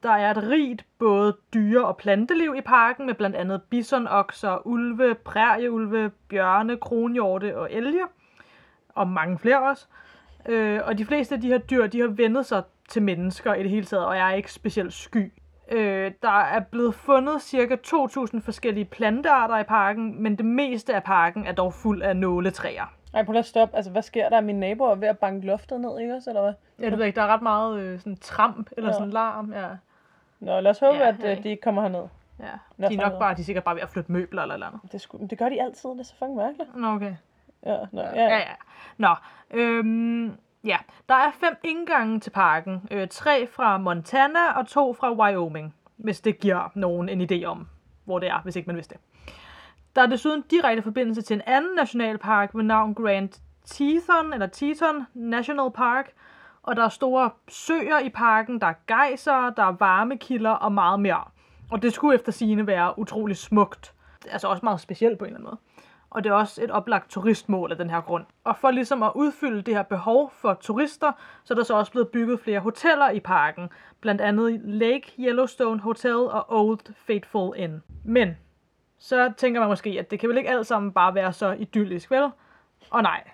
Der 0.02 0.10
er 0.10 0.30
et 0.30 0.48
rigt 0.48 0.84
både 0.98 1.36
dyre- 1.54 1.86
og 1.86 1.96
planteliv 1.96 2.54
i 2.58 2.60
parken, 2.60 3.06
med 3.06 3.14
blandt 3.14 3.36
andet 3.36 3.62
bisonokser, 3.62 4.66
ulve, 4.66 5.14
prærieulve, 5.14 6.10
bjørne, 6.28 6.76
kronhjorte 6.76 7.58
og 7.58 7.72
elge, 7.72 8.04
og 8.88 9.08
mange 9.08 9.38
flere 9.38 9.62
også. 9.62 9.86
Øh, 10.48 10.80
og 10.84 10.98
de 10.98 11.04
fleste 11.04 11.34
af 11.34 11.40
de 11.40 11.48
her 11.48 11.58
dyr, 11.58 11.86
de 11.86 12.00
har 12.00 12.08
vendet 12.08 12.46
sig 12.46 12.62
til 12.90 13.02
mennesker 13.02 13.54
i 13.54 13.62
det 13.62 13.70
hele 13.70 13.86
taget, 13.86 14.06
og 14.06 14.16
er 14.16 14.30
ikke 14.30 14.52
specielt 14.52 14.92
sky. 14.92 15.32
Øh, 15.70 16.12
der 16.22 16.40
er 16.40 16.60
blevet 16.60 16.94
fundet 16.94 17.42
cirka 17.42 17.76
2.000 17.86 18.40
forskellige 18.40 18.84
plantearter 18.84 19.58
i 19.58 19.62
parken, 19.64 20.22
men 20.22 20.36
det 20.36 20.44
meste 20.44 20.94
af 20.94 21.02
parken 21.02 21.46
er 21.46 21.52
dog 21.52 21.74
fuld 21.74 22.02
af 22.02 22.16
nåletræer. 22.16 22.94
Ej, 23.14 23.24
prøv 23.24 23.32
lige 23.32 23.38
at 23.38 23.46
stoppe. 23.46 23.76
Altså, 23.76 23.90
hvad 23.90 24.02
sker 24.02 24.28
der? 24.28 24.40
Min 24.40 24.60
nabo 24.60 24.84
er 24.84 24.94
ved 24.94 25.08
at 25.08 25.18
banke 25.18 25.46
loftet 25.46 25.80
ned, 25.80 25.98
ikke 26.00 26.14
også, 26.14 26.30
eller 26.30 26.42
hvad? 26.42 26.52
Ja, 26.78 26.84
det 26.84 26.92
ved 26.92 26.98
jeg 26.98 27.06
ikke, 27.06 27.16
der 27.16 27.22
er 27.22 27.26
ret 27.34 27.42
meget 27.42 27.80
øh, 27.80 27.98
sådan 27.98 28.16
tramp 28.16 28.70
eller 28.76 28.90
Ja. 28.90 28.94
sådan 28.96 29.10
larm. 29.10 29.52
Ja, 29.52 29.66
Nå, 30.40 30.60
lad 30.60 30.70
os 30.70 30.78
håbe, 30.78 30.96
Ja, 30.96 31.02
ja, 31.04 31.08
at 31.08 31.38
øh, 31.38 31.44
de 31.44 31.48
ikke 31.48 31.62
kommer 31.62 31.82
herned. 31.82 32.04
ja. 32.40 32.88
De 32.88 32.94
er 32.94 33.10
nok 33.10 33.18
bare, 33.18 33.34
de 33.34 33.40
er 33.40 33.44
sikkert 33.44 33.64
bare 33.64 33.74
ved 33.74 33.82
at 33.82 33.88
flytte 33.88 34.12
møbler 34.12 34.42
eller 34.42 34.54
eller 34.54 34.66
andet. 34.66 34.80
Det, 34.92 35.00
skulle, 35.00 35.28
det 35.28 35.38
gør 35.38 35.48
de 35.48 35.62
altid, 35.62 35.90
det 35.90 36.00
er 36.00 36.04
så 36.04 36.14
fucking 36.18 36.36
mærkeligt. 36.36 36.76
Nå, 36.76 36.86
okay. 36.86 37.14
Ja, 37.66 37.76
nå, 37.92 38.00
ja, 38.02 38.10
Ja, 38.14 38.36
ja. 38.36 38.54
Nå, 38.96 39.14
øhm, 39.50 40.32
ja. 40.64 40.76
Der 41.08 41.14
er 41.14 41.30
fem 41.30 41.56
indgange 41.64 42.20
til 42.20 42.30
parken. 42.30 42.88
Øh, 42.90 43.08
tre 43.08 43.46
fra 43.46 43.78
Montana 43.78 44.52
og 44.56 44.66
to 44.66 44.94
fra 44.94 45.12
Wyoming. 45.12 45.74
Hvis 45.96 46.20
det 46.20 46.40
giver 46.40 46.70
nogen 46.74 47.08
en 47.08 47.30
idé 47.30 47.44
om, 47.44 47.68
hvor 48.04 48.18
det 48.18 48.28
er, 48.28 48.40
hvis 48.42 48.56
ikke 48.56 48.66
man 48.66 48.76
vidste 48.76 48.94
det. 48.94 49.34
Der 49.96 50.02
er 50.02 50.06
desuden 50.06 50.44
direkte 50.50 50.82
forbindelse 50.82 51.22
til 51.22 51.34
en 51.34 51.42
anden 51.46 51.74
nationalpark 51.76 52.50
ved 52.54 52.62
navn 52.62 52.94
Grand 52.94 53.30
Teton, 53.64 54.32
eller 54.32 54.46
Teton 54.46 55.06
National 55.14 55.70
Park. 55.70 56.12
Og 56.62 56.76
der 56.76 56.84
er 56.84 56.88
store 56.88 57.30
søer 57.48 57.98
i 57.98 58.08
parken, 58.08 58.60
der 58.60 58.66
er 58.66 58.74
gejser, 58.86 59.50
der 59.50 59.64
er 59.64 59.76
varmekilder 59.78 60.50
og 60.50 60.72
meget 60.72 61.00
mere. 61.00 61.24
Og 61.70 61.82
det 61.82 61.92
skulle 61.92 62.14
efter 62.14 62.32
sigende 62.32 62.66
være 62.66 62.98
utrolig 62.98 63.36
smukt. 63.36 63.94
Altså 64.30 64.48
også 64.48 64.60
meget 64.62 64.80
specielt 64.80 65.18
på 65.18 65.24
en 65.24 65.28
eller 65.28 65.38
anden 65.38 65.50
måde. 65.50 65.58
Og 66.10 66.24
det 66.24 66.30
er 66.30 66.34
også 66.34 66.64
et 66.64 66.70
oplagt 66.70 67.10
turistmål 67.10 67.70
af 67.70 67.78
den 67.78 67.90
her 67.90 68.00
grund. 68.00 68.24
Og 68.44 68.56
for 68.56 68.70
ligesom 68.70 69.02
at 69.02 69.12
udfylde 69.14 69.62
det 69.62 69.74
her 69.74 69.82
behov 69.82 70.32
for 70.34 70.54
turister, 70.54 71.12
så 71.44 71.54
er 71.54 71.56
der 71.56 71.64
så 71.64 71.74
også 71.74 71.92
blevet 71.92 72.08
bygget 72.08 72.40
flere 72.40 72.60
hoteller 72.60 73.10
i 73.10 73.20
parken. 73.20 73.68
Blandt 74.00 74.20
andet 74.20 74.60
Lake 74.64 75.12
Yellowstone 75.18 75.80
Hotel 75.80 76.16
og 76.16 76.44
Old 76.48 76.94
Faithful 76.94 77.56
Inn. 77.56 77.82
Men 78.04 78.36
så 78.98 79.32
tænker 79.36 79.60
man 79.60 79.68
måske, 79.68 79.96
at 79.98 80.10
det 80.10 80.20
kan 80.20 80.28
vel 80.28 80.38
ikke 80.38 80.50
alt 80.50 80.66
sammen 80.66 80.92
bare 80.92 81.14
være 81.14 81.32
så 81.32 81.52
idyllisk, 81.52 82.10
vel? 82.10 82.30
Og 82.90 83.02
nej, 83.02 83.30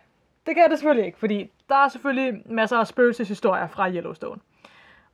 det 0.47 0.55
kan 0.55 0.71
det 0.71 0.79
selvfølgelig 0.79 1.07
ikke, 1.07 1.19
fordi 1.19 1.51
der 1.69 1.75
er 1.77 1.89
selvfølgelig 1.89 2.43
masser 2.47 2.79
af 2.79 2.87
spøgelseshistorier 2.87 3.67
fra 3.67 3.91
Yellowstone. 3.91 4.41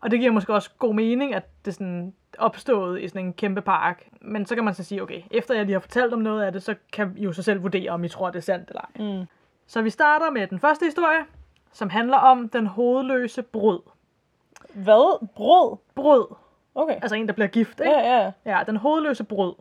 Og 0.03 0.11
det 0.11 0.21
giver 0.21 0.33
måske 0.33 0.55
også 0.55 0.71
god 0.79 0.95
mening, 0.95 1.35
at 1.35 1.45
det 1.65 1.75
sådan 1.75 2.15
opstået 2.39 3.03
i 3.03 3.09
sådan 3.09 3.27
en 3.27 3.33
kæmpe 3.33 3.61
park. 3.61 4.09
Men 4.21 4.47
så 4.47 4.55
kan 4.55 4.65
man 4.65 4.75
så 4.75 4.85
sige, 4.85 5.03
okay, 5.03 5.23
efter 5.31 5.55
jeg 5.55 5.65
lige 5.65 5.73
har 5.73 5.81
fortalt 5.81 6.13
om 6.13 6.19
noget 6.19 6.43
af 6.43 6.53
det, 6.53 6.63
så 6.63 6.75
kan 6.93 7.15
I 7.17 7.25
jo 7.25 7.33
så 7.33 7.43
selv 7.43 7.63
vurdere, 7.63 7.91
om 7.91 8.05
I 8.05 8.09
tror, 8.09 8.31
det 8.31 8.37
er 8.37 8.43
sandt 8.43 8.69
eller 8.69 8.81
ej. 8.81 9.21
Mm. 9.21 9.27
Så 9.67 9.83
vi 9.83 9.91
starter 9.91 10.31
med 10.31 10.47
den 10.47 10.59
første 10.59 10.85
historie, 10.85 11.25
som 11.73 11.91
handler 11.91 12.17
om 12.17 12.49
den 12.49 12.67
hovedløse 12.67 13.43
brud. 13.43 13.81
Hvad? 14.75 15.27
Brød? 15.35 15.77
Brød. 15.95 16.27
Okay. 16.75 16.95
Altså 16.95 17.15
en, 17.15 17.27
der 17.27 17.33
bliver 17.33 17.49
gift, 17.49 17.81
ikke? 17.81 17.93
Ja, 17.93 18.23
ja. 18.23 18.33
Ja, 18.47 18.63
den 18.67 18.77
hovedløse 18.77 19.25
brød. 19.25 19.55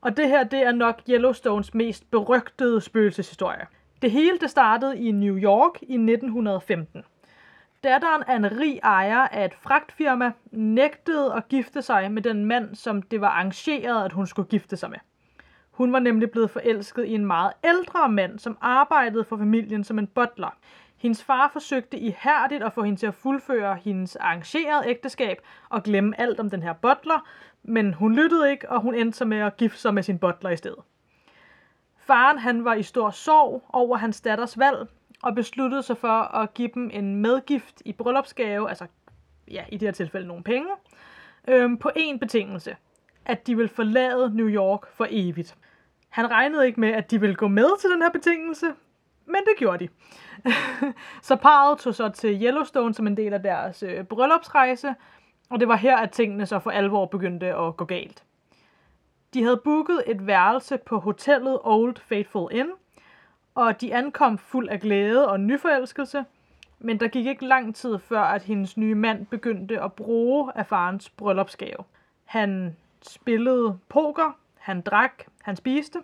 Og 0.00 0.16
det 0.16 0.28
her, 0.28 0.44
det 0.44 0.62
er 0.62 0.72
nok 0.72 1.02
Yellowstones 1.08 1.74
mest 1.74 2.10
berygtede 2.10 2.80
spøgelseshistorie. 2.80 3.66
Det 4.02 4.10
hele 4.10 4.38
det 4.38 4.50
startede 4.50 4.98
i 4.98 5.10
New 5.10 5.36
York 5.36 5.82
i 5.82 5.94
1915. 5.94 7.04
Datteren 7.86 8.22
af 8.22 8.36
en 8.36 8.58
rig 8.60 8.80
ejer 8.82 9.28
af 9.28 9.44
et 9.44 9.54
fragtfirma 9.54 10.32
nægtede 10.52 11.34
at 11.34 11.48
gifte 11.48 11.82
sig 11.82 12.12
med 12.12 12.22
den 12.22 12.44
mand, 12.44 12.74
som 12.74 13.02
det 13.02 13.20
var 13.20 13.28
arrangeret, 13.28 14.04
at 14.04 14.12
hun 14.12 14.26
skulle 14.26 14.48
gifte 14.48 14.76
sig 14.76 14.90
med. 14.90 14.98
Hun 15.70 15.92
var 15.92 15.98
nemlig 15.98 16.30
blevet 16.30 16.50
forelsket 16.50 17.04
i 17.04 17.14
en 17.14 17.26
meget 17.26 17.52
ældre 17.64 18.08
mand, 18.08 18.38
som 18.38 18.58
arbejdede 18.60 19.24
for 19.24 19.36
familien 19.36 19.84
som 19.84 19.98
en 19.98 20.06
butler. 20.06 20.56
Hendes 20.96 21.24
far 21.24 21.50
forsøgte 21.52 21.98
ihærdigt 21.98 22.62
at 22.62 22.72
få 22.72 22.82
hende 22.82 22.98
til 22.98 23.06
at 23.06 23.14
fuldføre 23.14 23.76
hendes 23.76 24.16
arrangerede 24.16 24.88
ægteskab 24.88 25.36
og 25.68 25.82
glemme 25.82 26.20
alt 26.20 26.40
om 26.40 26.50
den 26.50 26.62
her 26.62 26.72
butler, 26.72 27.26
men 27.62 27.94
hun 27.94 28.14
lyttede 28.14 28.50
ikke, 28.50 28.70
og 28.70 28.80
hun 28.80 28.94
endte 28.94 29.18
så 29.18 29.24
med 29.24 29.38
at 29.38 29.56
gifte 29.56 29.80
sig 29.80 29.94
med 29.94 30.02
sin 30.02 30.18
butler 30.18 30.50
i 30.50 30.56
stedet. 30.56 30.80
Faren 31.98 32.38
han 32.38 32.64
var 32.64 32.74
i 32.74 32.82
stor 32.82 33.10
sorg 33.10 33.64
over 33.68 33.96
hans 33.96 34.20
datters 34.20 34.58
valg, 34.58 34.88
og 35.22 35.34
besluttede 35.34 35.82
sig 35.82 35.96
for 35.96 36.36
at 36.36 36.54
give 36.54 36.70
dem 36.74 36.90
en 36.92 37.16
medgift 37.16 37.82
i 37.84 37.92
bryllupsgave, 37.92 38.68
altså 38.68 38.86
ja, 39.50 39.64
i 39.68 39.76
det 39.76 39.86
her 39.86 39.92
tilfælde 39.92 40.28
nogle 40.28 40.42
penge, 40.42 40.68
øhm, 41.48 41.76
på 41.78 41.90
en 41.96 42.18
betingelse, 42.18 42.76
at 43.24 43.46
de 43.46 43.56
ville 43.56 43.68
forlade 43.68 44.36
New 44.36 44.48
York 44.48 44.86
for 44.90 45.06
evigt. 45.10 45.56
Han 46.08 46.30
regnede 46.30 46.66
ikke 46.66 46.80
med, 46.80 46.88
at 46.88 47.10
de 47.10 47.20
ville 47.20 47.36
gå 47.36 47.48
med 47.48 47.80
til 47.80 47.90
den 47.90 48.02
her 48.02 48.10
betingelse, 48.10 48.66
men 49.26 49.36
det 49.36 49.58
gjorde 49.58 49.84
de. 49.84 49.88
så 51.28 51.36
parret 51.36 51.78
tog 51.78 51.94
så 51.94 52.08
til 52.08 52.42
Yellowstone 52.42 52.94
som 52.94 53.06
en 53.06 53.16
del 53.16 53.32
af 53.32 53.42
deres 53.42 53.82
øh, 53.82 54.04
bryllupsrejse, 54.04 54.94
og 55.50 55.60
det 55.60 55.68
var 55.68 55.76
her, 55.76 55.96
at 55.96 56.10
tingene 56.10 56.46
så 56.46 56.58
for 56.58 56.70
alvor 56.70 57.06
begyndte 57.06 57.54
at 57.54 57.76
gå 57.76 57.84
galt. 57.84 58.24
De 59.34 59.42
havde 59.42 59.60
booket 59.64 60.02
et 60.06 60.26
værelse 60.26 60.78
på 60.78 60.98
hotellet 60.98 61.58
Old 61.64 61.96
Faithful 61.96 62.48
Inn, 62.52 62.70
og 63.56 63.80
de 63.80 63.94
ankom 63.94 64.38
fuld 64.38 64.68
af 64.68 64.80
glæde 64.80 65.28
og 65.28 65.40
nyforelskelse, 65.40 66.24
men 66.78 67.00
der 67.00 67.08
gik 67.08 67.26
ikke 67.26 67.46
lang 67.46 67.74
tid 67.74 67.98
før, 67.98 68.20
at 68.20 68.42
hendes 68.42 68.76
nye 68.76 68.94
mand 68.94 69.26
begyndte 69.26 69.82
at 69.82 69.92
bruge 69.92 70.52
af 70.54 70.66
farens 70.66 71.10
bryllupsgave. 71.10 71.84
Han 72.24 72.76
spillede 73.02 73.78
poker, 73.88 74.36
han 74.58 74.80
drak, 74.80 75.24
han 75.42 75.56
spiste, 75.56 75.98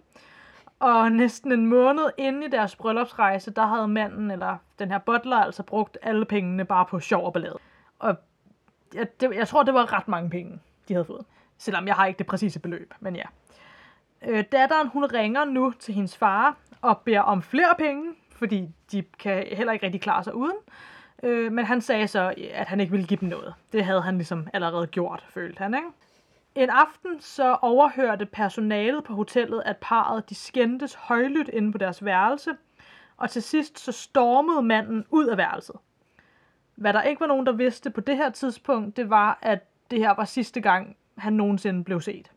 og 0.80 1.12
næsten 1.12 1.52
en 1.52 1.66
måned 1.66 2.04
inde 2.18 2.46
i 2.46 2.50
deres 2.50 2.76
bryllupsrejse, 2.76 3.50
der 3.50 3.66
havde 3.66 3.88
manden, 3.88 4.30
eller 4.30 4.56
den 4.78 4.90
her 4.90 4.98
butler, 4.98 5.36
altså 5.36 5.62
brugt 5.62 5.98
alle 6.02 6.24
pengene 6.24 6.64
bare 6.64 6.86
på 6.86 7.00
sjov 7.00 7.26
og 7.26 7.32
ballade. 7.32 7.58
Og 7.98 8.16
jeg, 8.94 9.20
det, 9.20 9.34
jeg 9.34 9.48
tror, 9.48 9.62
det 9.62 9.74
var 9.74 9.92
ret 9.92 10.08
mange 10.08 10.30
penge, 10.30 10.60
de 10.88 10.94
havde 10.94 11.04
fået. 11.04 11.24
Selvom 11.58 11.86
jeg 11.86 11.94
har 11.94 12.06
ikke 12.06 12.18
det 12.18 12.26
præcise 12.26 12.60
beløb, 12.60 12.94
men 13.00 13.16
ja. 13.16 13.24
Øh, 14.26 14.44
datteren, 14.52 14.88
hun 14.88 15.04
ringer 15.04 15.44
nu 15.44 15.72
til 15.78 15.94
hendes 15.94 16.16
far 16.16 16.56
og 16.80 16.98
beder 16.98 17.20
om 17.20 17.42
flere 17.42 17.74
penge, 17.78 18.14
fordi 18.36 18.68
de 18.92 19.02
kan 19.18 19.46
heller 19.52 19.72
ikke 19.72 19.86
rigtig 19.86 20.00
klare 20.00 20.24
sig 20.24 20.34
uden. 20.34 20.56
Øh, 21.22 21.52
men 21.52 21.64
han 21.64 21.80
sagde 21.80 22.08
så, 22.08 22.34
at 22.54 22.66
han 22.66 22.80
ikke 22.80 22.90
ville 22.90 23.06
give 23.06 23.20
dem 23.20 23.28
noget. 23.28 23.54
Det 23.72 23.84
havde 23.84 24.02
han 24.02 24.14
ligesom 24.14 24.48
allerede 24.52 24.86
gjort, 24.86 25.24
følte 25.28 25.58
han, 25.58 25.74
ikke? 25.74 25.88
En 26.54 26.70
aften 26.70 27.20
så 27.20 27.54
overhørte 27.62 28.26
personalet 28.26 29.04
på 29.04 29.14
hotellet, 29.14 29.62
at 29.66 29.76
parret 29.76 30.30
de 30.30 30.34
skændtes 30.34 30.94
højlydt 30.94 31.48
inde 31.48 31.72
på 31.72 31.78
deres 31.78 32.04
værelse, 32.04 32.50
og 33.16 33.30
til 33.30 33.42
sidst 33.42 33.78
så 33.78 33.92
stormede 33.92 34.62
manden 34.62 35.04
ud 35.10 35.26
af 35.26 35.36
værelset. 35.36 35.76
Hvad 36.74 36.92
der 36.92 37.02
ikke 37.02 37.20
var 37.20 37.26
nogen, 37.26 37.46
der 37.46 37.52
vidste 37.52 37.90
på 37.90 38.00
det 38.00 38.16
her 38.16 38.30
tidspunkt, 38.30 38.96
det 38.96 39.10
var, 39.10 39.38
at 39.42 39.60
det 39.90 39.98
her 39.98 40.10
var 40.10 40.24
sidste 40.24 40.60
gang, 40.60 40.96
han 41.18 41.32
nogensinde 41.32 41.84
blev 41.84 42.00
set. 42.00 42.30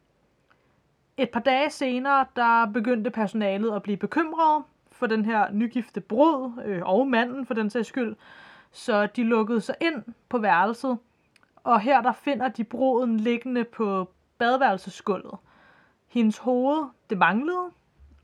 Et 1.17 1.29
par 1.29 1.39
dage 1.39 1.69
senere, 1.69 2.25
der 2.35 2.65
begyndte 2.65 3.09
personalet 3.09 3.75
at 3.75 3.83
blive 3.83 3.97
bekymret 3.97 4.63
for 4.91 5.07
den 5.07 5.25
her 5.25 5.51
nygifte 5.51 6.01
brud, 6.01 6.61
øh, 6.65 6.81
og 6.85 7.07
manden 7.07 7.45
for 7.45 7.53
den 7.53 7.69
sags 7.69 7.87
skyld, 7.87 8.15
så 8.71 9.05
de 9.05 9.23
lukkede 9.23 9.61
sig 9.61 9.75
ind 9.81 10.03
på 10.29 10.37
værelset, 10.37 10.97
og 11.63 11.79
her 11.79 12.01
der 12.01 12.11
finder 12.11 12.47
de 12.47 12.63
bruden 12.63 13.17
liggende 13.17 13.63
på 13.63 14.09
badeværelsesgulvet. 14.37 15.37
Hendes 16.07 16.37
hoved, 16.37 16.85
det 17.09 17.17
manglede, 17.17 17.69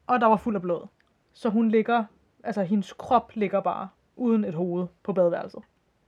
og 0.08 0.22
der 0.22 0.28
var 0.28 0.38
fuld 0.38 0.56
af 0.56 0.62
blod. 0.62 0.88
Så 1.34 1.50
hun 1.50 1.70
ligger, 1.70 2.04
altså 2.44 2.64
hendes 2.64 2.94
krop 2.94 3.32
ligger 3.36 3.62
bare 3.62 3.90
uden 4.16 4.46
et 4.46 4.54
hoved 4.54 4.88
på 5.04 5.14
badeværelset. 5.14 5.62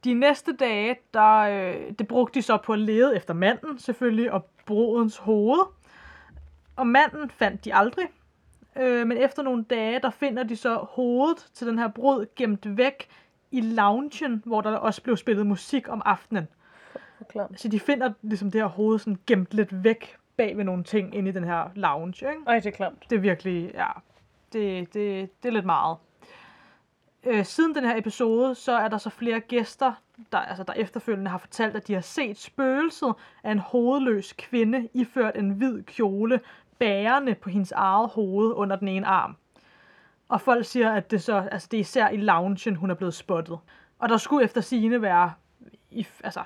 De 0.03 0.13
næste 0.13 0.55
dage, 0.55 0.95
der, 1.13 1.37
øh, 1.37 1.91
det 1.99 2.07
brugte 2.07 2.39
de 2.39 2.41
så 2.41 2.57
på 2.57 2.73
at 2.73 2.79
lede 2.79 3.15
efter 3.15 3.33
manden 3.33 3.79
selvfølgelig, 3.79 4.31
og 4.31 4.49
brudens 4.65 5.17
hoved. 5.17 5.59
Og 6.75 6.87
manden 6.87 7.29
fandt 7.29 7.65
de 7.65 7.75
aldrig. 7.75 8.05
Øh, 8.75 9.07
men 9.07 9.17
efter 9.17 9.43
nogle 9.43 9.63
dage, 9.63 9.99
der 9.99 10.09
finder 10.09 10.43
de 10.43 10.55
så 10.55 10.75
hovedet 10.75 11.49
til 11.53 11.67
den 11.67 11.79
her 11.79 11.87
brud 11.87 12.25
gemt 12.35 12.77
væk 12.77 13.07
i 13.51 13.61
loungen, 13.61 14.43
hvor 14.45 14.61
der 14.61 14.75
også 14.75 15.01
blev 15.03 15.17
spillet 15.17 15.47
musik 15.47 15.89
om 15.89 16.01
aftenen. 16.05 16.47
Klamt. 17.29 17.59
Så 17.59 17.67
de 17.67 17.79
finder 17.79 18.13
ligesom 18.21 18.51
det 18.51 18.61
her 18.61 18.67
hoved 18.67 18.99
sådan 18.99 19.19
gemt 19.27 19.53
lidt 19.53 19.83
væk 19.83 20.17
bag 20.37 20.57
ved 20.57 20.63
nogle 20.63 20.83
ting 20.83 21.15
inde 21.15 21.29
i 21.29 21.33
den 21.33 21.43
her 21.43 21.69
lounge, 21.75 22.29
ikke? 22.29 22.41
Ej, 22.47 22.55
det 22.55 22.65
er 22.65 22.71
klamt. 22.71 23.09
Det 23.09 23.15
er 23.15 23.19
virkelig, 23.19 23.71
ja, 23.73 23.87
det, 24.53 24.93
det, 24.93 25.29
det 25.43 25.49
er 25.49 25.53
lidt 25.53 25.65
meget. 25.65 25.97
Øh, 27.23 27.45
siden 27.45 27.75
den 27.75 27.85
her 27.85 27.97
episode, 27.97 28.55
så 28.55 28.71
er 28.71 28.87
der 28.87 28.97
så 28.97 29.09
flere 29.09 29.39
gæster, 29.39 29.93
der, 30.31 30.37
altså, 30.37 30.63
der 30.63 30.73
efterfølgende 30.73 31.31
har 31.31 31.37
fortalt, 31.37 31.75
at 31.75 31.87
de 31.87 31.93
har 31.93 32.01
set 32.01 32.37
spøgelset 32.37 33.13
af 33.43 33.51
en 33.51 33.59
hovedløs 33.59 34.33
kvinde, 34.33 34.89
iført 34.93 35.37
en 35.37 35.49
hvid 35.49 35.83
kjole, 35.83 36.39
bærende 36.83 37.35
på 37.35 37.49
hendes 37.49 37.71
eget 37.71 38.09
hoved 38.09 38.53
under 38.55 38.75
den 38.75 38.87
ene 38.87 39.05
arm. 39.05 39.35
Og 40.29 40.41
folk 40.41 40.65
siger, 40.65 40.91
at 40.91 41.11
det, 41.11 41.23
så, 41.23 41.47
altså, 41.51 41.67
det 41.71 41.77
er 41.77 41.81
især 41.81 42.09
i 42.09 42.17
loungen, 42.17 42.75
hun 42.75 42.91
er 42.91 42.95
blevet 42.95 43.13
spottet. 43.13 43.59
Og 43.99 44.09
der 44.09 44.17
skulle 44.17 44.43
efter 44.43 44.61
sine 44.61 45.01
være, 45.01 45.33
i, 45.91 46.07
altså, 46.23 46.43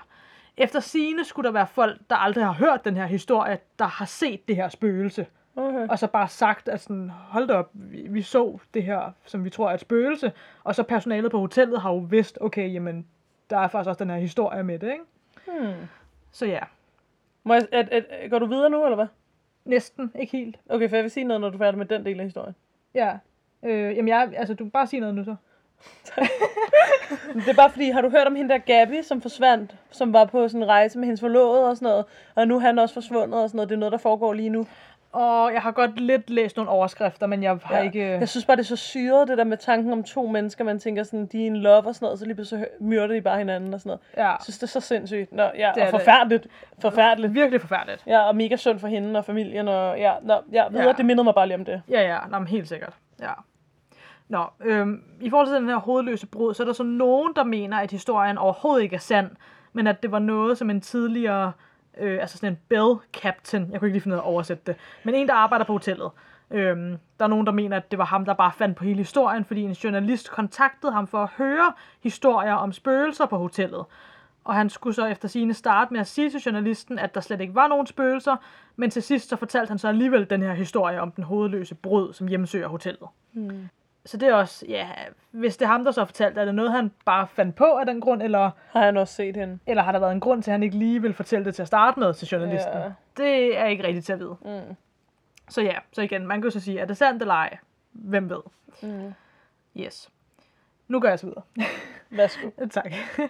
efter 0.58 0.80
sine 0.80 1.26
skulle 1.26 1.46
der 1.46 1.52
være 1.52 1.68
folk, 1.68 2.00
der 2.10 2.16
aldrig 2.16 2.46
har 2.46 2.54
hørt 2.54 2.86
den 2.86 2.98
her 2.98 3.06
historie, 3.06 3.60
der 3.80 3.86
har 3.86 4.06
set 4.06 4.48
det 4.48 4.56
her 4.56 4.70
spøgelse. 4.70 5.26
Okay. 5.56 5.88
Og 5.88 6.00
så 6.00 6.08
bare 6.08 6.28
sagt, 6.28 6.68
at 6.68 6.82
sådan, 6.82 7.10
hold 7.10 7.48
da 7.48 7.54
op, 7.54 7.70
vi, 7.74 8.08
vi 8.10 8.22
så 8.22 8.60
det 8.74 8.84
her, 8.84 9.12
som 9.26 9.46
vi 9.46 9.50
tror 9.50 9.70
er 9.70 9.74
et 9.74 9.80
spøgelse. 9.80 10.32
Og 10.64 10.76
så 10.76 10.84
personalet 10.84 11.32
på 11.32 11.40
hotellet 11.40 11.82
har 11.82 11.92
jo 11.92 11.98
vidst, 11.98 12.38
okay, 12.42 12.74
jamen, 12.74 13.08
der 13.50 13.58
er 13.58 13.68
faktisk 13.68 13.90
også 13.90 14.04
den 14.04 14.10
her 14.10 14.18
historie 14.18 14.64
med 14.64 14.80
det, 14.80 14.92
ikke? 14.92 15.04
Hmm. 15.48 15.88
Så 16.32 16.46
ja, 16.46 16.60
Må 17.44 17.54
jeg, 17.54 17.68
at, 17.72 17.90
at, 17.90 18.32
går 18.32 18.40
du 18.40 18.46
videre 18.46 18.70
nu, 18.70 18.84
eller 18.84 18.96
hvad? 18.96 19.08
Næsten, 19.68 20.12
ikke 20.20 20.38
helt. 20.38 20.60
Okay, 20.70 20.90
for 20.90 20.96
jeg 20.96 21.04
vil 21.04 21.12
sige 21.12 21.24
noget, 21.24 21.42
når 21.42 21.50
du 21.50 21.56
er 21.56 21.60
færdig 21.60 21.78
med 21.78 21.86
den 21.86 22.06
del 22.06 22.20
af 22.20 22.26
historien. 22.26 22.56
Ja. 22.94 23.18
Øh, 23.64 23.98
jamen, 23.98 24.08
jeg, 24.08 24.30
altså, 24.38 24.54
du 24.54 24.64
kan 24.64 24.72
bare 24.72 24.88
sige 24.88 25.00
noget 25.00 25.16
nu 25.16 25.24
så. 25.24 25.36
Det 27.36 27.48
er 27.48 27.54
bare 27.56 27.70
fordi, 27.70 27.90
har 27.90 28.02
du 28.02 28.10
hørt 28.10 28.28
om 28.28 28.36
hende 28.36 28.54
der 28.54 28.58
Gabby, 28.58 29.02
som 29.02 29.22
forsvandt, 29.22 29.76
som 29.92 30.14
var 30.14 30.26
på 30.26 30.48
sådan 30.48 30.64
en 30.64 30.70
rejse 30.70 31.00
med 31.00 31.06
hendes 31.06 31.20
forlovede 31.20 31.70
og 31.70 31.78
sådan 31.78 31.86
noget, 31.86 32.06
og 32.36 32.48
nu 32.48 32.56
er 32.56 32.60
han 32.60 32.80
også 32.80 32.94
forsvundet 32.94 33.42
og 33.42 33.50
sådan 33.50 33.58
noget, 33.58 33.70
det 33.70 33.76
er 33.76 33.80
noget, 33.80 33.92
der 33.92 33.98
foregår 33.98 34.34
lige 34.34 34.50
nu. 34.50 34.68
Og 35.20 35.54
jeg 35.54 35.62
har 35.62 35.72
godt 35.72 36.00
lidt 36.00 36.30
læst 36.30 36.56
nogle 36.58 36.72
overskrifter, 36.72 37.28
men 37.28 37.44
jeg 37.44 37.60
har 37.64 37.78
Ja. 37.78 37.84
ikke... 37.84 38.10
Jeg 38.10 38.30
synes 38.30 38.46
bare, 38.46 38.58
det 38.58 38.64
er 38.64 38.68
så 38.68 38.76
syret, 38.76 39.28
det 39.28 39.38
der 39.38 39.44
med 39.44 39.58
tanken 39.58 39.94
om 39.94 40.04
to 40.04 40.28
mennesker, 40.28 40.64
man 40.64 40.80
tænker 40.80 41.04
sådan, 41.04 41.26
de 41.26 41.42
er 41.42 41.46
in 41.46 41.56
love 41.58 41.88
og 41.88 41.96
sådan 41.96 42.06
noget, 42.06 42.20
så 42.20 42.26
lige 42.26 42.36
pludselig 42.36 42.68
myrder 42.80 43.08
de 43.08 43.22
bare 43.22 43.38
hinanden 43.38 43.74
og 43.74 43.80
sådan 43.80 43.90
noget. 43.90 44.02
Ja, 44.18 44.30
Jeg 44.30 44.38
synes, 44.44 44.58
det 44.58 44.64
er 44.64 44.68
så 44.68 44.80
sindssygt. 44.80 45.32
Nå, 45.34 45.44
ja, 45.44 45.72
Det 45.76 45.84
og 45.84 45.88
det. 45.88 45.90
forfærdeligt. 45.90 46.48
Forfærdeligt. 46.82 47.34
virkelig 47.34 47.62
forfærdeligt. 47.62 48.04
Ja, 48.08 48.20
og 48.28 48.36
mega 48.36 48.56
synd 48.56 48.80
for 48.80 48.88
hende 48.88 49.20
og 49.20 49.26
familien, 49.26 49.68
og 49.68 49.98
ja, 50.00 50.14
nå, 50.24 50.34
ja, 50.52 50.70
videre, 50.70 50.86
Ja. 50.88 50.92
det 50.94 51.06
mindede 51.06 51.24
mig 51.24 51.34
bare 51.36 51.48
lige 51.48 51.58
om 51.58 51.66
det. 51.66 51.82
Ja, 51.90 52.02
ja, 52.02 52.18
nå, 52.30 52.40
men 52.40 52.48
helt 52.48 52.68
sikkert. 52.68 52.94
Ja. 53.22 53.32
Nå, 54.30 54.44
øhm, 54.66 55.04
i 55.22 55.30
forhold 55.30 55.48
til 55.48 55.56
den 55.56 55.70
her 55.70 55.76
hovedløse 55.78 56.28
brud, 56.28 56.54
så 56.54 56.64
er 56.64 56.66
der 56.68 56.74
så 56.74 56.84
nogen, 56.84 57.34
der 57.36 57.44
mener, 57.44 57.78
at 57.78 57.92
historien 57.92 58.38
overhovedet 58.38 58.84
ikke 58.84 58.96
er 58.96 59.00
sand, 59.00 59.30
men 59.74 59.88
at 59.88 60.04
det 60.04 60.12
var 60.12 60.20
noget, 60.20 60.58
som 60.58 60.70
en 60.70 60.82
tidligere, 60.82 61.52
øh, 62.00 62.22
altså 62.22 62.38
sådan 62.38 62.54
en 62.54 62.60
bell 62.70 62.96
captain, 63.14 63.72
jeg 63.72 63.80
kunne 63.80 63.88
ikke 63.88 63.96
lige 63.96 64.02
finde 64.02 64.16
ud 64.16 64.20
af 64.20 64.24
at 64.24 64.28
oversætte 64.28 64.64
det, 64.66 64.76
men 65.04 65.16
en, 65.16 65.28
der 65.28 65.34
arbejder 65.34 65.66
på 65.66 65.74
hotellet. 65.74 66.12
Øhm, 66.52 66.98
der 67.20 67.26
er 67.26 67.30
nogen, 67.30 67.46
der 67.46 67.52
mener, 67.52 67.78
at 67.78 67.92
det 67.92 68.00
var 68.00 68.06
ham, 68.06 68.26
der 68.26 68.34
bare 68.34 68.52
fandt 68.52 68.78
på 68.78 68.84
hele 68.84 68.98
historien, 68.98 69.46
fordi 69.46 69.62
en 69.62 69.72
journalist 69.72 70.32
kontaktede 70.32 70.92
ham 70.92 71.08
for 71.08 71.24
at 71.24 71.30
høre 71.38 71.74
historier 72.04 72.54
om 72.54 72.72
spøgelser 72.72 73.26
på 73.26 73.38
hotellet. 73.38 73.86
Og 74.44 74.56
han 74.56 74.70
skulle 74.70 74.94
så 74.94 75.06
efter 75.06 75.28
sine 75.28 75.54
starte 75.54 75.94
med 75.94 76.02
at 76.02 76.08
sige 76.08 76.30
til 76.30 76.40
journalisten, 76.40 77.00
at 77.00 77.16
der 77.16 77.22
slet 77.22 77.42
ikke 77.42 77.56
var 77.56 77.68
nogen 77.68 77.88
spøgelser, 77.88 78.36
men 78.76 78.90
til 78.90 79.04
sidst 79.04 79.30
så 79.30 79.36
fortalte 79.36 79.70
han 79.70 79.78
så 79.78 79.88
alligevel 79.88 80.30
den 80.30 80.42
her 80.42 80.54
historie 80.54 81.02
om 81.02 81.12
den 81.12 81.24
hovedløse 81.24 81.76
brud, 81.76 82.14
som 82.14 82.28
hjemsøger 82.28 82.68
hotellet. 82.68 83.08
Hmm. 83.32 83.70
Så 84.08 84.18
det 84.18 84.28
er 84.30 84.34
også, 84.34 84.66
ja, 84.70 84.88
hvis 85.32 85.58
det 85.58 85.66
er 85.66 85.70
ham, 85.70 85.84
der 85.84 85.92
så 85.92 86.02
har 86.02 86.06
fortalt, 86.06 86.38
er 86.38 86.46
det 86.46 86.56
noget, 86.56 86.72
han 86.72 86.92
bare 87.06 87.28
fandt 87.28 87.56
på 87.56 87.64
af 87.66 87.86
den 87.86 88.02
grund, 88.02 88.22
eller, 88.24 88.52
Har 88.72 88.82
han 88.82 88.98
også 88.98 89.14
set 89.14 89.36
hende? 89.38 89.60
eller 89.66 89.84
har 89.84 89.92
der 89.92 90.00
været 90.00 90.12
en 90.12 90.20
grund 90.20 90.44
til, 90.44 90.52
at 90.52 90.54
han 90.54 90.64
ikke 90.64 90.78
lige 90.78 91.02
vil 91.02 91.14
fortælle 91.14 91.46
det 91.46 91.56
til 91.56 91.62
at 91.62 91.68
starte 91.68 92.00
med 92.00 92.14
til 92.14 92.28
journalisten? 92.28 92.74
Ja. 92.74 92.92
Det 93.18 93.58
er 93.58 93.66
ikke 93.66 93.84
rigtigt 93.88 94.06
til 94.06 94.14
at 94.14 94.20
vide. 94.20 94.38
Mm. 94.42 94.76
Så 95.50 95.62
ja, 95.62 95.76
så 95.94 96.02
igen, 96.02 96.28
man 96.28 96.38
kan 96.42 96.44
jo 96.44 96.52
så 96.52 96.60
sige, 96.60 96.80
er 96.80 96.86
det 96.86 96.98
sandt 96.98 97.22
eller 97.22 97.34
ej? 97.34 97.58
Hvem 97.92 98.30
ved? 98.30 98.42
Mm. 98.84 99.14
Yes. 99.78 100.10
Nu 100.88 101.00
går 101.00 101.08
jeg 101.08 101.20
så 101.20 101.26
videre. 101.28 101.42
Værsgo. 102.18 102.50
tak. 102.72 102.92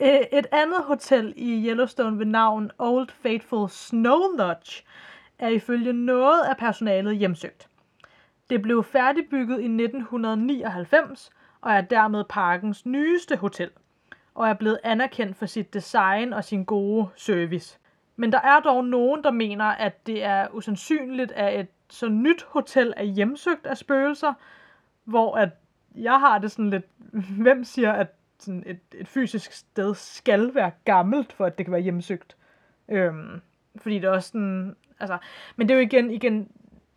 Øh, 0.00 0.20
Et 0.32 0.46
andet 0.52 0.82
hotel 0.84 1.32
i 1.36 1.68
Yellowstone 1.68 2.18
ved 2.18 2.26
navn 2.26 2.70
Old 2.78 3.08
Faithful 3.22 3.68
Snow 3.70 4.18
Lodge 4.38 4.82
er 5.38 5.48
ifølge 5.48 5.92
noget 5.92 6.42
af 6.50 6.56
personalet 6.56 7.16
hjemsøgt. 7.16 7.68
Det 8.50 8.62
blev 8.62 8.84
færdigbygget 8.84 9.60
i 9.60 9.64
1999 9.64 11.30
og 11.60 11.72
er 11.72 11.80
dermed 11.80 12.24
parkens 12.28 12.86
nyeste 12.86 13.36
hotel, 13.36 13.70
og 14.34 14.48
er 14.48 14.54
blevet 14.54 14.78
anerkendt 14.84 15.36
for 15.36 15.46
sit 15.46 15.74
design 15.74 16.32
og 16.32 16.44
sin 16.44 16.64
gode 16.64 17.08
service. 17.16 17.78
Men 18.16 18.32
der 18.32 18.40
er 18.40 18.60
dog 18.60 18.84
nogen, 18.84 19.24
der 19.24 19.30
mener, 19.30 19.64
at 19.64 20.06
det 20.06 20.24
er 20.24 20.48
usandsynligt, 20.52 21.32
at 21.32 21.60
et 21.60 21.68
så 21.90 22.08
nyt 22.08 22.42
hotel 22.42 22.94
er 22.96 23.04
hjemsøgt 23.04 23.66
af 23.66 23.76
spøgelser, 23.76 24.32
hvor 25.04 25.36
at 25.36 25.48
jeg 25.94 26.20
har 26.20 26.38
det 26.38 26.50
sådan 26.50 26.70
lidt, 26.70 26.84
hvem 27.42 27.64
siger, 27.64 27.92
at 27.92 28.08
sådan 28.38 28.62
et, 28.66 28.80
et 28.94 29.08
fysisk 29.08 29.52
sted 29.52 29.94
skal 29.94 30.54
være 30.54 30.70
gammelt, 30.84 31.32
for 31.32 31.44
at 31.44 31.58
det 31.58 31.66
kan 31.66 31.72
være 31.72 31.82
hjemsøgt. 31.82 32.36
Øhm, 32.88 33.40
fordi 33.76 33.94
det 33.94 34.04
er 34.04 34.10
også 34.10 34.28
sådan, 34.28 34.76
altså, 35.00 35.18
men 35.56 35.68
det 35.68 35.74
er 35.74 35.78
jo 35.78 35.86
igen, 35.86 36.10
igen, 36.10 36.48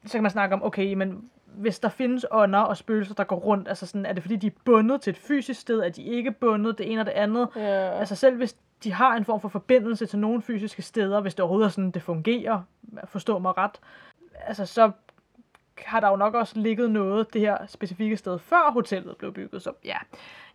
så 0.06 0.14
kan 0.14 0.24
man 0.24 0.32
snakke 0.32 0.56
om, 0.56 0.64
okay, 0.64 0.94
men 0.94 1.30
hvis 1.60 1.80
der 1.80 1.90
findes 1.90 2.26
ånder 2.32 2.60
og 2.60 2.78
spøgelser, 2.78 3.14
der 3.14 3.24
går 3.24 3.36
rundt, 3.36 3.68
altså 3.68 3.86
sådan, 3.86 4.06
er 4.06 4.14
det 4.14 4.24
fordi, 4.24 4.36
de 4.36 4.48
er 4.48 4.52
bundet 4.66 5.02
til 5.02 5.12
et 5.12 5.18
fysisk 5.18 5.60
sted, 5.62 5.80
er 5.80 5.90
de 5.90 6.04
ikke 6.04 6.32
bundet, 6.32 6.78
det 6.78 6.92
ene 6.92 7.02
og 7.02 7.06
det 7.06 7.12
andet. 7.12 7.48
Ja. 7.56 7.90
Altså 8.00 8.16
selv 8.16 8.38
hvis 8.38 8.56
de 8.84 8.94
har 8.94 9.16
en 9.16 9.26
form 9.26 9.40
for 9.42 9.50
forbindelse 9.50 10.06
til 10.06 10.20
nogle 10.20 10.42
fysiske 10.42 10.82
steder, 10.82 11.22
hvis 11.22 11.36
det 11.36 11.40
overhovedet 11.44 11.66
er 11.66 11.70
sådan, 11.72 11.92
det 11.92 12.02
fungerer, 12.02 12.62
forstå 13.06 13.40
mig 13.40 13.58
ret, 13.58 13.80
altså 14.48 14.66
så 14.66 14.92
har 15.86 16.00
der 16.00 16.10
jo 16.10 16.16
nok 16.16 16.34
også 16.34 16.60
ligget 16.60 16.92
noget 16.92 17.34
det 17.34 17.42
her 17.42 17.58
specifikke 17.68 18.18
sted, 18.18 18.40
før 18.40 18.72
hotellet 18.72 19.18
blev 19.18 19.34
bygget. 19.34 19.62
Så 19.62 19.72
ja, 19.86 19.98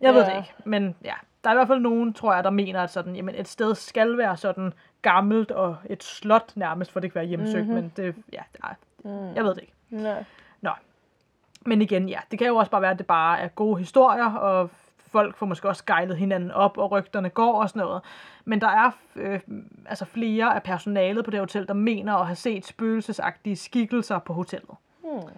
jeg 0.01 0.13
ved 0.13 0.21
Ja. 0.23 0.29
det 0.29 0.37
ikke. 0.37 0.53
Men 0.65 0.95
ja, 1.03 1.13
der 1.43 1.49
er 1.49 1.53
i 1.53 1.57
hvert 1.57 1.67
fald 1.67 1.79
nogen, 1.79 2.13
tror 2.13 2.33
jeg, 2.33 2.43
der 2.43 2.49
mener, 2.49 2.81
at 2.83 2.89
sådan, 2.89 3.15
jamen, 3.15 3.35
et 3.35 3.47
sted 3.47 3.75
skal 3.75 4.17
være 4.17 4.37
sådan 4.37 4.73
gammelt 5.01 5.51
og 5.51 5.75
et 5.89 6.03
slot 6.03 6.51
nærmest, 6.55 6.91
for 6.91 6.99
det 6.99 7.11
kan 7.11 7.19
være 7.19 7.25
hjemsøgt. 7.29 7.65
Mhm. 7.67 7.75
Men 7.75 7.93
det, 7.97 8.15
ja, 8.33 8.41
nej, 8.61 8.75
Mm. 9.03 9.35
jeg 9.35 9.43
ved 9.43 9.55
det 9.55 9.61
ikke. 9.61 9.73
Nej. 9.89 10.23
Nå. 10.61 10.69
Men 11.65 11.81
igen, 11.81 12.09
ja, 12.09 12.19
det 12.31 12.39
kan 12.39 12.47
jo 12.47 12.55
også 12.55 12.71
bare 12.71 12.81
være, 12.81 12.91
at 12.91 12.97
det 12.97 13.07
bare 13.07 13.39
er 13.39 13.47
gode 13.47 13.77
historier, 13.77 14.33
og 14.33 14.69
folk 15.11 15.37
får 15.37 15.45
måske 15.45 15.69
også 15.69 15.85
gejlet 15.85 16.17
hinanden 16.17 16.51
op, 16.51 16.77
og 16.77 16.91
rygterne 16.91 17.29
går 17.29 17.61
og 17.61 17.69
sådan 17.69 17.79
noget. 17.79 18.01
Men 18.45 18.61
der 18.61 18.67
er 18.67 18.91
øh, 19.15 19.39
altså 19.85 20.05
flere 20.05 20.55
af 20.55 20.63
personalet 20.63 21.25
på 21.25 21.31
det 21.31 21.39
hotel, 21.39 21.67
der 21.67 21.73
mener 21.73 22.13
at 22.13 22.25
have 22.25 22.35
set 22.35 22.65
spøgelsesagtige 22.65 23.55
skikkelser 23.55 24.19
på 24.19 24.33
hotellet. 24.33 24.75
Hmm. 24.99 25.29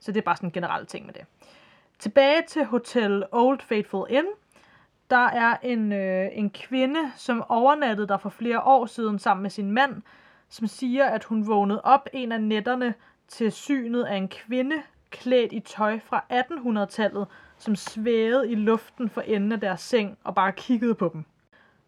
Så 0.00 0.12
det 0.12 0.20
er 0.20 0.24
bare 0.24 0.36
sådan 0.36 0.48
en 0.48 0.52
generel 0.52 0.86
ting 0.86 1.06
med 1.06 1.14
det. 1.14 1.24
Tilbage 1.98 2.42
til 2.48 2.64
Hotel 2.64 3.24
Old 3.32 3.60
Faithful 3.60 4.06
Inn. 4.10 4.26
Der 5.10 5.26
er 5.26 5.56
en, 5.62 5.92
øh, 5.92 6.28
en 6.32 6.50
kvinde, 6.50 7.00
som 7.16 7.44
overnattede 7.48 8.08
der 8.08 8.16
for 8.16 8.28
flere 8.28 8.60
år 8.62 8.86
siden 8.86 9.18
sammen 9.18 9.42
med 9.42 9.50
sin 9.50 9.70
mand, 9.70 10.02
som 10.48 10.66
siger, 10.66 11.04
at 11.04 11.24
hun 11.24 11.46
vågnede 11.46 11.80
op 11.84 12.08
en 12.12 12.32
af 12.32 12.40
nætterne 12.40 12.94
til 13.28 13.52
synet 13.52 14.04
af 14.04 14.16
en 14.16 14.28
kvinde 14.28 14.82
klædt 15.12 15.52
i 15.52 15.60
tøj 15.60 15.98
fra 16.04 16.24
1800-tallet, 16.32 17.26
som 17.58 17.76
svævede 17.76 18.50
i 18.50 18.54
luften 18.54 19.08
for 19.08 19.20
enden 19.20 19.52
af 19.52 19.60
deres 19.60 19.80
seng 19.80 20.18
og 20.24 20.34
bare 20.34 20.52
kiggede 20.52 20.94
på 20.94 21.10
dem. 21.12 21.24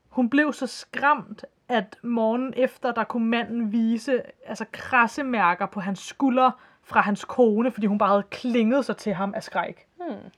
Hun 0.08 0.30
blev 0.30 0.52
så 0.52 0.66
skræmt, 0.66 1.44
at 1.68 1.96
morgen 2.02 2.54
efter, 2.56 2.92
der 2.92 3.04
kunne 3.04 3.26
manden 3.26 3.72
vise 3.72 4.22
altså 4.46 4.64
krassemærker 4.72 5.66
på 5.66 5.80
hans 5.80 5.98
skulder 5.98 6.50
fra 6.82 7.00
hans 7.00 7.24
kone, 7.24 7.70
fordi 7.70 7.86
hun 7.86 7.98
bare 7.98 8.08
havde 8.08 8.26
klinget 8.30 8.84
sig 8.84 8.96
til 8.96 9.14
ham 9.14 9.34
af 9.34 9.42
skræk. 9.42 9.86
Hmm. 9.96 10.30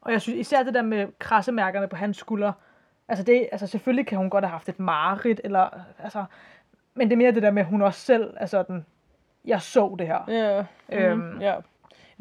Og 0.00 0.12
jeg 0.12 0.20
synes 0.20 0.38
især 0.38 0.62
det 0.62 0.74
der 0.74 0.82
med 0.82 1.06
krassemærkerne 1.18 1.88
på 1.88 1.96
hans 1.96 2.16
skulder, 2.16 2.52
altså, 3.08 3.24
det, 3.24 3.48
altså 3.52 3.66
selvfølgelig 3.66 4.06
kan 4.06 4.18
hun 4.18 4.30
godt 4.30 4.44
have 4.44 4.50
haft 4.50 4.68
et 4.68 4.80
mareridt, 4.80 5.40
eller, 5.44 5.68
altså, 5.98 6.24
men 6.94 7.08
det 7.08 7.12
er 7.12 7.18
mere 7.18 7.32
det 7.32 7.42
der 7.42 7.50
med, 7.50 7.62
at 7.62 7.68
hun 7.68 7.82
også 7.82 8.00
selv 8.00 8.34
er 8.36 8.46
sådan, 8.46 8.86
jeg 9.44 9.62
så 9.62 9.96
det 9.98 10.06
her. 10.06 10.24
Ja. 10.28 10.64
Øhm. 10.92 11.20
Mm. 11.20 11.40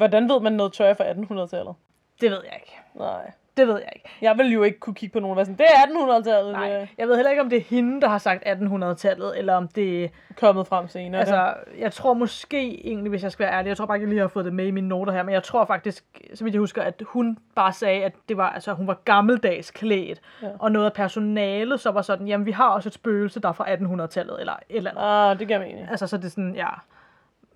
Hvordan 0.02 0.30
ved 0.30 0.40
man 0.42 0.54
noget 0.54 0.74
tøj 0.74 0.94
fra 0.94 1.04
1800-tallet? 1.04 1.76
Det 2.22 2.32
ved 2.32 2.40
jeg 2.46 2.54
ikke. 2.56 2.80
Nej. 2.96 3.32
Det 3.58 3.68
ved 3.68 3.76
jeg 3.76 3.90
ikke. 3.96 4.10
Jeg 4.22 4.38
vil 4.38 4.54
jo 4.54 4.64
ikke 4.64 4.80
kunne 4.80 4.94
kigge 4.94 5.14
på 5.14 5.20
nogen 5.20 5.32
og 5.32 5.38
være 5.38 5.46
sådan, 5.46 5.58
det 5.58 5.66
er 5.66 6.20
1800-tallet, 6.20 6.52
Nej. 6.54 6.88
Jeg 6.98 7.08
ved 7.08 7.16
heller 7.16 7.30
ikke, 7.30 7.42
om 7.42 7.50
det 7.50 7.58
er 7.58 7.62
hende, 7.64 8.02
der 8.02 8.08
har 8.08 8.18
sagt 8.18 8.44
1800-tallet, 8.48 9.38
eller 9.38 9.56
om 9.56 9.68
det 9.68 10.04
er 10.04 10.08
kommet 10.40 10.68
frem 10.68 10.88
senere. 10.88 11.20
Altså, 11.20 11.54
jeg 11.80 11.92
tror 11.94 12.14
måske 12.14 12.88
egentlig, 12.88 13.10
hvis 13.10 13.24
jeg 13.24 13.32
skal 13.32 13.46
være 13.46 13.54
ærlig, 13.58 13.70
jeg 13.70 13.78
tror 13.78 13.86
bare 13.86 13.98
ikke, 13.98 14.04
jeg 14.06 14.10
lige 14.10 14.20
har 14.22 14.28
fået 14.28 14.46
det 14.46 14.54
med 14.54 14.66
i 14.66 14.72
mine 14.72 14.88
noter 14.88 15.14
her, 15.14 15.24
men 15.24 15.34
jeg 15.34 15.44
tror 15.44 15.66
faktisk, 15.66 16.06
vidt 16.42 16.54
jeg 16.54 16.60
husker, 16.60 16.82
at 16.84 17.02
hun 17.06 17.38
bare 17.56 17.74
sagde, 17.74 18.04
at 18.04 18.14
det 18.30 18.38
var, 18.38 18.50
altså, 18.50 18.74
hun 18.74 18.88
var 18.88 18.94
gammeldags 19.06 19.72
klædt, 19.72 20.22
Ja. 20.42 20.48
og 20.60 20.72
noget 20.72 20.86
af 20.86 20.94
personalet 20.94 21.80
så 21.80 21.92
var 21.92 22.02
sådan, 22.02 22.28
jamen 22.28 22.46
vi 22.46 22.52
har 22.52 22.70
også 22.70 22.90
et 22.90 22.94
spøgelse, 22.94 23.40
der 23.40 23.50
er 23.50 23.54
fra 23.54 23.74
1800-tallet, 23.74 24.40
eller 24.40 24.54
et 24.54 24.78
eller 24.78 24.92
andet. 24.92 25.04
Ah, 25.32 25.40
det 25.40 25.48
giver 25.48 25.60
mening. 25.60 25.88
Altså, 25.90 26.08
så 26.08 26.18
det 26.18 26.26
er 26.26 26.30
sådan, 26.30 26.56
ja. 26.56 26.68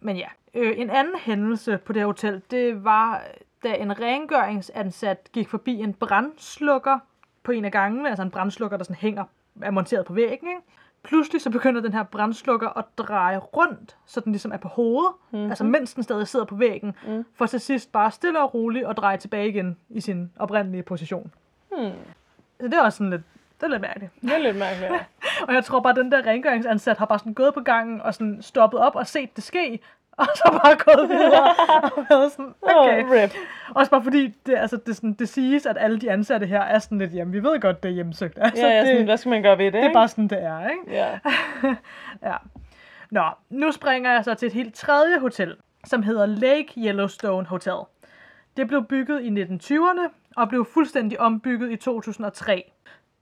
Men 0.01 0.17
ja. 0.17 0.27
Øh, 0.53 0.73
en 0.79 0.89
anden 0.89 1.15
hændelse 1.19 1.77
på 1.77 1.93
det 1.93 2.01
her 2.01 2.05
hotel, 2.05 2.41
det 2.51 2.83
var, 2.83 3.21
da 3.63 3.73
en 3.73 3.99
rengøringsansat 4.01 5.29
gik 5.33 5.49
forbi 5.49 5.75
en 5.79 5.93
brandslukker 5.93 6.99
på 7.43 7.51
en 7.51 7.65
af 7.65 7.71
gangene, 7.71 8.09
altså 8.09 8.23
en 8.23 8.31
brandslukker, 8.31 8.77
der 8.77 8.83
sådan 8.83 8.95
hænger, 8.95 9.23
er 9.61 9.71
monteret 9.71 10.05
på 10.05 10.13
væggen, 10.13 10.49
ikke? 10.49 10.61
Pludselig 11.03 11.41
så 11.41 11.49
begynder 11.49 11.81
den 11.81 11.93
her 11.93 12.03
brandslukker 12.03 12.77
at 12.77 12.85
dreje 12.97 13.37
rundt, 13.37 13.97
så 14.05 14.19
den 14.19 14.31
ligesom 14.31 14.51
er 14.51 14.57
på 14.57 14.67
hovedet, 14.67 15.11
mm-hmm. 15.31 15.49
altså 15.49 15.63
mens 15.63 15.93
den 15.93 16.03
stadig 16.03 16.27
sidder 16.27 16.45
på 16.45 16.55
væggen, 16.55 16.95
Mm. 17.07 17.25
for 17.33 17.45
til 17.45 17.59
sidst 17.59 17.91
bare 17.91 18.11
stille 18.11 18.39
og 18.39 18.53
roligt 18.53 18.87
at 18.87 18.97
dreje 18.97 19.17
tilbage 19.17 19.49
igen 19.49 19.77
i 19.89 20.01
sin 20.01 20.31
oprindelige 20.39 20.83
position. 20.83 21.31
Hmm. 21.71 21.91
Så 22.59 22.65
det 22.67 22.73
er 22.73 22.81
også 22.81 22.97
sådan 22.97 23.09
lidt, 23.09 23.21
det 23.59 23.63
er 23.63 23.67
lidt 23.67 23.81
mærkeligt. 23.81 24.11
Det 24.21 24.33
er 24.33 24.37
lidt 24.37 24.57
mærkeligt. 24.57 24.91
ja. 24.91 24.99
Og 25.47 25.53
jeg 25.53 25.63
tror 25.65 25.79
bare, 25.79 25.91
at 25.91 25.97
den 25.97 26.11
der 26.11 26.25
rengøringsansat 26.25 26.97
har 26.97 27.05
bare 27.05 27.19
sådan 27.19 27.33
gået 27.33 27.53
på 27.53 27.61
gangen 27.61 28.01
og 28.01 28.13
sådan 28.13 28.41
stoppet 28.41 28.79
op 28.79 28.95
og 28.95 29.07
set 29.07 29.35
det 29.35 29.43
ske. 29.43 29.79
Og 30.17 30.25
så 30.35 30.59
bare 30.63 30.75
gået 30.75 31.09
videre 31.09 31.49
og 31.97 32.05
været 32.09 32.31
sådan, 32.31 32.53
okay. 32.61 33.03
Åh, 33.03 33.11
rip. 33.11 33.31
Også 33.75 33.91
bare 33.91 34.03
fordi, 34.03 34.27
det, 34.45 34.55
altså, 34.57 34.77
det, 34.85 34.95
sådan, 34.95 35.13
det 35.13 35.29
siges, 35.29 35.65
at 35.65 35.77
alle 35.79 35.99
de 35.99 36.11
ansatte 36.11 36.47
her 36.47 36.61
er 36.61 36.79
sådan 36.79 36.97
lidt, 36.97 37.13
jamen 37.13 37.33
vi 37.33 37.43
ved 37.43 37.59
godt, 37.59 37.83
det 37.83 37.89
er 37.89 37.93
hjemsøgt. 37.93 38.37
Altså, 38.41 38.67
Ja, 38.67 38.73
ja, 38.73 38.79
det, 38.79 38.87
sådan, 38.87 39.05
hvad 39.05 39.17
skal 39.17 39.29
man 39.29 39.43
gøre 39.43 39.57
ved 39.57 39.65
det, 39.65 39.73
det 39.73 39.79
er 39.79 39.83
ikke? 39.83 39.93
bare 39.93 40.07
sådan, 40.07 40.27
det 40.27 40.43
er, 40.43 40.69
ikke? 40.69 40.81
Ja. 40.87 41.19
Ja. 42.23 42.35
Nå, 43.11 43.23
nu 43.49 43.71
springer 43.71 44.11
jeg 44.11 44.23
så 44.23 44.33
til 44.33 44.45
et 44.47 44.53
helt 44.53 44.75
tredje 44.75 45.19
hotel, 45.19 45.55
som 45.85 46.03
hedder 46.03 46.25
Lake 46.25 46.67
Yellowstone 46.77 47.47
Hotel. 47.47 47.77
Det 48.57 48.67
blev 48.67 48.83
bygget 48.85 49.21
i 49.21 49.43
1920'erne 49.43 50.09
og 50.37 50.49
blev 50.49 50.65
fuldstændig 50.73 51.19
ombygget 51.19 51.71
i 51.71 51.75
2003. 51.75 52.71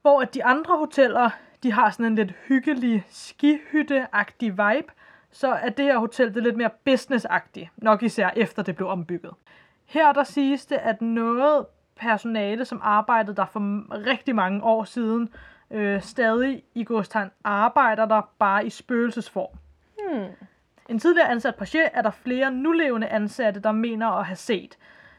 Hvor 0.04 0.22
at 0.22 0.34
de 0.34 0.46
andre 0.46 0.78
hoteller, 0.78 1.30
de 1.64 1.72
har 1.72 1.92
sådan 1.92 2.06
en 2.06 2.16
lidt 2.16 2.34
hyggelig 2.48 3.06
skihytte-agtig 3.10 4.52
vibe, 4.52 4.94
så 5.32 5.48
er 5.48 5.70
det 5.70 5.86
her 5.86 5.98
hotel 5.98 6.28
det 6.28 6.38
er 6.38 6.42
lidt 6.42 6.58
mere 6.58 6.70
business-agtigt, 6.90 7.70
nok 7.78 8.04
især 8.04 8.30
efter 8.36 8.64
det 8.64 8.76
blev 8.76 8.88
ombygget. 8.90 9.32
Her 9.86 10.14
der 10.14 10.24
siges 10.24 10.66
det, 10.66 10.76
at 10.76 11.02
noget 11.02 11.66
personale, 11.96 12.66
som 12.66 12.80
arbejdede 12.84 13.36
der 13.36 13.46
for 13.46 13.60
rigtig 14.06 14.36
mange 14.36 14.64
år 14.64 14.84
siden, 14.84 15.30
øh, 15.72 16.02
stadig 16.02 16.64
i 16.76 16.84
godstegn 16.84 17.32
arbejder 17.44 18.06
der 18.06 18.22
bare 18.40 18.66
i 18.66 18.70
spøgelsesform. 18.70 19.58
Hmm. 19.98 20.28
En 20.90 21.00
tidligere 21.00 21.30
ansat 21.30 21.56
på 21.56 21.66
Chef 21.66 21.90
er 21.94 22.02
der 22.02 22.12
flere 22.12 22.52
nulevende 22.52 23.08
ansatte, 23.08 23.60
der 23.60 23.72
mener 23.72 24.08
at 24.08 24.26
have 24.26 24.36
set. 24.36 24.78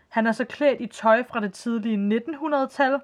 Han 0.08 0.26
er 0.26 0.32
så 0.32 0.44
klædt 0.44 0.80
i 0.80 0.86
tøj 0.86 1.24
fra 1.24 1.40
det 1.40 1.52
tidlige 1.52 2.20
1900-tal, 2.28 3.00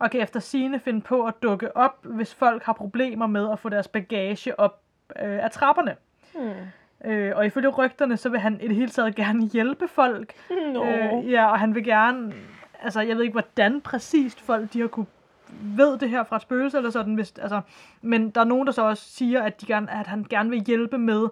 og 0.00 0.10
kan 0.10 0.20
efter 0.20 0.40
sine 0.40 0.80
finde 0.80 1.00
på 1.00 1.26
at 1.26 1.34
dukke 1.42 1.76
op, 1.76 2.04
hvis 2.04 2.34
folk 2.34 2.62
har 2.62 2.72
problemer 2.72 3.26
med 3.26 3.52
at 3.52 3.58
få 3.58 3.68
deres 3.68 3.88
bagage 3.88 4.60
op 4.60 4.80
øh, 5.22 5.44
af 5.44 5.50
trapperne. 5.50 5.96
Hmm. 6.34 7.10
Øh, 7.10 7.36
og 7.36 7.46
ifølge 7.46 7.68
rygterne, 7.68 8.16
så 8.16 8.28
vil 8.28 8.40
han 8.40 8.60
i 8.60 8.68
det 8.68 8.76
hele 8.76 8.88
taget 8.88 9.14
gerne 9.14 9.46
hjælpe 9.46 9.88
folk. 9.88 10.32
Nå. 10.74 10.84
Øh, 10.84 11.30
ja, 11.30 11.50
og 11.50 11.58
han 11.58 11.74
vil 11.74 11.84
gerne, 11.84 12.32
altså 12.82 13.00
jeg 13.00 13.16
ved 13.16 13.22
ikke, 13.22 13.32
hvordan 13.32 13.80
præcist 13.80 14.40
folk 14.40 14.72
de 14.72 14.80
har 14.80 14.88
kunne 14.88 15.06
ved 15.62 15.98
det 15.98 16.10
her 16.10 16.24
fra 16.24 16.36
et 16.36 16.42
spøgelse 16.42 16.76
eller 16.76 16.90
sådan, 16.90 17.14
hvis, 17.14 17.34
altså, 17.38 17.60
men 18.02 18.30
der 18.30 18.40
er 18.40 18.44
nogen, 18.44 18.66
der 18.66 18.72
så 18.72 18.82
også 18.82 19.10
siger, 19.10 19.42
at, 19.42 19.60
de 19.60 19.66
gerne, 19.66 19.90
at 19.90 20.06
han 20.06 20.26
gerne 20.30 20.50
vil 20.50 20.60
hjælpe 20.60 20.98
med 20.98 21.28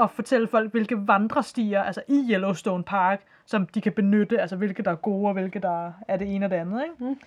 at 0.00 0.10
fortælle 0.10 0.46
folk, 0.46 0.70
hvilke 0.70 1.08
vandrestier, 1.08 1.82
altså 1.82 2.02
i 2.08 2.26
Yellowstone 2.30 2.84
Park, 2.84 3.20
som 3.46 3.66
de 3.66 3.80
kan 3.80 3.92
benytte, 3.92 4.40
altså 4.40 4.56
hvilke 4.56 4.82
der 4.82 4.90
er 4.90 4.96
gode, 4.96 5.28
og 5.28 5.32
hvilke 5.32 5.58
der 5.58 5.92
er 6.08 6.16
det 6.16 6.34
ene 6.34 6.46
og 6.46 6.50
det 6.50 6.56
andet, 6.56 6.82
ikke? 6.82 7.04
Mm. 7.04 7.18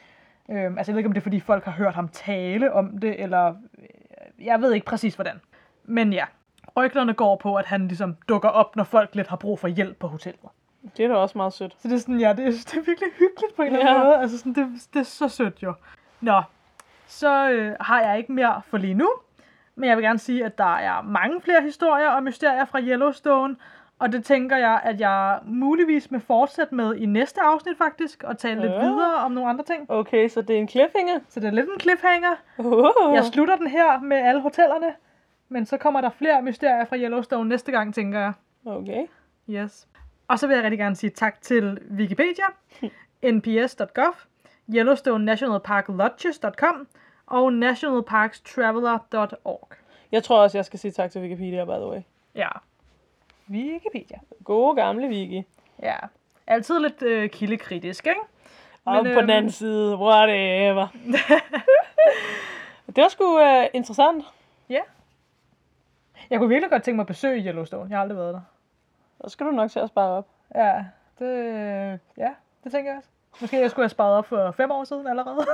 Øhm, 0.49 0.77
altså 0.77 0.91
jeg 0.91 0.95
ved 0.95 0.99
ikke, 0.99 1.07
om 1.07 1.13
det 1.13 1.21
er, 1.21 1.23
fordi 1.23 1.39
folk 1.39 1.63
har 1.63 1.71
hørt 1.71 1.95
ham 1.95 2.07
tale 2.07 2.73
om 2.73 2.97
det, 2.97 3.23
eller 3.23 3.55
øh, 3.77 4.45
jeg 4.45 4.61
ved 4.61 4.73
ikke 4.73 4.85
præcis, 4.85 5.15
hvordan. 5.15 5.41
Men 5.83 6.13
ja, 6.13 6.25
rygterne 6.77 7.13
går 7.13 7.35
på, 7.35 7.55
at 7.55 7.65
han 7.65 7.87
ligesom 7.87 8.15
dukker 8.29 8.49
op, 8.49 8.75
når 8.75 8.83
folk 8.83 9.15
lidt 9.15 9.27
har 9.27 9.35
brug 9.37 9.59
for 9.59 9.67
hjælp 9.67 9.97
på 9.99 10.07
hotellet. 10.07 10.49
Det 10.97 11.05
er 11.05 11.09
da 11.09 11.15
også 11.15 11.37
meget 11.37 11.53
sødt. 11.53 11.75
Så 11.79 11.87
det 11.87 11.93
er 11.93 11.99
sådan, 11.99 12.19
ja, 12.19 12.33
det 12.33 12.45
er, 12.45 12.51
det 12.51 12.73
er 12.73 12.85
virkelig 12.85 13.09
hyggeligt 13.19 13.55
på 13.55 13.61
en 13.61 13.67
eller 13.67 13.89
anden 13.89 14.03
måde. 14.03 14.17
Altså 14.17 14.37
sådan, 14.37 14.53
det, 14.53 14.67
det 14.93 14.99
er 14.99 15.03
så 15.03 15.27
sødt 15.27 15.63
jo. 15.63 15.73
Nå, 16.21 16.41
så 17.07 17.49
øh, 17.49 17.75
har 17.79 18.01
jeg 18.01 18.17
ikke 18.17 18.31
mere 18.31 18.61
for 18.65 18.77
lige 18.77 18.93
nu. 18.93 19.09
Men 19.75 19.89
jeg 19.89 19.97
vil 19.97 20.05
gerne 20.05 20.19
sige, 20.19 20.45
at 20.45 20.57
der 20.57 20.75
er 20.75 21.01
mange 21.01 21.41
flere 21.41 21.61
historier 21.61 22.09
og 22.09 22.23
mysterier 22.23 22.65
fra 22.65 22.81
Yellowstone. 22.81 23.55
Og 23.99 24.11
det 24.11 24.25
tænker 24.25 24.57
jeg, 24.57 24.81
at 24.83 24.99
jeg 24.99 25.39
muligvis 25.45 26.11
vil 26.11 26.19
fortsætte 26.19 26.75
med 26.75 26.95
i 26.95 27.05
næste 27.05 27.41
afsnit 27.41 27.77
faktisk, 27.77 28.23
og 28.23 28.37
tale 28.37 28.61
lidt 28.61 28.71
Ja. 28.73 28.79
videre 28.79 29.15
om 29.15 29.31
nogle 29.31 29.49
andre 29.49 29.63
ting. 29.63 29.91
Okay, 29.91 30.29
så 30.29 30.41
det 30.41 30.55
er 30.55 30.59
en 30.59 30.67
cliffhanger. 30.67 31.19
Så 31.29 31.39
det 31.39 31.47
er 31.47 31.51
lidt 31.51 31.69
en 31.73 31.79
cliffhanger. 31.79 32.35
Oh. 32.57 33.15
Jeg 33.15 33.25
slutter 33.25 33.55
den 33.55 33.67
her 33.67 33.99
med 33.99 34.17
alle 34.17 34.41
hotellerne, 34.41 34.93
men 35.49 35.65
så 35.65 35.77
kommer 35.77 36.01
der 36.01 36.09
flere 36.09 36.41
mysterier 36.41 36.85
fra 36.85 36.97
Yellowstone 36.97 37.49
næste 37.49 37.71
gang, 37.71 37.93
tænker 37.93 38.19
jeg. 38.19 38.33
Okay. 38.65 39.05
Yes. 39.49 39.87
Og 40.27 40.39
så 40.39 40.47
vil 40.47 40.53
jeg 40.55 40.63
rigtig 40.63 40.79
gerne 40.79 40.95
sige 40.95 41.09
tak 41.09 41.41
til 41.41 41.79
Wikipedia, 41.91 42.45
nps.gov, 43.33 44.15
Yellowstone 44.75 45.25
National 45.25 45.59
Park 45.59 45.85
Lodges.com 45.89 46.87
og 47.27 47.53
nationalparkstraveler.org. 47.53 49.69
Jeg 50.11 50.23
tror 50.23 50.41
også, 50.41 50.57
jeg 50.57 50.65
skal 50.65 50.79
sige 50.79 50.91
tak 50.91 51.11
til 51.11 51.21
Wikipedia, 51.21 51.65
by 51.65 51.69
the 51.69 51.87
way. 51.87 52.01
Ja. 52.35 52.47
Wikipedia. 53.49 54.19
Gode 54.43 54.75
gamle 54.75 55.07
Wiki. 55.07 55.43
Ja. 55.83 55.95
Altid 56.47 56.79
lidt 56.79 57.01
øh, 57.01 57.29
kildekritisk, 57.29 58.07
ikke? 58.07 58.19
Og 58.85 59.03
Men, 59.03 59.03
på 59.03 59.21
den 59.21 59.29
øhm, 59.29 59.37
anden 59.37 59.51
side, 59.51 59.97
whatever. 59.97 60.87
det 62.95 63.03
var 63.03 63.07
sgu 63.07 63.23
uh, 63.23 63.65
interessant. 63.73 64.25
Ja. 64.69 64.81
Jeg 66.29 66.39
kunne 66.39 66.49
virkelig 66.49 66.69
godt 66.69 66.83
tænke 66.83 66.95
mig 66.95 67.03
at 67.03 67.07
besøge 67.07 67.43
Yellowstone. 67.47 67.89
Jeg 67.89 67.97
har 67.97 68.01
aldrig 68.01 68.17
været 68.17 68.33
der. 68.33 68.41
Så 69.23 69.29
skal 69.29 69.45
du 69.45 69.51
nok 69.51 69.71
til 69.71 69.79
at 69.79 69.89
spare 69.89 70.09
op. 70.09 70.27
Ja, 70.55 70.83
det, 71.19 71.99
ja, 72.17 72.29
det 72.63 72.71
tænker 72.71 72.91
jeg 72.91 72.97
også. 72.97 73.09
Måske 73.41 73.59
jeg 73.59 73.71
skulle 73.71 73.83
have 73.83 73.89
sparet 73.89 74.17
op 74.17 74.25
for 74.25 74.51
fem 74.51 74.71
år 74.71 74.83
siden 74.83 75.07
allerede. 75.07 75.45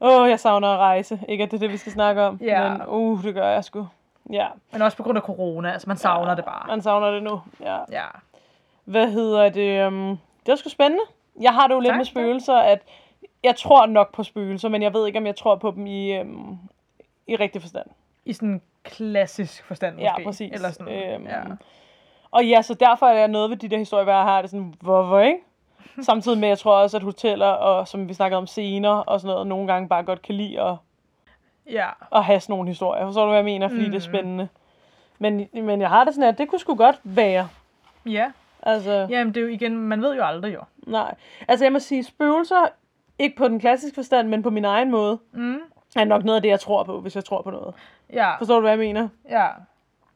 Åh, 0.00 0.22
oh, 0.22 0.28
jeg 0.28 0.40
savner 0.40 0.68
at 0.68 0.78
rejse. 0.78 1.20
Ikke 1.28 1.44
at 1.44 1.50
det 1.50 1.56
er 1.56 1.60
det, 1.60 1.70
vi 1.70 1.76
skal 1.76 1.92
snakke 1.92 2.22
om. 2.22 2.38
Ja. 2.40 2.72
Men 2.72 2.82
uh, 2.86 3.22
det 3.22 3.34
gør 3.34 3.48
jeg 3.48 3.64
sgu. 3.64 3.86
Ja. 4.32 4.46
Men 4.72 4.82
også 4.82 4.96
på 4.96 5.02
grund 5.02 5.18
af 5.18 5.22
corona. 5.22 5.72
Altså, 5.72 5.88
man 5.88 5.96
savner 5.96 6.30
ja, 6.30 6.36
det 6.36 6.44
bare. 6.44 6.66
Man 6.66 6.82
savner 6.82 7.10
det 7.10 7.22
nu. 7.22 7.40
Ja. 7.60 7.78
Ja. 7.92 8.06
Hvad 8.84 9.10
hedder 9.10 9.48
det? 9.48 9.86
Um, 9.86 10.18
det 10.46 10.52
var 10.52 10.56
sgu 10.56 10.68
spændende. 10.68 11.04
Jeg 11.40 11.54
har 11.54 11.66
det 11.66 11.74
jo 11.74 11.80
lidt 11.80 11.90
Tak, 11.90 11.96
med 11.96 12.04
spøgelser, 12.04 12.56
at 12.56 12.82
jeg 13.44 13.56
tror 13.56 13.86
nok 13.86 14.14
på 14.14 14.22
spøgelser, 14.22 14.68
men 14.68 14.82
jeg 14.82 14.94
ved 14.94 15.06
ikke, 15.06 15.18
om 15.18 15.26
jeg 15.26 15.36
tror 15.36 15.56
på 15.56 15.70
dem 15.70 15.86
i, 15.86 16.20
um, 16.20 16.58
i 17.26 17.36
rigtig 17.36 17.62
forstand. 17.62 17.86
I 18.24 18.32
sådan 18.32 18.60
klassisk 18.82 19.64
forstand 19.64 19.94
måske. 19.94 20.04
Ja, 20.04 20.24
præcis. 20.24 20.52
Eller 20.52 20.70
sådan, 20.70 21.12
Øhm, 21.14 21.26
ja. 21.26 21.40
Og 22.30 22.46
ja, 22.46 22.62
så 22.62 22.74
derfor 22.74 23.06
er 23.06 23.20
der 23.20 23.26
noget 23.26 23.50
ved 23.50 23.56
de 23.56 23.68
der 23.68 23.78
historier, 23.78 24.04
hvor 24.04 24.12
jeg 24.12 24.22
har 24.22 24.40
det 24.40 24.50
sådan, 24.50 24.74
hvorfor 24.80 25.20
ikke? 25.20 25.38
Samtidig 26.02 26.38
med, 26.38 26.48
jeg 26.48 26.58
tror 26.58 26.76
også, 26.76 26.96
at 26.96 27.02
hoteller, 27.02 27.46
og 27.46 27.88
som 27.88 28.08
vi 28.08 28.14
snakkede 28.14 28.38
om 28.38 28.46
scener 28.46 28.90
og 28.90 29.20
sådan 29.20 29.32
noget, 29.32 29.46
nogle 29.46 29.66
gange 29.72 29.88
bare 29.88 30.02
godt 30.02 30.22
kan 30.22 30.34
lide 30.34 30.60
at, 30.60 30.74
ja. 31.70 31.88
at 32.12 32.24
have 32.24 32.40
sådan 32.40 32.52
nogle 32.52 32.68
historier. 32.68 33.04
Forstår 33.06 33.22
du, 33.22 33.28
hvad 33.28 33.38
jeg 33.38 33.44
mener? 33.44 33.68
Fordi 33.68 33.84
mm. 33.86 33.90
det 33.92 33.94
er 34.04 34.08
Mm. 34.08 34.14
spændende. 34.14 34.48
Men, 35.18 35.48
men 35.52 35.80
jeg 35.80 35.88
har 35.88 36.04
det 36.04 36.14
sådan, 36.14 36.28
at 36.28 36.38
det 36.38 36.48
kunne 36.48 36.58
sgu 36.58 36.74
godt 36.74 37.00
være. 37.04 37.48
Ja. 38.06 38.32
Altså, 38.62 39.06
Jamen, 39.10 39.34
det 39.34 39.40
er 39.40 39.44
jo 39.44 39.48
igen, 39.52 39.76
man 39.78 40.02
ved 40.02 40.14
jo 40.16 40.24
aldrig 40.24 40.54
jo. 40.54 40.60
nej. 40.86 41.14
Altså, 41.48 41.64
jeg 41.64 41.72
må 41.72 41.78
sige, 41.78 42.04
spøgelser, 42.04 42.66
ikke 43.18 43.36
på 43.36 43.48
den 43.48 43.60
klassiske 43.60 43.94
forstand, 43.94 44.28
men 44.28 44.42
på 44.42 44.50
min 44.50 44.64
egen 44.64 44.90
måde, 44.90 45.18
Mm. 45.32 45.58
er 45.96 46.04
nok 46.04 46.24
noget 46.24 46.36
af 46.36 46.42
det, 46.42 46.48
jeg 46.48 46.60
tror 46.60 46.82
på, 46.82 47.00
hvis 47.00 47.14
jeg 47.16 47.24
tror 47.24 47.42
på 47.42 47.50
noget. 47.50 47.74
Ja. 48.12 48.36
Forstår 48.36 48.54
du, 48.54 48.60
hvad 48.60 48.70
jeg 48.70 48.78
mener? 48.78 49.08
Ja. 49.28 49.46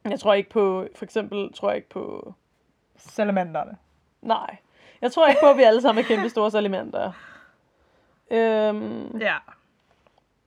Jeg 0.09 0.19
tror 0.19 0.33
ikke 0.33 0.49
på, 0.49 0.87
for 0.95 1.05
eksempel, 1.05 1.53
tror 1.53 1.69
jeg 1.69 1.75
ikke 1.75 1.89
på 1.89 2.33
Salamanderne. 2.97 3.77
Nej. 4.21 4.57
Jeg 5.01 5.11
tror 5.11 5.27
ikke 5.27 5.39
på, 5.43 5.49
at 5.49 5.57
vi 5.57 5.63
alle 5.63 5.81
sammen 5.81 6.03
er 6.03 6.07
kæmpe 6.07 6.29
store 6.29 6.51
salamandere. 6.51 7.13
Øhm, 8.31 9.17
Ja. 9.19 9.35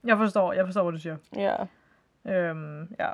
Jeg 0.07 0.17
forstår, 0.17 0.53
jeg 0.53 0.65
forstår, 0.67 0.83
hvad 0.83 0.93
du 0.93 0.99
siger. 0.99 1.17
ja. 1.37 1.55
Øhm, 2.29 2.89
ja. 3.01 3.09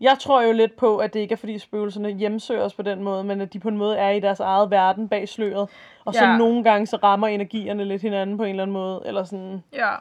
Jeg 0.00 0.16
tror 0.20 0.42
jo 0.42 0.52
lidt 0.52 0.76
på, 0.76 0.96
at 0.98 1.14
det 1.14 1.20
ikke 1.20 1.32
er 1.32 1.36
fordi 1.36 1.58
spøgelserne 1.58 2.10
hjemsøger 2.10 2.62
os 2.62 2.74
på 2.74 2.82
den 2.82 3.02
måde, 3.02 3.24
men 3.24 3.40
at 3.40 3.52
de 3.52 3.58
på 3.60 3.68
en 3.68 3.76
måde 3.76 3.96
er 3.98 4.10
i 4.10 4.20
deres 4.20 4.40
eget 4.40 4.70
verden 4.70 5.08
bag 5.08 5.28
sløret. 5.28 5.68
Og 6.04 6.14
så 6.14 6.24
Ja. 6.24 6.36
nogle 6.36 6.64
gange 6.64 6.86
så 6.86 6.96
rammer 6.96 7.26
energierne 7.28 7.84
lidt 7.84 8.02
hinanden 8.02 8.36
på 8.36 8.42
en 8.42 8.50
eller 8.50 8.62
anden 8.62 8.72
måde. 8.72 9.02
Eller 9.06 9.24
sådan. 9.24 9.62
Ja. 9.72 9.94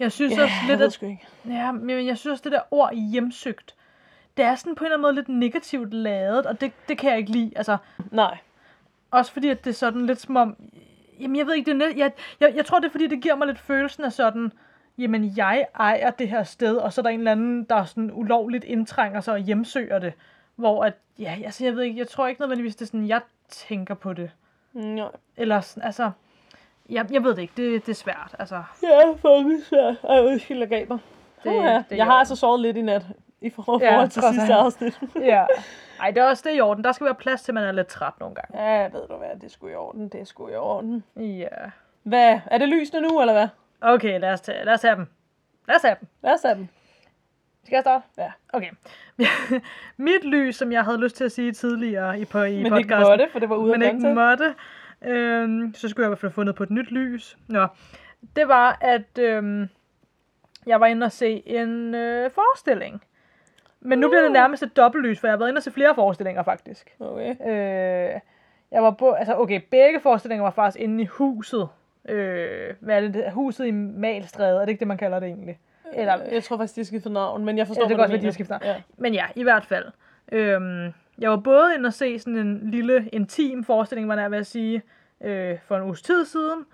Jeg 0.00 0.12
synes 0.12 0.36
Ja, 0.36 0.42
også 0.42 0.54
jeg 0.60 0.68
lidt, 0.68 0.78
ved 0.80 0.86
at 0.86 1.02
ikke. 1.02 1.26
Ja, 1.48 1.72
men 1.72 2.06
jeg 2.06 2.18
synes 2.18 2.32
også, 2.32 2.42
det 2.44 2.52
der 2.52 2.60
ord 2.70 2.94
hjemsøgt, 2.94 3.74
det 4.36 4.44
er 4.44 4.54
sådan 4.54 4.74
på 4.74 4.84
en 4.84 4.86
eller 4.86 4.96
anden 4.96 5.02
måde 5.02 5.14
lidt 5.14 5.28
negativt 5.28 5.94
ladet, 5.94 6.46
og 6.46 6.60
det, 6.60 6.72
det 6.88 6.98
kan 6.98 7.10
jeg 7.10 7.18
ikke 7.18 7.32
lide. 7.32 7.52
Altså, 7.56 7.76
Nej. 8.10 8.36
også 9.10 9.32
fordi, 9.32 9.48
at 9.48 9.64
det 9.64 9.70
er 9.70 9.74
sådan 9.74 10.06
lidt 10.06 10.20
som 10.20 10.36
om, 10.36 10.56
jamen 11.20 11.36
jeg 11.36 11.46
ved 11.46 11.54
ikke, 11.54 11.72
det 11.74 11.82
er 11.82 11.86
net, 11.88 11.96
jeg, 11.96 12.12
jeg, 12.40 12.52
jeg 12.56 12.66
tror, 12.66 12.78
det 12.78 12.86
er 12.86 12.90
fordi, 12.92 13.06
det 13.06 13.22
giver 13.22 13.34
mig 13.36 13.46
lidt 13.46 13.58
følelsen 13.58 14.04
af 14.04 14.12
sådan, 14.12 14.52
jamen 14.98 15.32
jeg 15.36 15.66
ejer 15.78 16.10
det 16.10 16.28
her 16.28 16.42
sted, 16.42 16.76
og 16.76 16.92
så 16.92 17.00
er 17.00 17.02
der 17.02 17.10
en 17.10 17.18
eller 17.18 17.32
anden, 17.32 17.64
der 17.64 17.84
sådan 17.84 18.10
ulovligt 18.14 18.64
indtrænger 18.64 19.20
sig 19.20 19.34
og 19.34 19.40
hjemsøger 19.40 19.98
det. 19.98 20.12
Hvor 20.56 20.84
at, 20.84 20.92
ja, 21.18 21.36
altså 21.44 21.64
jeg 21.64 21.76
ved 21.76 21.82
ikke, 21.82 21.98
jeg 21.98 22.08
tror 22.08 22.26
ikke 22.26 22.40
nødvendigvis, 22.40 22.76
det 22.76 22.82
er 22.82 22.86
sådan, 22.86 23.08
jeg 23.08 23.20
tænker 23.48 23.94
på 23.94 24.12
det. 24.12 24.30
Nej. 24.72 25.08
Eller 25.36 25.60
sådan, 25.60 25.82
altså, 25.86 26.10
jeg, 26.90 27.06
jeg 27.12 27.24
ved 27.24 27.34
det 27.34 27.42
ikke, 27.42 27.52
det, 27.56 27.86
det 27.86 27.92
er 27.92 27.96
svært, 27.96 28.34
altså. 28.38 28.62
Ja, 28.82 29.10
fucking 29.12 29.62
svært. 29.64 29.96
Ej, 30.08 30.20
undskyld, 30.20 30.58
jeg 30.58 30.68
gaber. 30.68 30.98
Det- 31.44 31.52
Det, 31.52 31.54
det 31.54 31.64
er 31.90 31.96
jeg 31.96 32.04
har 32.06 32.12
altså 32.12 32.36
sovet 32.36 32.60
lidt 32.60 32.76
i 32.76 32.82
nat. 32.82 33.06
I 33.40 33.50
forhold, 33.50 33.82
Ja, 33.82 33.92
forhold 33.94 34.08
til 34.08 34.22
sidste 34.34 34.54
afsnit. 34.54 35.00
Ja. 35.32 35.44
Ej, 36.00 36.10
det 36.10 36.18
er 36.22 36.24
også 36.28 36.42
det 36.50 36.56
i 36.56 36.60
orden. 36.60 36.84
Der 36.84 36.92
skal 36.92 37.04
være 37.04 37.14
plads 37.14 37.42
til, 37.42 37.52
at 37.52 37.54
man 37.54 37.64
er 37.64 37.72
lidt 37.72 37.86
træt 37.86 38.12
nogle 38.20 38.34
gange. 38.34 38.64
Ja, 38.72 38.82
ved 38.84 39.00
du 39.10 39.16
hvad, 39.16 39.28
det 39.40 39.50
sgu 39.50 39.68
i 39.68 39.74
orden. 39.74 40.08
Det 40.08 40.20
er 40.20 40.24
sgu 40.24 40.48
i 40.48 40.54
orden. 40.56 41.04
Ja. 41.16 41.46
Hvad? 42.02 42.40
Er 42.46 42.58
det 42.58 42.68
lysende 42.68 43.08
nu, 43.08 43.20
eller 43.20 43.32
hvad? 43.34 43.48
Okay, 43.82 44.20
lad 44.20 44.32
os, 44.32 44.40
tage, 44.40 44.64
lad 44.64 44.74
os 44.74 44.82
have 44.82 44.96
dem. 44.96 45.06
Lad 45.68 45.76
os 45.76 45.82
have 45.82 45.96
dem. 46.00 46.08
Lad 46.22 46.34
os 46.34 46.40
tage 46.40 46.54
dem. 46.54 46.68
Skal 47.64 47.76
jeg 47.76 47.82
starte? 47.82 48.04
Ja. 48.18 48.32
Okay. 48.52 48.70
Mit 49.96 50.24
lys, 50.24 50.56
som 50.56 50.72
jeg 50.72 50.84
havde 50.84 51.00
lyst 51.00 51.16
til 51.16 51.24
at 51.24 51.32
sige 51.32 51.52
tidligere 51.52 52.20
i, 52.20 52.24
på, 52.24 52.42
i 52.42 52.62
Men 52.62 52.72
podcasten. 52.72 52.78
ikke 52.78 52.94
måtte, 53.08 53.28
for 53.32 53.38
det 53.38 53.48
var 53.48 53.56
ude 53.56 53.78
men 53.78 53.82
ikke 53.82 54.14
måtte. 54.14 54.54
Øhm, 55.02 55.74
så 55.74 55.88
skulle 55.88 56.04
jeg 56.04 56.08
i 56.08 56.10
hvert 56.10 56.18
fald 56.18 56.30
have 56.30 56.34
fundet 56.34 56.54
på 56.54 56.62
et 56.62 56.70
nyt 56.70 56.90
lys. 56.90 57.38
Nå. 57.48 57.66
Det 58.36 58.48
var, 58.48 58.78
at 58.80 59.18
øhm, 59.18 59.68
jeg 60.66 60.80
var 60.80 60.86
inde 60.86 61.04
og 61.04 61.12
se 61.12 61.42
en 61.46 61.94
øh, 61.94 62.30
forestilling. 62.30 63.02
Men 63.80 63.98
nu 63.98 64.08
bliver 64.08 64.22
det 64.22 64.32
nærmest 64.32 64.62
et 64.62 64.76
dobbeltlys, 64.76 65.20
for 65.20 65.26
jeg 65.26 65.32
har 65.32 65.38
været 65.38 65.48
inde 65.48 65.58
og 65.58 65.62
se 65.62 65.70
flere 65.70 65.94
forestillinger, 65.94 66.42
faktisk. 66.42 66.96
Okay. 67.00 67.30
Øh, 67.30 68.20
jeg 68.70 68.82
var 68.82 68.90
på, 68.90 69.10
altså 69.10 69.36
okay, 69.36 69.60
begge 69.70 70.00
forestillinger 70.00 70.42
var 70.42 70.50
faktisk 70.50 70.82
inde 70.82 71.02
i 71.02 71.06
huset. 71.06 71.68
Øh, 72.08 72.74
hvad 72.80 72.96
er 72.96 73.00
det, 73.00 73.14
det, 73.14 73.32
huset 73.32 73.66
i 73.66 73.70
Malstræde, 73.70 74.56
er 74.56 74.60
det 74.60 74.68
ikke 74.68 74.80
det, 74.80 74.88
man 74.88 74.96
kalder 74.98 75.20
det 75.20 75.26
egentlig? 75.26 75.58
Eller, 75.94 76.16
Jeg 76.32 76.44
tror 76.44 76.56
faktisk, 76.56 76.74
de 76.76 76.80
har 76.80 76.84
skiftet 76.84 77.12
navn, 77.12 77.44
men 77.44 77.58
jeg 77.58 77.66
forstår, 77.66 77.82
Ja, 77.82 77.88
det 77.88 77.96
kan 77.96 78.04
du 78.04 78.10
være, 78.10 78.20
de 78.20 78.24
har 78.24 78.32
skiftet 78.32 78.50
navn. 78.60 78.62
Ja. 78.76 78.82
men 78.96 79.14
ja, 79.14 79.24
i 79.36 79.42
hvert 79.42 79.64
fald. 79.64 79.84
Øhm, 80.32 80.92
jeg 81.18 81.30
var 81.30 81.36
både 81.36 81.74
inde 81.74 81.86
og 81.86 81.92
se 81.92 82.18
sådan 82.18 82.36
en 82.38 82.70
lille 82.70 83.08
intim 83.12 83.64
forestilling, 83.64 84.08
var 84.08 84.16
jeg 84.20 84.30
ved 84.30 84.38
at 84.38 84.46
sige, 84.46 84.82
øh, 85.20 85.58
for 85.66 85.76
en 85.76 85.82
uges 85.82 86.02
tid 86.02 86.24
siden. 86.24 86.64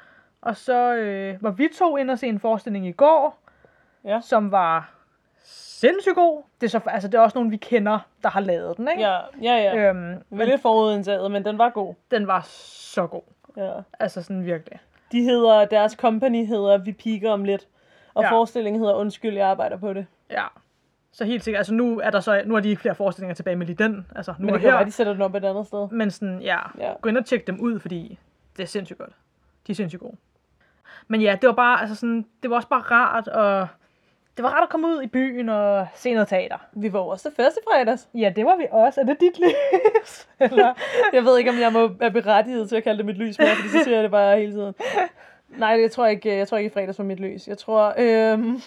Og 0.40 0.56
så 0.56 0.94
øh, 0.94 1.42
var 1.42 1.50
vi 1.50 1.68
to 1.78 1.96
inde 1.96 2.12
og 2.12 2.18
se 2.18 2.26
en 2.26 2.40
forestilling 2.40 2.86
i 2.86 2.92
går, 2.92 3.38
Ja. 4.04 4.20
som 4.20 4.50
var 4.52 4.94
sindssygt 5.44 6.14
god. 6.14 6.42
Det 6.60 6.66
er, 6.66 6.70
så, 6.70 6.80
altså, 6.86 7.08
det 7.08 7.14
er 7.18 7.22
også 7.22 7.38
nogen, 7.38 7.50
vi 7.50 7.56
kender, 7.56 7.98
der 8.22 8.28
har 8.28 8.40
lavet 8.40 8.76
den, 8.76 8.88
ikke? 8.90 9.02
Ja, 9.02 9.16
ja, 9.42 9.56
ja. 9.56 9.88
Øhm, 9.88 10.16
men 10.30 10.48
lidt 10.48 10.60
forudindtaget, 10.62 11.30
men 11.30 11.44
den 11.44 11.58
var 11.58 11.68
god. 11.70 11.94
den 12.10 12.26
var 12.26 12.40
så 12.48 13.06
god. 13.06 13.22
Ja. 13.56 13.72
Altså 14.00 14.22
sådan 14.22 14.44
virkelig. 14.44 14.78
De 15.12 15.22
hedder, 15.22 15.64
deres 15.64 15.92
company 15.92 16.46
hedder 16.46 16.78
Vi 16.78 16.92
piker 16.92 17.30
om 17.30 17.44
lidt. 17.44 17.66
Og 18.14 18.22
Ja. 18.22 18.30
forestillingen 18.32 18.80
hedder 18.80 18.94
Undskyld, 18.94 19.36
jeg 19.36 19.48
arbejder 19.48 19.76
på 19.76 19.92
det. 19.92 20.06
Ja. 20.30 20.44
Så 21.12 21.24
helt 21.24 21.44
sikkert, 21.44 21.58
altså 21.58 21.74
nu 21.74 22.00
er 22.00 22.10
der 22.10 22.20
så, 22.20 22.42
nu 22.46 22.56
er 22.56 22.60
de 22.60 22.68
ikke 22.68 22.80
flere 22.82 22.94
forestillinger 22.94 23.34
tilbage 23.34 23.56
med 23.56 23.66
lige 23.66 23.76
den. 23.84 24.06
Altså 24.16 24.32
nu 24.38 24.44
Men 24.44 24.48
er 24.48 24.52
det 24.52 24.60
kan 24.60 24.70
her. 24.70 24.76
være, 24.76 24.86
de 24.86 24.92
sætter 24.92 25.12
den 25.12 25.22
op 25.22 25.34
et 25.34 25.44
andet 25.44 25.66
sted. 25.66 25.88
Men 25.90 26.10
sådan, 26.10 26.40
ja, 26.42 26.58
Ja. 26.78 26.92
gå 27.00 27.08
ind 27.08 27.18
og 27.18 27.24
tjek 27.26 27.46
dem 27.46 27.60
ud, 27.60 27.78
fordi 27.80 28.18
det 28.56 28.62
er 28.62 28.66
sindssygt 28.66 28.98
godt. 28.98 29.12
De 29.66 29.72
er 29.72 29.76
sindssygt 29.76 30.00
gode. 30.02 30.16
Men 31.08 31.20
ja, 31.22 31.38
det 31.40 31.46
var 31.48 31.54
bare, 31.54 31.80
altså 31.80 31.94
sådan, 31.94 32.26
det 32.42 32.50
var 32.50 32.56
også 32.56 32.68
bare 32.68 32.80
rart, 32.80 33.28
og 33.28 33.68
det 34.38 34.44
var 34.44 34.50
rart 34.50 34.62
at 34.62 34.68
komme 34.68 34.86
ud 34.86 35.02
i 35.02 35.06
byen 35.06 35.48
og 35.48 35.86
se 35.94 36.12
noget 36.12 36.28
teater. 36.28 36.56
Vi 36.72 36.92
var 36.92 37.00
også 37.00 37.30
første 37.36 37.60
fredags. 37.68 38.08
Ja, 38.14 38.32
det 38.36 38.44
var 38.44 38.56
vi 38.56 38.66
også. 38.70 39.00
Er 39.00 39.04
det 39.04 39.20
dit 39.20 39.38
lys? 39.38 40.28
Eller? 40.40 40.74
Jeg 41.12 41.24
ved 41.24 41.38
ikke, 41.38 41.50
om 41.50 41.60
jeg 41.60 41.72
må 41.72 41.90
er 42.00 42.10
berettiget 42.10 42.68
til 42.68 42.76
at 42.76 42.84
kalde 42.84 42.98
det 42.98 43.06
mit 43.06 43.16
lys 43.16 43.38
mere, 43.38 43.48
fordi 43.56 43.68
så 43.68 43.84
siger 43.84 43.94
jeg 43.94 44.02
det 44.02 44.10
bare 44.10 44.38
hele 44.38 44.52
tiden. 44.52 44.74
Nej, 45.48 45.78
jeg 45.80 45.90
tror 45.90 46.06
ikke, 46.06 46.36
jeg 46.36 46.48
tror 46.48 46.58
ikke 46.58 46.70
i 46.70 46.72
fredags 46.72 46.98
var 46.98 47.04
mit 47.04 47.20
lys. 47.20 47.48
Jeg 47.48 47.58
tror, 47.58 47.94
øhm, 47.98 48.60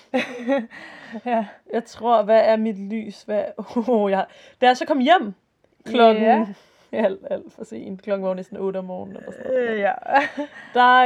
ja. 1.26 1.46
jeg 1.74 1.86
tror, 1.86 2.24
hvad 2.24 2.42
er 2.44 2.58
mit 2.58 2.80
lys? 2.80 3.22
Hvad, 3.24 3.44
oh, 3.88 4.12
jeg, 4.12 4.26
da 4.62 4.66
jeg 4.66 4.78
så 4.78 4.86
kom 4.86 5.00
hjem 5.00 5.34
klokken 5.86 6.24
yeah. 6.24 6.48
alt, 7.06 7.20
alt 7.30 7.54
for 7.54 7.64
sent, 7.64 8.02
klokken 8.02 8.28
var 8.28 8.34
næsten 8.34 8.58
8 8.58 8.78
om 8.78 8.86
morgenen 8.86 9.18
eller 9.18 9.32
sådan 9.32 9.52
noget. 9.52 9.70
Øh, 9.70 9.80
ja. 9.80 9.92
Der, 10.80 10.98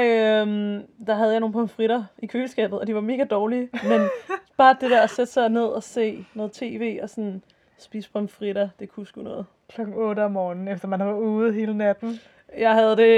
øhm, 0.41 0.83
der 1.07 1.13
havde 1.15 1.31
jeg 1.31 1.39
nogle 1.39 1.53
pomfritter 1.53 2.03
i 2.17 2.25
køleskabet, 2.25 2.79
og 2.79 2.87
de 2.87 2.95
var 2.95 3.01
mega 3.01 3.23
dårlige. 3.23 3.69
Men 3.83 4.01
bare 4.57 4.75
det 4.81 4.91
der 4.91 5.01
at 5.01 5.09
sætte 5.09 5.31
sig 5.31 5.49
ned 5.49 5.65
og 5.65 5.83
se 5.83 6.25
noget 6.33 6.51
tv 6.51 6.99
og 7.03 7.09
sådan 7.09 7.41
spise 7.77 8.11
pomfritter, 8.11 8.69
det 8.79 8.89
kunne 8.89 9.05
sgu 9.07 9.21
noget. 9.21 9.45
Klokken 9.69 9.95
8 9.95 10.19
om 10.25 10.31
morgenen, 10.31 10.67
efter 10.67 10.87
man 10.87 10.99
har 10.99 11.07
været 11.07 11.19
ude 11.19 11.53
hele 11.53 11.77
natten. 11.77 12.19
Jeg 12.57 12.73
havde 12.73 12.97
det, 12.97 13.15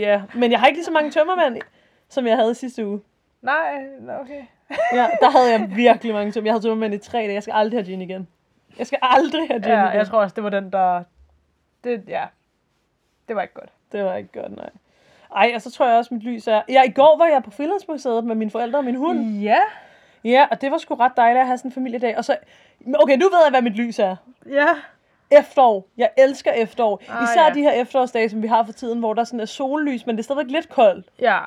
ja. 0.00 0.22
Men 0.34 0.50
jeg 0.50 0.60
har 0.60 0.66
ikke 0.66 0.78
lige 0.78 0.84
så 0.84 0.92
mange 0.92 1.10
tømmermænd, 1.10 1.62
som 2.08 2.26
jeg 2.26 2.36
havde 2.36 2.54
sidste 2.54 2.86
uge. 2.86 3.00
Nej, 3.42 3.84
okay. 4.20 4.42
Ja, 4.94 5.06
der 5.20 5.30
havde 5.30 5.50
jeg 5.52 5.72
virkelig 5.76 6.12
mange 6.14 6.32
tømmermænd. 6.32 6.46
Jeg 6.46 6.52
havde 6.52 6.62
tømmermænd 6.64 6.94
i 6.94 6.98
tre 6.98 7.18
dage. 7.18 7.32
Jeg 7.34 7.42
skal 7.42 7.52
aldrig 7.52 7.78
have 7.80 7.86
gin 7.86 8.00
igen. 8.00 8.28
Jeg 8.78 8.86
skal 8.86 8.98
aldrig 9.02 9.46
have 9.48 9.60
gin 9.62 9.70
Ja, 9.72 9.84
igen. 9.88 9.98
jeg 9.98 10.06
tror 10.06 10.18
også, 10.20 10.34
det 10.34 10.44
var 10.44 10.50
den, 10.50 10.72
der 10.72 11.02
Det, 11.84 12.04
ja. 12.08 12.24
Det 13.28 13.36
var 13.36 13.42
ikke 13.42 13.54
godt. 13.54 13.70
Det 13.92 14.04
var 14.04 14.14
ikke 14.14 14.40
godt, 14.40 14.56
nej. 14.56 14.70
Ej, 15.36 15.52
og 15.54 15.62
så 15.62 15.70
tror 15.70 15.86
jeg 15.86 15.96
også, 15.96 16.14
mit 16.14 16.22
lys 16.22 16.46
er... 16.46 16.62
Ja, 16.68 16.82
i 16.82 16.90
går 16.90 17.18
var 17.18 17.26
jeg 17.26 17.42
på 17.42 17.50
Frilandsmuseet 17.50 18.24
med 18.24 18.34
mine 18.34 18.50
forældre 18.50 18.78
og 18.78 18.84
min 18.84 18.94
hund. 18.94 19.38
Ja. 19.38 19.58
Ja, 20.24 20.46
og 20.50 20.60
det 20.60 20.70
var 20.70 20.78
sgu 20.78 20.94
ret 20.94 21.12
dejligt 21.16 21.40
at 21.40 21.46
have 21.46 21.58
sådan 21.58 21.68
en 21.68 21.72
familiedag. 21.72 22.16
Og 22.16 22.24
så... 22.24 22.36
Okay, 22.94 23.16
nu 23.16 23.24
ved 23.24 23.38
jeg, 23.44 23.50
hvad 23.50 23.62
mit 23.62 23.76
lys 23.76 23.98
er. 23.98 24.16
Ja. 24.48 24.68
Efterår. 25.30 25.88
Jeg 25.96 26.10
elsker 26.18 26.52
efterår. 26.52 27.02
Ah, 27.08 27.24
Især 27.24 27.44
ja. 27.44 27.54
de 27.54 27.60
her 27.60 27.70
efterårsdage, 27.70 28.28
som 28.28 28.42
vi 28.42 28.46
har 28.46 28.64
for 28.64 28.72
tiden, 28.72 28.98
hvor 28.98 29.14
der 29.14 29.24
sådan 29.24 29.40
er 29.40 29.44
sollys, 29.44 30.06
men 30.06 30.16
det 30.16 30.22
er 30.22 30.24
stadigvæk 30.24 30.50
lidt 30.50 30.68
koldt. 30.68 31.06
Ja. 31.20 31.40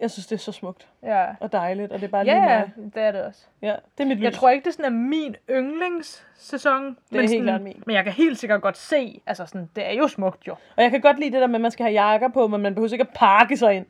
Jeg 0.00 0.10
synes, 0.10 0.26
det 0.26 0.34
er 0.36 0.40
så 0.40 0.52
smukt 0.52 0.88
Ja. 1.02 1.26
og 1.40 1.52
dejligt, 1.52 1.92
og 1.92 2.00
det 2.00 2.06
er 2.06 2.10
bare 2.10 2.24
lige 2.24 2.36
Ja, 2.36 2.58
mig. 2.76 2.92
det 2.94 3.02
er 3.02 3.12
det 3.12 3.22
også. 3.24 3.40
Ja, 3.62 3.74
det 3.98 4.04
er 4.04 4.08
mit 4.08 4.16
lys. 4.16 4.24
Jeg 4.24 4.32
tror 4.32 4.50
ikke, 4.50 4.64
det 4.64 4.72
sådan 4.74 4.84
er 4.92 4.96
min 4.98 5.36
yndlingssæson. 5.50 6.84
Det 7.10 7.16
er 7.16 7.20
helt 7.20 7.30
sådan, 7.30 7.42
klart 7.44 7.62
min. 7.62 7.82
Men 7.86 7.96
jeg 7.96 8.04
kan 8.04 8.12
helt 8.12 8.38
sikkert 8.38 8.62
godt 8.62 8.76
se, 8.78 9.20
altså 9.26 9.46
sådan, 9.46 9.70
det 9.76 9.86
er 9.86 9.92
jo 9.92 10.08
smukt 10.08 10.46
jo. 10.46 10.52
Og 10.76 10.82
jeg 10.82 10.90
kan 10.90 11.00
godt 11.00 11.18
lide 11.18 11.30
det 11.32 11.40
der 11.40 11.46
med, 11.46 11.54
at 11.54 11.60
man 11.60 11.70
skal 11.70 11.84
have 11.84 11.92
jakker 12.02 12.28
på, 12.28 12.46
men 12.48 12.60
man 12.62 12.74
behøver 12.74 12.92
ikke 12.92 13.02
at 13.02 13.08
pakke 13.14 13.56
sig 13.56 13.74
ind. 13.74 13.86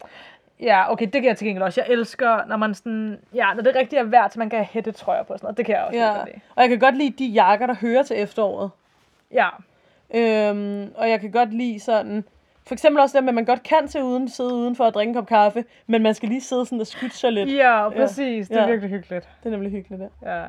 Ja, 0.61 0.93
okay, 0.93 1.05
det 1.05 1.13
kan 1.13 1.25
jeg 1.25 1.37
til 1.37 1.47
gengæld 1.47 1.63
også. 1.65 1.81
Jeg 1.81 1.93
elsker, 1.93 2.45
når 2.47 2.57
man 2.57 2.75
sådan, 2.75 3.19
ja, 3.35 3.55
når 3.55 3.63
det 3.63 3.75
rigtig 3.75 3.97
er 3.99 4.03
værd, 4.03 4.31
så 4.31 4.39
man 4.39 4.51
kan 4.51 4.59
have 4.59 4.67
hættetrøjer 4.67 5.23
på 5.23 5.33
og 5.33 5.39
sådan 5.39 5.47
noget. 5.47 5.57
Det 5.57 5.67
kan 5.67 5.75
jeg 5.75 5.85
også 5.85 5.99
Ja. 5.99 6.07
ja. 6.19 6.25
lide. 6.25 6.41
Og 6.57 6.63
jeg 6.63 6.69
kan 6.69 6.79
godt 6.79 6.97
lide 6.97 7.11
de 7.25 7.27
jakker, 7.27 7.67
der 7.67 7.75
hører 7.75 8.03
til 8.03 8.21
efteråret. 8.23 8.71
Ja. 9.33 9.49
Øhm, 10.15 10.93
og 10.97 11.11
jeg 11.11 11.21
kan 11.21 11.31
godt 11.31 11.55
lide 11.55 11.81
sådan... 11.81 12.25
For 12.69 12.75
eksempel 12.75 13.01
også 13.03 13.19
det 13.19 13.25
med, 13.25 13.29
at 13.29 13.35
man 13.35 13.45
godt 13.45 13.63
kan 13.63 13.89
til 13.89 14.03
uden, 14.03 14.29
sidde 14.29 14.55
udenfor 14.55 14.85
og 14.85 14.95
drikke 14.95 15.09
en 15.11 15.15
kop 15.15 15.27
kaffe, 15.27 15.65
men 15.87 16.03
man 16.03 16.15
skal 16.15 16.29
lige 16.29 16.41
sidde 16.41 16.67
sådan 16.67 16.81
og 16.81 16.87
skytte 16.87 17.17
sig 17.17 17.33
lidt. 17.33 17.53
Ja, 17.57 17.89
præcis. 17.89 18.49
Det 18.49 18.57
er 18.57 18.61
Ja. 18.61 18.67
virkelig 18.67 18.91
hyggeligt. 18.91 19.29
Det 19.43 19.47
er 19.47 19.51
nemlig 19.51 19.73
hyggeligt, 19.73 20.03
der. 20.23 20.37
Ja. 20.37 20.45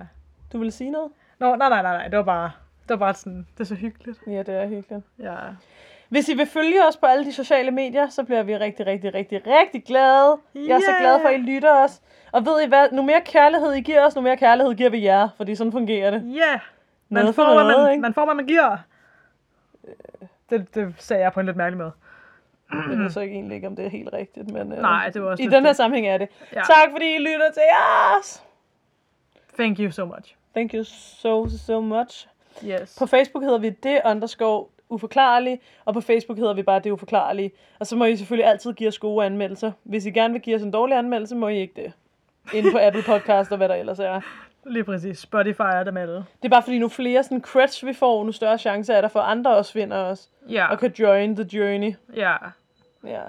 Du 0.53 0.57
vil 0.59 0.71
sige 0.71 0.89
noget? 0.91 1.11
Nå, 1.39 1.55
nej, 1.55 1.69
nej, 1.69 1.81
nej, 1.81 1.97
nej. 1.97 2.07
Det 2.07 2.17
var 2.17 2.23
bare, 2.23 2.51
det 2.81 2.89
var 2.89 2.95
bare 2.95 3.13
sådan, 3.13 3.47
det 3.57 3.59
er 3.59 3.65
så 3.67 3.75
hyggeligt. 3.75 4.19
Ja, 4.27 4.37
det 4.43 4.49
er 4.49 4.67
hyggeligt. 4.67 5.05
Ja. 5.19 5.35
Hvis 6.09 6.29
I 6.29 6.33
vil 6.33 6.45
følge 6.45 6.87
os 6.89 6.97
på 6.97 7.05
alle 7.05 7.25
de 7.25 7.33
sociale 7.33 7.71
medier, 7.71 8.09
så 8.09 8.23
bliver 8.23 8.43
vi 8.43 8.57
rigtig, 8.57 8.85
rigtig, 8.87 9.13
rigtig, 9.13 9.41
rigtig 9.47 9.83
glade. 9.85 10.37
Jeg 10.55 10.75
er 10.75 10.79
så 10.79 10.91
Ja. 10.91 10.99
glad 11.01 11.19
for, 11.21 11.27
at 11.29 11.35
I 11.35 11.37
lytter 11.37 11.73
os. 11.83 12.01
Og 12.31 12.45
ved 12.45 12.61
I 12.63 12.67
hvad? 12.67 12.87
Nu 12.91 13.01
mere 13.01 13.21
kærlighed 13.25 13.73
I 13.73 13.81
giver 13.81 14.05
os, 14.05 14.15
nu 14.15 14.21
mere 14.21 14.37
kærlighed 14.37 14.73
giver 14.75 14.89
vi 14.89 15.03
jer. 15.03 15.29
Fordi 15.37 15.55
sådan 15.55 15.71
fungerer 15.71 16.11
det. 16.11 16.23
Ja. 16.35 16.59
Man, 17.09 17.21
Noget 17.23 17.35
for 17.35 17.43
får, 17.45 17.53
noget, 17.53 17.83
man, 17.83 17.91
ikke? 17.91 18.01
man 18.01 18.13
får, 18.13 18.25
hvad 18.25 18.35
man 18.35 18.45
giver. 18.45 18.77
Det, 20.49 20.75
det 20.75 20.93
sagde 20.97 21.23
jeg 21.23 21.33
på 21.33 21.39
en 21.39 21.45
lidt 21.45 21.57
mærkelig 21.57 21.77
måde. 21.77 21.91
Jeg 22.73 22.97
ved 22.99 23.09
så 23.09 23.19
ikke 23.19 23.35
egentlig 23.35 23.55
ikke, 23.55 23.67
om 23.67 23.75
det 23.75 23.85
er 23.85 23.89
helt 23.89 24.09
rigtigt. 24.13 24.51
Men, 24.51 24.71
øh, 24.71 24.81
Nej, 24.81 25.09
det 25.09 25.21
var 25.23 25.29
også 25.29 25.43
I 25.43 25.45
den 25.45 25.53
her 25.53 25.69
det. 25.69 25.75
sammenhæng 25.75 26.07
er 26.07 26.17
det. 26.17 26.27
Ja. 26.53 26.61
Tak 26.61 26.91
fordi 26.91 27.15
I 27.15 27.17
lytter 27.17 27.51
til 27.53 27.63
os. 28.19 28.43
Thank 29.59 29.79
you 29.79 29.91
so 29.91 30.05
much. 30.05 30.35
Thank 30.55 30.73
you 30.73 30.83
so, 30.83 31.47
so 31.49 31.81
much. 31.81 32.27
Yes. 32.65 32.95
På 32.99 33.05
Facebook 33.05 33.43
hedder 33.43 33.57
vi 33.57 33.69
det 33.69 34.01
underscore 34.05 34.65
uforklarlig, 34.89 35.59
og 35.85 35.93
på 35.93 36.01
Facebook 36.01 36.37
hedder 36.39 36.53
vi 36.53 36.63
bare 36.63 36.79
det 36.79 36.91
uforklarlige. 36.91 37.51
Og 37.79 37.87
så 37.87 37.95
må 37.95 38.05
I 38.05 38.15
selvfølgelig 38.15 38.49
altid 38.49 38.73
give 38.73 38.87
os 38.87 38.99
gode 38.99 39.25
anmeldelser. 39.25 39.71
Hvis 39.83 40.05
I 40.05 40.11
gerne 40.11 40.33
vil 40.33 40.41
give 40.41 40.55
os 40.55 40.61
en 40.61 40.71
dårlig 40.71 40.97
anmeldelse, 40.97 41.35
må 41.35 41.47
I 41.47 41.57
ikke 41.59 41.73
det. 41.83 41.93
Inde 42.53 42.71
på 42.71 42.77
Apple 42.87 43.03
Podcast 43.03 43.51
og 43.51 43.57
hvad 43.57 43.69
der 43.69 43.75
ellers 43.75 43.99
er. 43.99 44.21
Lige 44.65 44.83
præcis. 44.83 45.19
Spotify 45.19 45.61
er 45.61 45.83
dem 45.83 45.97
alle. 45.97 46.15
Det 46.15 46.25
er 46.43 46.49
bare 46.49 46.63
fordi, 46.63 46.79
nu 46.79 46.87
flere 46.87 47.23
sådan 47.23 47.41
creds 47.41 47.85
vi 47.85 47.93
får, 47.93 48.23
nu 48.25 48.31
større 48.31 48.57
chance 48.57 48.93
er 48.93 49.01
der 49.01 49.07
for, 49.07 49.19
at 49.19 49.31
andre 49.31 49.55
også 49.55 49.73
finder 49.73 49.97
os. 49.97 50.29
Ja. 50.49 50.65
Og 50.71 50.79
kan 50.79 50.91
join 50.99 51.35
the 51.35 51.47
journey. 51.53 51.93
Ja. 52.15 52.35
Ja. 53.05 53.21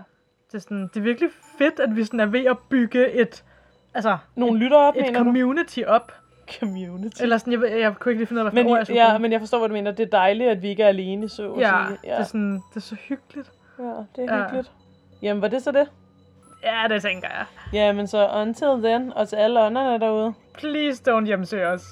Det 0.47 0.55
er, 0.55 0.59
sådan, 0.59 0.83
det 0.95 0.97
er 0.97 1.01
virkelig 1.05 1.31
fedt, 1.59 1.81
at 1.81 1.97
vi 1.97 2.05
sådan 2.05 2.21
er 2.21 2.27
ved 2.27 2.45
at 2.45 2.57
bygge 2.71 3.11
et, 3.13 3.45
altså, 3.95 4.19
Nogle 4.37 4.59
lytter 4.59 4.77
op, 4.77 4.95
et 4.97 5.03
mener 5.03 5.19
du? 5.19 5.25
community 5.25 5.81
op. 5.87 6.13
Community. 6.61 7.23
Eller 7.23 7.39
sådan, 7.39 7.53
jeg, 7.53 7.81
jeg 7.81 7.95
kunne 7.99 8.13
ikke 8.13 8.21
lige 8.21 8.27
finde 8.27 8.43
ud 8.43 8.47
af, 8.47 8.53
hvad 8.53 8.63
Men, 8.65 8.73
ord 8.73 8.79
jeg 8.79 8.91
ja, 8.97 9.09
bruge. 9.09 9.19
men 9.19 9.33
jeg 9.33 9.41
forstår, 9.41 9.59
hvad 9.59 9.69
du 9.69 9.75
mener. 9.75 9.91
Det 9.91 10.07
er 10.07 10.11
dejligt, 10.11 10.51
at 10.51 10.63
vi 10.63 10.69
ikke 10.69 10.83
er 10.83 10.89
alene, 10.89 11.29
så 11.29 11.55
ja, 11.59 11.85
sige. 11.89 11.99
det 12.03 12.11
er 12.19 12.23
sådan, 12.25 12.55
det 12.55 12.77
er 12.77 12.81
så 12.81 12.95
hyggeligt. 12.95 13.51
ja, 13.79 13.85
det 13.85 14.31
er 14.31 14.37
Ja. 14.37 14.43
hyggeligt. 14.43 14.71
Jamen, 15.23 15.43
var 15.43 15.49
det 15.49 15.63
så 15.63 15.73
det? 15.73 15.89
Ja, 16.65 16.87
det 16.95 17.03
tænker 17.03 17.29
jeg. 17.29 17.45
Jamen 17.73 18.07
så 18.07 18.29
until 18.29 18.69
then, 18.91 19.13
og 19.13 19.29
til 19.29 19.37
alle 19.37 19.61
ånderne 19.61 20.01
derude. 20.01 20.35
Please 20.59 21.03
don't 21.11 21.27
hjemsøge 21.27 21.67
os. 21.67 21.83